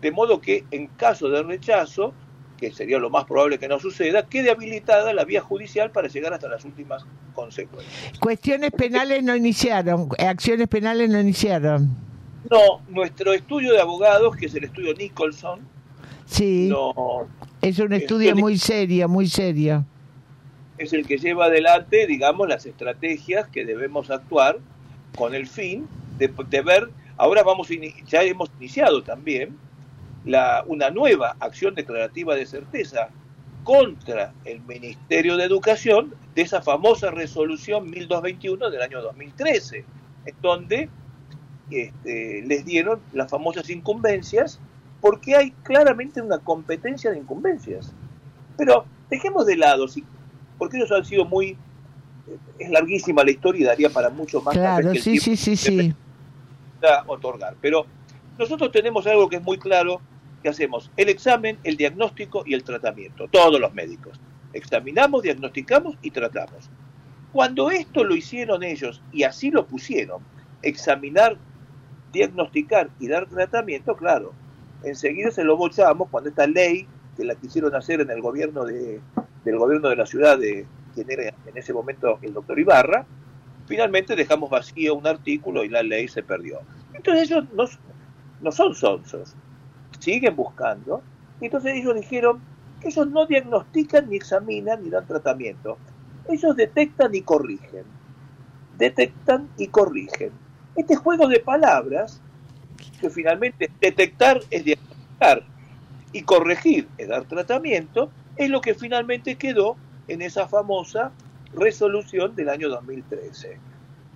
De 0.01 0.13
modo 0.13 0.41
que 0.41 0.65
en 0.71 0.87
caso 0.89 1.29
de 1.29 1.43
rechazo, 1.43 2.13
que 2.59 2.71
sería 2.71 2.99
lo 2.99 3.11
más 3.11 3.25
probable 3.25 3.59
que 3.59 3.69
no 3.69 3.79
suceda, 3.79 4.27
quede 4.27 4.51
habilitada 4.51 5.13
la 5.13 5.25
vía 5.25 5.41
judicial 5.41 5.91
para 5.91 6.09
llegar 6.09 6.33
hasta 6.33 6.49
las 6.49 6.65
últimas 6.65 7.05
consecuencias. 7.35 8.19
Cuestiones 8.19 8.71
penales 8.71 9.23
no 9.23 9.37
iniciaron, 9.37 10.09
acciones 10.19 10.69
penales 10.69 11.11
no 11.11 11.21
iniciaron. 11.21 11.95
No, 12.51 12.81
nuestro 12.89 13.33
estudio 13.33 13.73
de 13.73 13.81
abogados, 13.81 14.37
que 14.37 14.47
es 14.47 14.55
el 14.55 14.65
estudio 14.65 14.95
Nicholson, 14.95 15.61
Sí, 16.27 16.69
no, 16.69 17.29
es 17.69 17.79
un 17.81 17.93
estudio 17.93 18.37
muy 18.37 18.59
serio, 18.59 19.09
muy 19.09 19.29
serio. 19.29 19.85
es 20.79 20.93
el 20.93 21.07
que 21.07 21.19
lleva 21.19 21.47
adelante, 21.47 22.07
digamos, 22.07 22.49
las 22.49 22.65
estrategias 22.67 23.49
que 23.49 23.65
debemos 23.65 24.11
actuar 24.11 24.59
con 25.17 25.35
el 25.35 25.47
fin 25.47 25.89
de, 26.19 26.33
de 26.49 26.63
ver, 26.63 26.91
ahora 27.17 27.43
vamos, 27.43 27.69
ya 28.07 28.23
hemos 28.23 28.51
iniciado 28.59 29.03
también 29.03 29.57
la, 30.25 30.65
una 30.67 30.91
nueva 30.91 31.37
acción 31.41 31.75
declarativa 31.75 32.35
de 32.35 32.47
certeza 32.47 33.09
contra 33.65 34.33
el 34.45 34.61
Ministerio 34.61 35.37
de 35.37 35.45
Educación 35.45 36.15
de 36.35 36.43
esa 36.43 36.63
famosa 36.63 37.11
resolución 37.11 37.91
1221 37.91 38.71
del 38.71 38.83
año 38.83 39.03
2013, 39.03 39.85
en 40.27 40.35
donde 40.41 40.89
este, 41.71 42.43
les 42.47 42.65
dieron 42.65 43.01
las 43.13 43.29
famosas 43.29 43.69
incumbencias, 43.71 44.61
porque 45.01 45.37
hay 45.37 45.51
claramente 45.63 46.21
una 46.21 46.39
competencia 46.39 47.11
de 47.11 47.19
incumbencias. 47.19 47.93
Pero 48.57 48.85
dejemos 49.11 49.47
de 49.47 49.57
lado, 49.57 49.87
si, 49.89 50.05
porque 50.59 50.79
ellos 50.79 50.93
han 50.93 51.05
sido 51.05 51.25
muy... 51.25 51.51
eh, 51.51 52.39
Es 52.59 52.71
larguísima 52.71 53.23
la 53.23 53.31
historia 53.31 53.61
y 53.61 53.65
daría 53.65 53.91
para 53.91 54.11
mucho 54.11 54.41
más. 54.41 54.55
Claro, 54.55 54.93
que 54.93 55.01
sí, 55.01 55.19
sí, 55.19 55.37
sí, 55.37 55.57
sí. 55.57 55.95
otorgar. 57.07 57.57
Pero 57.61 57.87
nosotros 58.39 58.71
tenemos 58.73 59.07
algo 59.07 59.29
que 59.29 59.37
es 59.37 59.43
muy 59.43 59.59
claro 59.59 60.01
que 60.43 60.49
hacemos, 60.49 60.91
el 60.97 61.09
examen, 61.09 61.59
el 61.65 61.77
diagnóstico 61.77 62.43
y 62.47 62.55
el 62.55 62.63
tratamiento, 62.63 63.27
todos 63.29 63.59
los 63.59 63.73
médicos. 63.75 64.21
Examinamos, 64.53 65.23
diagnosticamos 65.23 65.97
y 66.03 66.11
tratamos. 66.11 66.71
Cuando 67.33 67.71
esto 67.71 68.05
lo 68.05 68.15
hicieron 68.15 68.63
ellos 68.63 69.03
y 69.13 69.25
así 69.25 69.51
lo 69.51 69.67
pusieron, 69.67 70.23
examinar, 70.63 71.37
diagnosticar 72.13 72.91
y 73.01 73.09
dar 73.09 73.27
tratamiento, 73.27 73.97
claro, 73.97 74.33
enseguida 74.83 75.31
se 75.31 75.45
lo 75.45 75.57
bochamos 75.57 76.09
cuando 76.11 76.31
esta 76.31 76.47
ley 76.47 76.87
que 77.17 77.25
la 77.25 77.35
quisieron 77.35 77.75
hacer 77.75 78.01
en 78.01 78.11
el 78.11 78.21
gobierno 78.21 78.65
de, 78.65 79.01
del 79.45 79.59
gobierno 79.59 79.89
de 79.89 79.97
la 79.97 80.07
ciudad 80.07 80.39
de 80.39 80.67
quien 80.95 81.11
era 81.11 81.35
en 81.47 81.57
ese 81.57 81.73
momento 81.73 82.19
el 82.23 82.33
doctor 82.33 82.59
Ibarra, 82.59 83.07
finalmente 83.67 84.17
dejamos 84.17 84.51
vacío 84.51 84.95
un 84.95 85.07
artículo 85.07 85.65
y 85.65 85.69
la 85.69 85.83
ley 85.83 86.09
se 86.09 86.23
perdió. 86.23 86.61
Entonces 86.95 87.31
ellos 87.31 87.45
no, 87.53 87.65
no 88.41 88.53
son 88.53 88.75
sonsos, 88.75 89.35
siguen 89.99 90.37
buscando. 90.37 91.03
Entonces 91.41 91.75
ellos 91.75 91.95
dijeron 91.95 92.41
que 92.81 92.89
ellos 92.89 93.09
no 93.09 93.27
diagnostican, 93.27 94.09
ni 94.09 94.17
examinan, 94.17 94.83
ni 94.83 94.91
dan 94.91 95.07
tratamiento. 95.07 95.79
Ellos 96.29 96.57
detectan 96.57 97.15
y 97.15 97.23
corrigen. 97.23 97.85
Detectan 98.79 99.49
y 99.59 99.69
corrigen. 99.69 100.33
Este 100.75 100.97
juego 100.97 101.29
de 101.29 101.41
palabras, 101.41 102.21
que 102.77 103.11
finalmente 103.11 103.71
detectar 103.81 104.41
es 104.51 104.65
diagnosticar 104.65 105.43
y 106.13 106.23
corregir 106.23 106.89
es 106.99 107.09
dar 107.09 107.25
tratamiento, 107.25 108.11
es 108.37 108.51
lo 108.51 108.61
que 108.61 108.75
finalmente 108.75 109.37
quedó 109.37 109.77
en 110.09 110.23
esa 110.23 110.47
famosa 110.49 111.13
resolución 111.55 112.35
del 112.37 112.49
año 112.49 112.69
2013. 112.69 113.59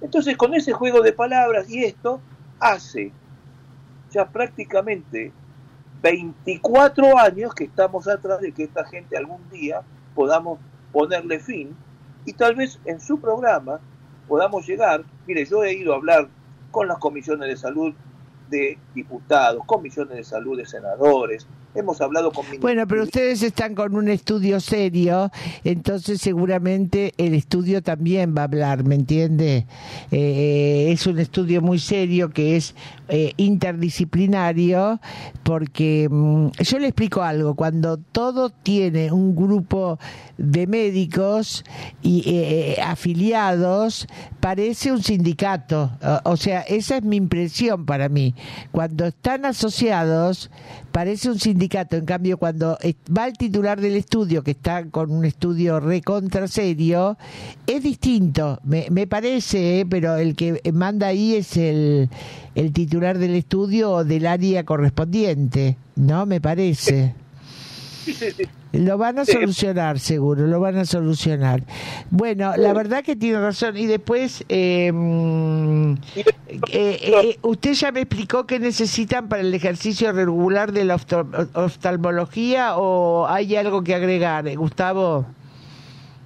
Entonces, 0.01 0.37
con 0.37 0.55
ese 0.55 0.73
juego 0.73 1.03
de 1.03 1.13
palabras 1.13 1.69
y 1.69 1.85
esto, 1.85 2.21
hace 2.59 3.13
ya 4.11 4.29
prácticamente 4.29 5.33
24 6.03 7.19
años 7.19 7.55
que 7.55 7.65
estamos 7.65 8.09
atrás 8.09 8.41
de 8.41 8.53
que 8.53 8.65
esta 8.65 8.85
gente 8.85 9.17
algún 9.17 9.49
día 9.51 9.83
podamos 10.15 10.59
ponerle 10.93 11.39
fin 11.39 11.77
y 12.25 12.33
tal 12.33 12.55
vez 12.55 12.81
en 12.85 13.01
su 13.01 13.21
programa 13.21 13.81
podamos 14.29 14.67
llegar, 14.67 15.05
mire, 15.27 15.45
yo 15.45 15.65
he 15.65 15.73
ido 15.73 15.93
a 15.93 15.97
hablar 15.97 16.29
con 16.71 16.89
las 16.89 16.99
comisiones 16.99 17.49
de 17.49 17.57
salud 17.57 17.95
de 18.51 18.79
diputados, 18.95 19.65
comisiones 19.65 20.17
de 20.17 20.25
salud 20.25 20.59
de 20.59 20.67
senadores, 20.67 21.47
hemos 21.75 22.01
hablado 22.01 22.33
con 22.33 22.45
Bueno, 22.61 22.87
pero 22.87 23.05
ustedes 23.05 23.43
están 23.43 23.75
con 23.75 23.95
un 23.95 24.09
estudio 24.09 24.61
serio, 24.61 25.31
entonces 25.65 26.21
seguramente 26.21 27.15
el 27.17 27.35
estudio 27.35 27.83
también 27.83 28.35
va 28.37 28.43
a 28.43 28.45
hablar, 28.45 28.85
¿me 28.85 28.97
entiende? 28.97 29.67
Eh, 30.11 30.89
es 30.91 31.07
un 31.07 31.19
estudio 31.19 31.63
muy 31.63 31.79
serio 31.79 32.31
que 32.31 32.57
es 32.57 32.75
eh, 33.09 33.33
interdisciplinario, 33.37 35.01
porque 35.43 36.09
mm, 36.11 36.49
yo 36.61 36.79
le 36.79 36.89
explico 36.89 37.23
algo, 37.23 37.55
cuando 37.55 37.99
todo 37.99 38.51
tiene 38.51 39.13
un 39.13 39.37
grupo 39.37 39.99
de 40.39 40.67
médicos 40.67 41.65
y 42.03 42.25
eh, 42.27 42.77
afiliados, 42.83 44.07
parece 44.41 44.91
un 44.91 45.03
sindicato, 45.03 45.93
o, 46.25 46.31
o 46.33 46.37
sea, 46.37 46.63
esa 46.63 46.97
es 46.97 47.03
mi 47.03 47.17
impresión 47.17 47.85
para 47.85 48.09
mí. 48.09 48.35
Cuando 48.73 49.07
están 49.07 49.45
asociados, 49.45 50.51
parece 50.91 51.31
un 51.31 51.39
sindicato. 51.39 51.60
En 51.97 52.05
cambio, 52.07 52.39
cuando 52.39 52.79
es- 52.81 52.95
va 53.17 53.27
el 53.27 53.35
titular 53.37 53.81
del 53.81 53.97
estudio, 53.97 54.43
que 54.43 54.53
está 54.53 54.85
con 54.87 55.11
un 55.11 55.25
estudio 55.25 55.81
recontra 55.81 56.49
serio, 56.49 57.17
es 57.67 57.83
distinto. 57.83 58.59
Me, 58.65 58.87
me 58.91 59.07
parece, 59.07 59.81
¿eh? 59.81 59.87
pero 59.87 60.17
el 60.17 60.35
que 60.37 60.61
manda 60.73 61.09
ahí 61.09 61.35
es 61.35 61.57
el, 61.57 62.09
el 62.55 62.73
titular 62.73 63.19
del 63.19 63.35
estudio 63.35 63.91
o 63.93 64.05
del 64.05 64.27
área 64.27 64.65
correspondiente. 64.65 65.77
¿No? 65.97 66.25
Me 66.27 66.41
parece. 66.41 67.15
Sí, 68.05 68.13
sí, 68.15 68.31
sí. 68.31 68.45
Lo 68.73 68.97
van 68.99 69.19
a 69.19 69.25
solucionar, 69.25 69.99
seguro, 69.99 70.47
lo 70.47 70.61
van 70.61 70.79
a 70.79 70.85
solucionar. 70.85 71.63
Bueno, 72.11 72.57
la 72.57 72.73
verdad 72.73 73.03
que 73.05 73.17
tiene 73.17 73.41
razón. 73.41 73.77
Y 73.77 73.87
después, 73.87 74.45
eh, 74.49 74.91
Y- 76.15 76.21
eh, 76.21 76.27
eh, 76.73 77.39
usted 77.43 77.73
ya 77.75 77.91
me 77.93 78.01
explicó 78.03 78.47
qué 78.47 78.59
necesitan 78.61 79.29
para 79.29 79.43
el 79.43 79.53
ejercicio 79.53 80.13
regular 80.13 80.73
de 80.73 80.85
la 80.85 80.95
oftal- 80.97 81.49
oftalmología 81.55 82.77
o 82.77 83.27
hay 83.29 83.57
algo 83.57 83.83
que 83.83 83.95
agregar, 83.95 84.47
eh, 84.47 84.55
Gustavo. 84.57 85.27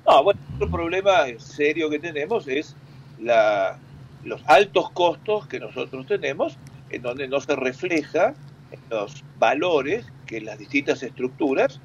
No, 0.06 0.22
bueno, 0.22 0.40
otro 0.56 0.70
problema 0.70 1.12
serio 1.38 1.88
que 1.88 1.98
tenemos 1.98 2.46
es 2.46 2.76
la, 3.22 3.78
los 4.22 4.40
altos 4.46 4.90
costos 4.90 5.46
que 5.46 5.58
nosotros 5.58 6.06
tenemos, 6.06 6.58
en 6.90 7.00
donde 7.02 7.26
no 7.26 7.40
se 7.40 7.56
refleja 7.56 8.34
en 8.70 8.80
los 8.90 9.24
valores 9.38 10.04
que 10.26 10.40
las 10.40 10.58
distintas 10.58 11.02
estructuras 11.02 11.80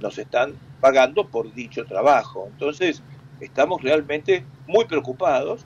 nos 0.00 0.18
están 0.18 0.54
pagando 0.80 1.28
por 1.28 1.52
dicho 1.52 1.84
trabajo. 1.84 2.48
Entonces, 2.50 3.02
estamos 3.40 3.82
realmente 3.82 4.44
muy 4.66 4.84
preocupados 4.86 5.64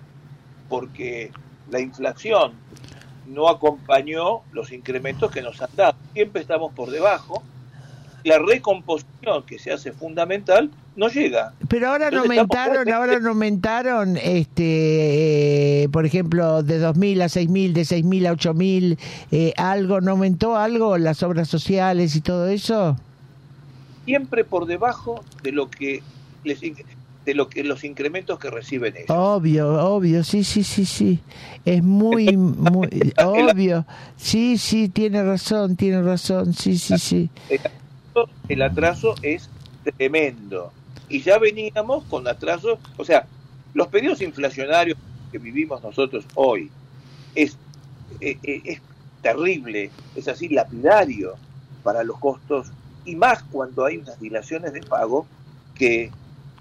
porque 0.68 1.30
la 1.70 1.80
inflación 1.80 2.54
no 3.26 3.48
acompañó 3.48 4.42
los 4.52 4.72
incrementos 4.72 5.30
que 5.30 5.42
nos 5.42 5.60
han 5.62 5.70
dado. 5.74 5.96
Siempre 6.12 6.42
estamos 6.42 6.72
por 6.72 6.90
debajo. 6.90 7.42
La 8.24 8.38
recomposición 8.38 9.42
que 9.46 9.58
se 9.58 9.72
hace 9.72 9.92
fundamental 9.92 10.70
no 10.96 11.08
llega. 11.08 11.52
Pero 11.68 11.90
ahora 11.90 12.10
no 12.10 12.22
aumentaron, 12.22 12.90
ahora 12.90 13.20
no 13.20 13.30
aumentaron, 13.30 14.16
este, 14.16 15.82
eh, 15.84 15.88
por 15.90 16.06
ejemplo, 16.06 16.62
de 16.62 16.80
2.000 16.80 17.22
a 17.22 17.26
6.000, 17.26 17.72
de 17.72 17.82
6.000 17.82 18.26
a 18.26 18.32
8.000, 18.34 18.98
eh, 19.30 19.52
algo, 19.56 20.00
¿no 20.00 20.12
aumentó 20.12 20.56
algo 20.56 20.98
las 20.98 21.22
obras 21.22 21.48
sociales 21.48 22.16
y 22.16 22.20
todo 22.20 22.48
eso? 22.48 22.96
siempre 24.04 24.44
por 24.44 24.66
debajo 24.66 25.24
de 25.42 25.52
lo 25.52 25.70
que 25.70 26.02
les 26.44 26.60
de 26.60 27.34
lo 27.34 27.48
que 27.48 27.64
los 27.64 27.84
incrementos 27.84 28.38
que 28.38 28.50
reciben 28.50 28.94
ellos. 28.94 29.08
Obvio, 29.08 29.82
obvio, 29.82 30.22
sí, 30.24 30.44
sí, 30.44 30.62
sí, 30.62 30.84
sí. 30.84 31.20
Es 31.64 31.82
muy, 31.82 32.36
muy 32.36 33.14
obvio. 33.16 33.86
Sí, 34.18 34.58
sí, 34.58 34.90
tiene 34.90 35.22
razón, 35.22 35.74
tiene 35.74 36.02
razón, 36.02 36.52
sí, 36.52 36.76
sí, 36.76 36.98
sí. 36.98 37.30
El, 38.48 38.62
atraso, 38.62 39.14
es 39.22 39.50
tremendo. 39.82 40.72
Y 41.08 41.20
ya 41.20 41.38
veníamos 41.38 42.04
con 42.04 42.26
atrasos, 42.28 42.78
o 42.96 43.04
sea, 43.04 43.26
los 43.74 43.88
periodos 43.88 44.20
inflacionarios 44.20 44.98
que 45.30 45.38
vivimos 45.38 45.82
nosotros 45.82 46.24
hoy 46.34 46.70
es, 47.34 47.56
eh, 48.20 48.38
eh, 48.42 48.60
es 48.64 48.80
terrible, 49.20 49.90
es 50.14 50.28
así 50.28 50.48
lapidario 50.48 51.34
para 51.82 52.04
los 52.04 52.18
costos, 52.18 52.70
y 53.04 53.16
más 53.16 53.42
cuando 53.42 53.84
hay 53.84 53.98
unas 53.98 54.18
dilaciones 54.20 54.72
de 54.72 54.80
pago 54.82 55.26
que 55.74 56.10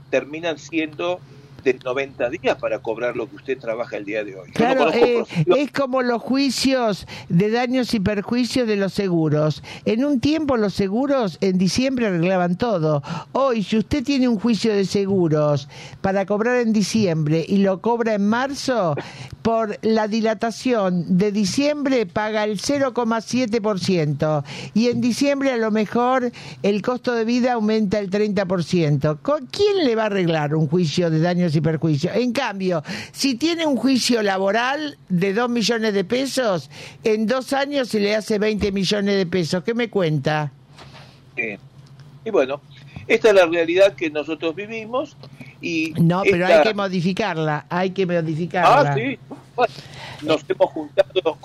terminan 0.10 0.58
siendo 0.58 1.20
de 1.64 1.80
90 1.84 2.30
días 2.30 2.58
para 2.58 2.80
cobrar 2.80 3.16
lo 3.16 3.30
que 3.30 3.38
usted 3.38 3.58
trabaja 3.58 3.98
el 3.98 4.06
día 4.06 4.24
de 4.24 4.36
hoy. 4.36 4.48
No 4.50 4.54
Claro, 4.54 4.94
eh, 4.94 5.24
es 5.58 5.72
como 5.72 6.02
los 6.02 6.22
juicios 6.22 7.08
de 7.30 7.50
daños 7.52 7.94
y 7.94 8.00
perjuicios 8.00 8.68
de 8.68 8.76
los 8.76 8.94
seguros. 8.94 9.64
En 9.86 10.06
un 10.06 10.20
tiempo 10.20 10.58
los 10.58 10.74
seguros 10.74 11.38
en 11.42 11.58
diciembre 11.58 12.08
arreglaban 12.08 12.58
todo. 12.58 13.02
Hoy, 13.32 13.64
si 13.64 13.78
usted 13.78 14.04
tiene 14.04 14.28
un 14.28 14.40
juicio 14.40 14.74
de 14.74 14.86
seguros 14.86 15.68
para 16.02 16.26
cobrar 16.26 16.58
en 16.58 16.74
diciembre 16.74 17.46
y 17.48 17.58
lo 17.58 17.82
cobra 17.82 18.14
en 18.16 18.28
marzo, 18.28 18.96
por 19.42 19.78
la 19.82 20.08
dilatación 20.08 21.18
de 21.18 21.32
diciembre 21.32 22.06
paga 22.06 22.46
el 22.46 22.60
0,7% 22.60 24.44
y 24.74 24.88
en 24.88 25.02
diciembre 25.02 25.52
a 25.52 25.58
lo 25.58 25.70
mejor 25.70 26.32
el 26.64 26.82
costo 26.82 27.14
de 27.14 27.26
vida 27.26 27.54
aumenta 27.54 28.00
el 28.00 28.10
30%. 28.10 29.20
¿Con 29.22 29.48
quién 29.48 29.86
le 29.86 29.96
va 29.96 30.04
a 30.04 30.06
arreglar 30.08 30.56
un 30.56 30.68
juicio 30.68 31.10
de 31.10 31.20
daños 31.20 31.53
y 31.56 31.62
perjuicios? 31.62 32.16
En 32.16 32.32
cambio, 32.34 32.84
si 33.12 33.36
tiene 33.36 33.66
un 33.66 33.76
juicio 33.78 34.22
laboral 34.24 34.98
de 35.10 35.34
2 35.34 35.50
millones 35.50 35.94
de 35.94 36.04
pesos, 36.04 36.70
en 37.04 37.26
dos 37.28 37.54
años 37.54 37.90
se 37.90 38.00
le 38.00 38.16
hace 38.16 38.40
20 38.40 38.72
millones 38.72 39.16
de 39.16 39.26
pesos. 39.26 39.64
¿Qué 39.64 39.74
me 39.74 39.90
cuenta? 39.90 40.52
Eh, 41.36 41.58
Y 42.26 42.30
bueno, 42.30 42.62
esta 43.08 43.30
es 43.30 43.36
la 43.36 43.46
realidad 43.46 43.96
que 43.96 44.10
nosotros 44.10 44.56
vivimos 44.56 45.18
y 45.62 45.94
No, 46.00 46.22
pero 46.24 46.46
esta- 46.46 46.58
hay 46.60 46.64
que 46.68 46.74
modificarla, 46.74 47.66
hay 47.70 47.90
que 47.90 48.06
modificarla. 48.06 48.92
Ah, 48.92 48.96
sí. 48.96 49.20
Bueno, 49.56 49.74
nos 50.22 50.42
hemos 50.50 50.70
juntado. 50.72 51.38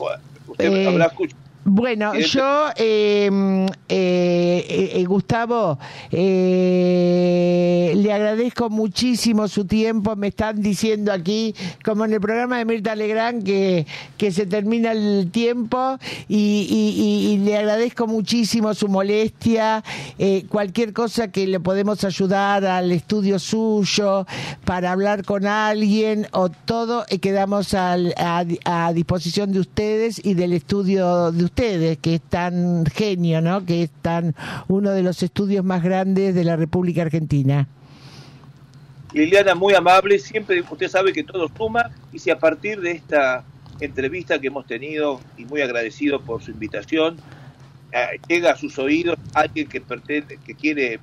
Usted 0.47 0.73
Eh, 0.73 0.87
habrá 0.89 1.07
escuchado. 1.07 1.43
Bueno, 1.65 2.13
¿Quiere- 2.13 2.27
yo, 2.29 2.69
eh, 2.77 3.67
eh, 3.89 4.91
eh, 4.95 5.05
Gustavo, 5.05 5.79
eh, 6.11 7.93
le 7.97 8.13
agradezco 8.13 8.71
muchísimo 8.71 9.49
su 9.49 9.65
tiempo. 9.67 10.17
Me 10.17 10.29
están 10.29 10.63
diciendo 10.63 11.13
aquí, 11.13 11.55
como 11.85 12.05
en 12.05 12.15
el 12.15 12.21
programa 12.21 12.59
de 12.59 12.65
Mirta 12.65 12.95
Legrand, 12.95 13.45
que, 13.45 13.87
que 14.17 14.31
se 14.33 14.47
termina 14.47 14.93
el 14.93 15.29
tiempo 15.31 15.99
y, 16.29 16.67
y- 16.71 17.03
y- 17.03 17.33
y 17.35 17.39
le 17.39 17.57
agradezco 17.59 18.07
muchísimo 18.07 18.73
su 18.75 18.89
molestia. 18.89 19.85
Eh, 20.19 20.45
cualquier 20.49 20.93
cosa 20.93 21.29
que 21.29 21.47
le 21.47 21.61
podemos 21.61 22.03
ayudar 22.05 22.65
al 22.65 22.93
estudio 22.93 23.39
suyo 23.39 24.27
para 24.65 24.93
hablar 24.93 25.25
con 25.25 25.47
alguien 25.47 26.27
o 26.33 26.49
todo, 26.49 27.05
eh, 27.09 27.19
quedamos 27.19 27.75
al- 27.75 28.15
a, 28.17 28.45
a 28.65 28.93
disposición 28.95 29.53
de 29.53 29.61
ustedes 29.61 30.25
y 30.25 30.33
del 30.35 30.53
estudio 30.55 31.31
de 31.31 31.45
ustedes, 31.45 31.58
que 31.59 32.15
es 32.15 32.21
tan 32.21 32.87
genio, 32.87 33.41
¿no? 33.41 33.67
Que 33.67 33.83
es 33.83 33.91
tan 33.91 34.37
uno 34.69 34.93
de 34.93 35.03
los 35.03 35.25
estudios 35.25 35.65
más 35.65 35.83
grandes 35.83 36.33
de 36.35 36.45
la 36.45 36.55
República 36.55 37.03
Argentina. 37.03 37.67
Liliana, 39.13 39.57
muy 39.57 39.75
amable, 39.75 40.21
siempre 40.21 40.61
usted 40.61 40.89
sabe 40.89 41.13
que 41.13 41.25
todo 41.25 41.49
suma 41.57 41.91
y 42.13 42.21
si 42.21 42.31
a 42.31 42.39
partir 42.39 42.81
de 42.81 42.93
esta 42.93 43.43
entrevista 43.81 44.39
que 44.39 44.47
hemos 44.47 44.67
tenido 44.67 45.21
y 45.37 45.47
muy 45.47 45.61
agradecido 45.61 46.21
por 46.21 46.43
su 46.43 46.53
invitación, 46.53 47.17
eh, 47.91 48.21
llega 48.29 48.53
a 48.53 48.57
sus 48.57 48.79
oídos 48.79 49.17
alguien 49.35 49.67
que, 49.69 49.81
pretende, 49.81 50.39
que 50.45 50.55
quiere 50.55 51.01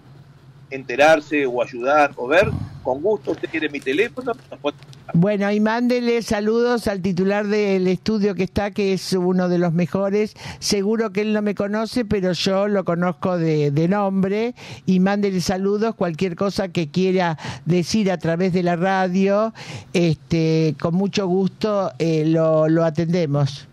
enterarse 0.70 1.46
o 1.46 1.62
ayudar 1.62 2.12
o 2.16 2.28
ver, 2.28 2.50
con 2.84 3.02
gusto 3.02 3.32
usted 3.32 3.50
tiene 3.50 3.70
mi 3.70 3.80
teléfono, 3.80 4.34
Bueno, 5.14 5.52
y 5.52 5.60
mándele 5.60 6.22
saludos 6.22 6.88
al 6.88 7.02
titular 7.02 7.48
del 7.48 7.88
estudio 7.88 8.36
que 8.36 8.44
está, 8.44 8.72
que 8.72 8.94
es 8.94 9.14
uno 9.14 9.50
de 9.50 9.58
los 9.58 9.74
mejores. 9.74 10.36
Seguro 10.60 11.12
que 11.12 11.22
él 11.22 11.34
no 11.34 11.42
me 11.42 11.56
conoce, 11.56 12.06
pero 12.06 12.34
yo 12.34 12.68
lo 12.68 12.86
conozco 12.86 13.38
de, 13.38 13.72
de 13.72 13.88
nombre. 13.88 14.54
Y 14.86 15.00
mándele 15.00 15.42
saludos, 15.42 15.96
cualquier 15.96 16.36
cosa 16.36 16.68
que 16.68 16.90
quiera 16.90 17.40
decir 17.66 18.12
a 18.12 18.18
través 18.18 18.54
de 18.54 18.62
la 18.62 18.76
radio, 18.76 19.54
este, 19.94 20.76
con 20.80 20.94
mucho 20.94 21.28
gusto 21.28 21.92
eh, 21.98 22.24
lo, 22.26 22.70
lo 22.70 22.86
atendemos. 22.86 23.68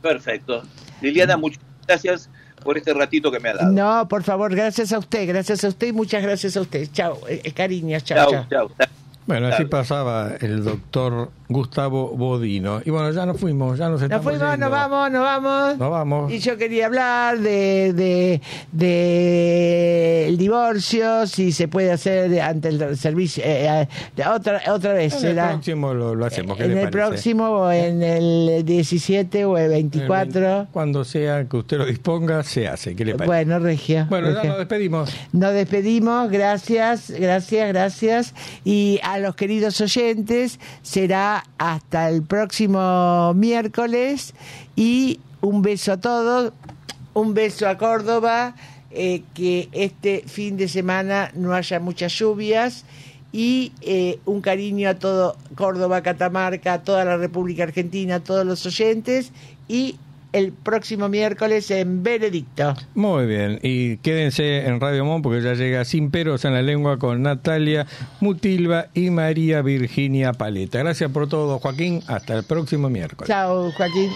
Perfecto. 0.00 0.62
Liliana, 1.02 1.36
muchas 1.36 1.60
gracias 1.86 2.30
por 2.66 2.76
este 2.76 2.92
ratito 2.92 3.30
que 3.30 3.40
me 3.40 3.48
ha 3.48 3.54
dado. 3.54 3.72
No, 3.72 4.06
por 4.08 4.22
favor, 4.22 4.54
gracias 4.54 4.92
a 4.92 4.98
usted, 4.98 5.26
gracias 5.26 5.64
a 5.64 5.68
usted 5.68 5.86
y 5.86 5.92
muchas 5.92 6.22
gracias 6.22 6.56
a 6.56 6.60
usted. 6.60 6.88
Chao, 6.92 7.20
eh, 7.28 7.52
cariños, 7.52 8.04
chao, 8.04 8.30
chao, 8.30 8.46
chao. 8.50 8.70
chao. 8.76 8.88
Bueno, 9.26 9.48
así 9.48 9.64
pasaba 9.64 10.32
el 10.40 10.62
doctor 10.62 11.30
Gustavo 11.48 12.10
Bodino. 12.16 12.80
Y 12.84 12.90
bueno, 12.90 13.10
ya 13.12 13.24
nos 13.26 13.38
fuimos, 13.40 13.78
ya 13.78 13.84
nos 13.88 14.00
Nos 14.00 14.02
estamos 14.02 14.24
fuimos, 14.24 14.50
yendo. 14.50 14.56
nos 14.66 14.70
vamos, 14.70 15.10
nos 15.12 15.22
vamos. 15.22 15.78
Nos 15.78 15.90
vamos. 15.90 16.32
Y 16.32 16.38
yo 16.40 16.56
quería 16.56 16.86
hablar 16.86 17.38
de, 17.38 17.92
de, 17.92 18.40
de 18.72 20.28
el 20.28 20.38
divorcio, 20.38 21.26
si 21.26 21.52
se 21.52 21.68
puede 21.68 21.92
hacer 21.92 22.40
ante 22.40 22.68
el 22.68 22.96
servicio, 22.96 23.42
eh, 23.46 23.86
eh, 24.16 24.22
otra, 24.26 24.60
otra 24.72 24.92
vez. 24.92 25.22
En 25.22 25.38
el 25.38 25.44
próximo 25.48 25.94
lo, 25.94 26.14
lo 26.14 26.26
hacemos. 26.26 26.56
¿qué 26.56 26.64
en 26.64 26.74
le 26.74 26.82
el 26.82 26.90
parece? 26.90 27.08
próximo 27.10 27.48
o 27.50 27.70
en 27.70 28.02
el 28.02 28.64
17 28.64 29.44
o 29.44 29.56
el 29.56 29.64
En 29.66 29.70
el 29.72 29.72
24. 29.82 30.40
20, 30.40 30.72
Cuando 30.72 31.04
sea 31.04 31.44
que 31.44 31.56
usted 31.56 31.78
lo 31.78 31.86
disponga, 31.86 32.42
se 32.42 32.68
hace. 32.68 32.94
¿Qué 32.96 33.04
le 33.04 33.12
parece? 33.12 33.26
Bueno, 33.26 33.58
Regia. 33.58 34.06
Bueno, 34.10 34.30
ya 34.30 34.44
nos 34.44 34.58
despedimos. 34.58 35.14
Nos 35.32 35.52
despedimos, 35.52 36.30
gracias, 36.30 37.10
gracias, 37.10 37.68
gracias. 37.68 38.34
Y 38.64 38.98
a 39.02 39.18
los 39.18 39.34
queridos 39.36 39.80
oyentes, 39.80 40.58
será 40.82 41.35
hasta 41.58 42.08
el 42.08 42.22
próximo 42.22 43.32
miércoles. 43.34 44.34
Y 44.74 45.20
un 45.40 45.62
beso 45.62 45.92
a 45.92 46.00
todos, 46.00 46.52
un 47.14 47.34
beso 47.34 47.68
a 47.68 47.78
Córdoba, 47.78 48.54
eh, 48.90 49.22
que 49.34 49.68
este 49.72 50.24
fin 50.26 50.56
de 50.56 50.68
semana 50.68 51.30
no 51.34 51.54
haya 51.54 51.80
muchas 51.80 52.12
lluvias. 52.12 52.84
Y 53.32 53.72
eh, 53.82 54.18
un 54.24 54.40
cariño 54.40 54.88
a 54.88 54.94
todo 54.94 55.36
Córdoba, 55.56 56.02
Catamarca, 56.02 56.74
a 56.74 56.82
toda 56.82 57.04
la 57.04 57.16
República 57.16 57.64
Argentina, 57.64 58.16
a 58.16 58.20
todos 58.20 58.46
los 58.46 58.64
oyentes. 58.64 59.32
Y 59.68 59.96
el 60.32 60.52
próximo 60.52 61.08
miércoles 61.08 61.70
en 61.70 62.02
Benedicto. 62.02 62.74
Muy 62.94 63.26
bien, 63.26 63.58
y 63.62 63.96
quédense 63.98 64.66
en 64.66 64.80
Radio 64.80 65.04
Mon 65.04 65.22
porque 65.22 65.42
ya 65.42 65.54
llega 65.54 65.84
Sin 65.84 66.10
Peros 66.10 66.44
en 66.44 66.54
la 66.54 66.62
Lengua 66.62 66.98
con 66.98 67.22
Natalia 67.22 67.86
Mutilva 68.20 68.86
y 68.94 69.10
María 69.10 69.62
Virginia 69.62 70.32
Paleta. 70.32 70.78
Gracias 70.78 71.10
por 71.10 71.28
todo, 71.28 71.58
Joaquín. 71.58 72.02
Hasta 72.06 72.36
el 72.36 72.44
próximo 72.44 72.88
miércoles. 72.90 73.28
Chao, 73.28 73.70
Joaquín. 73.72 74.10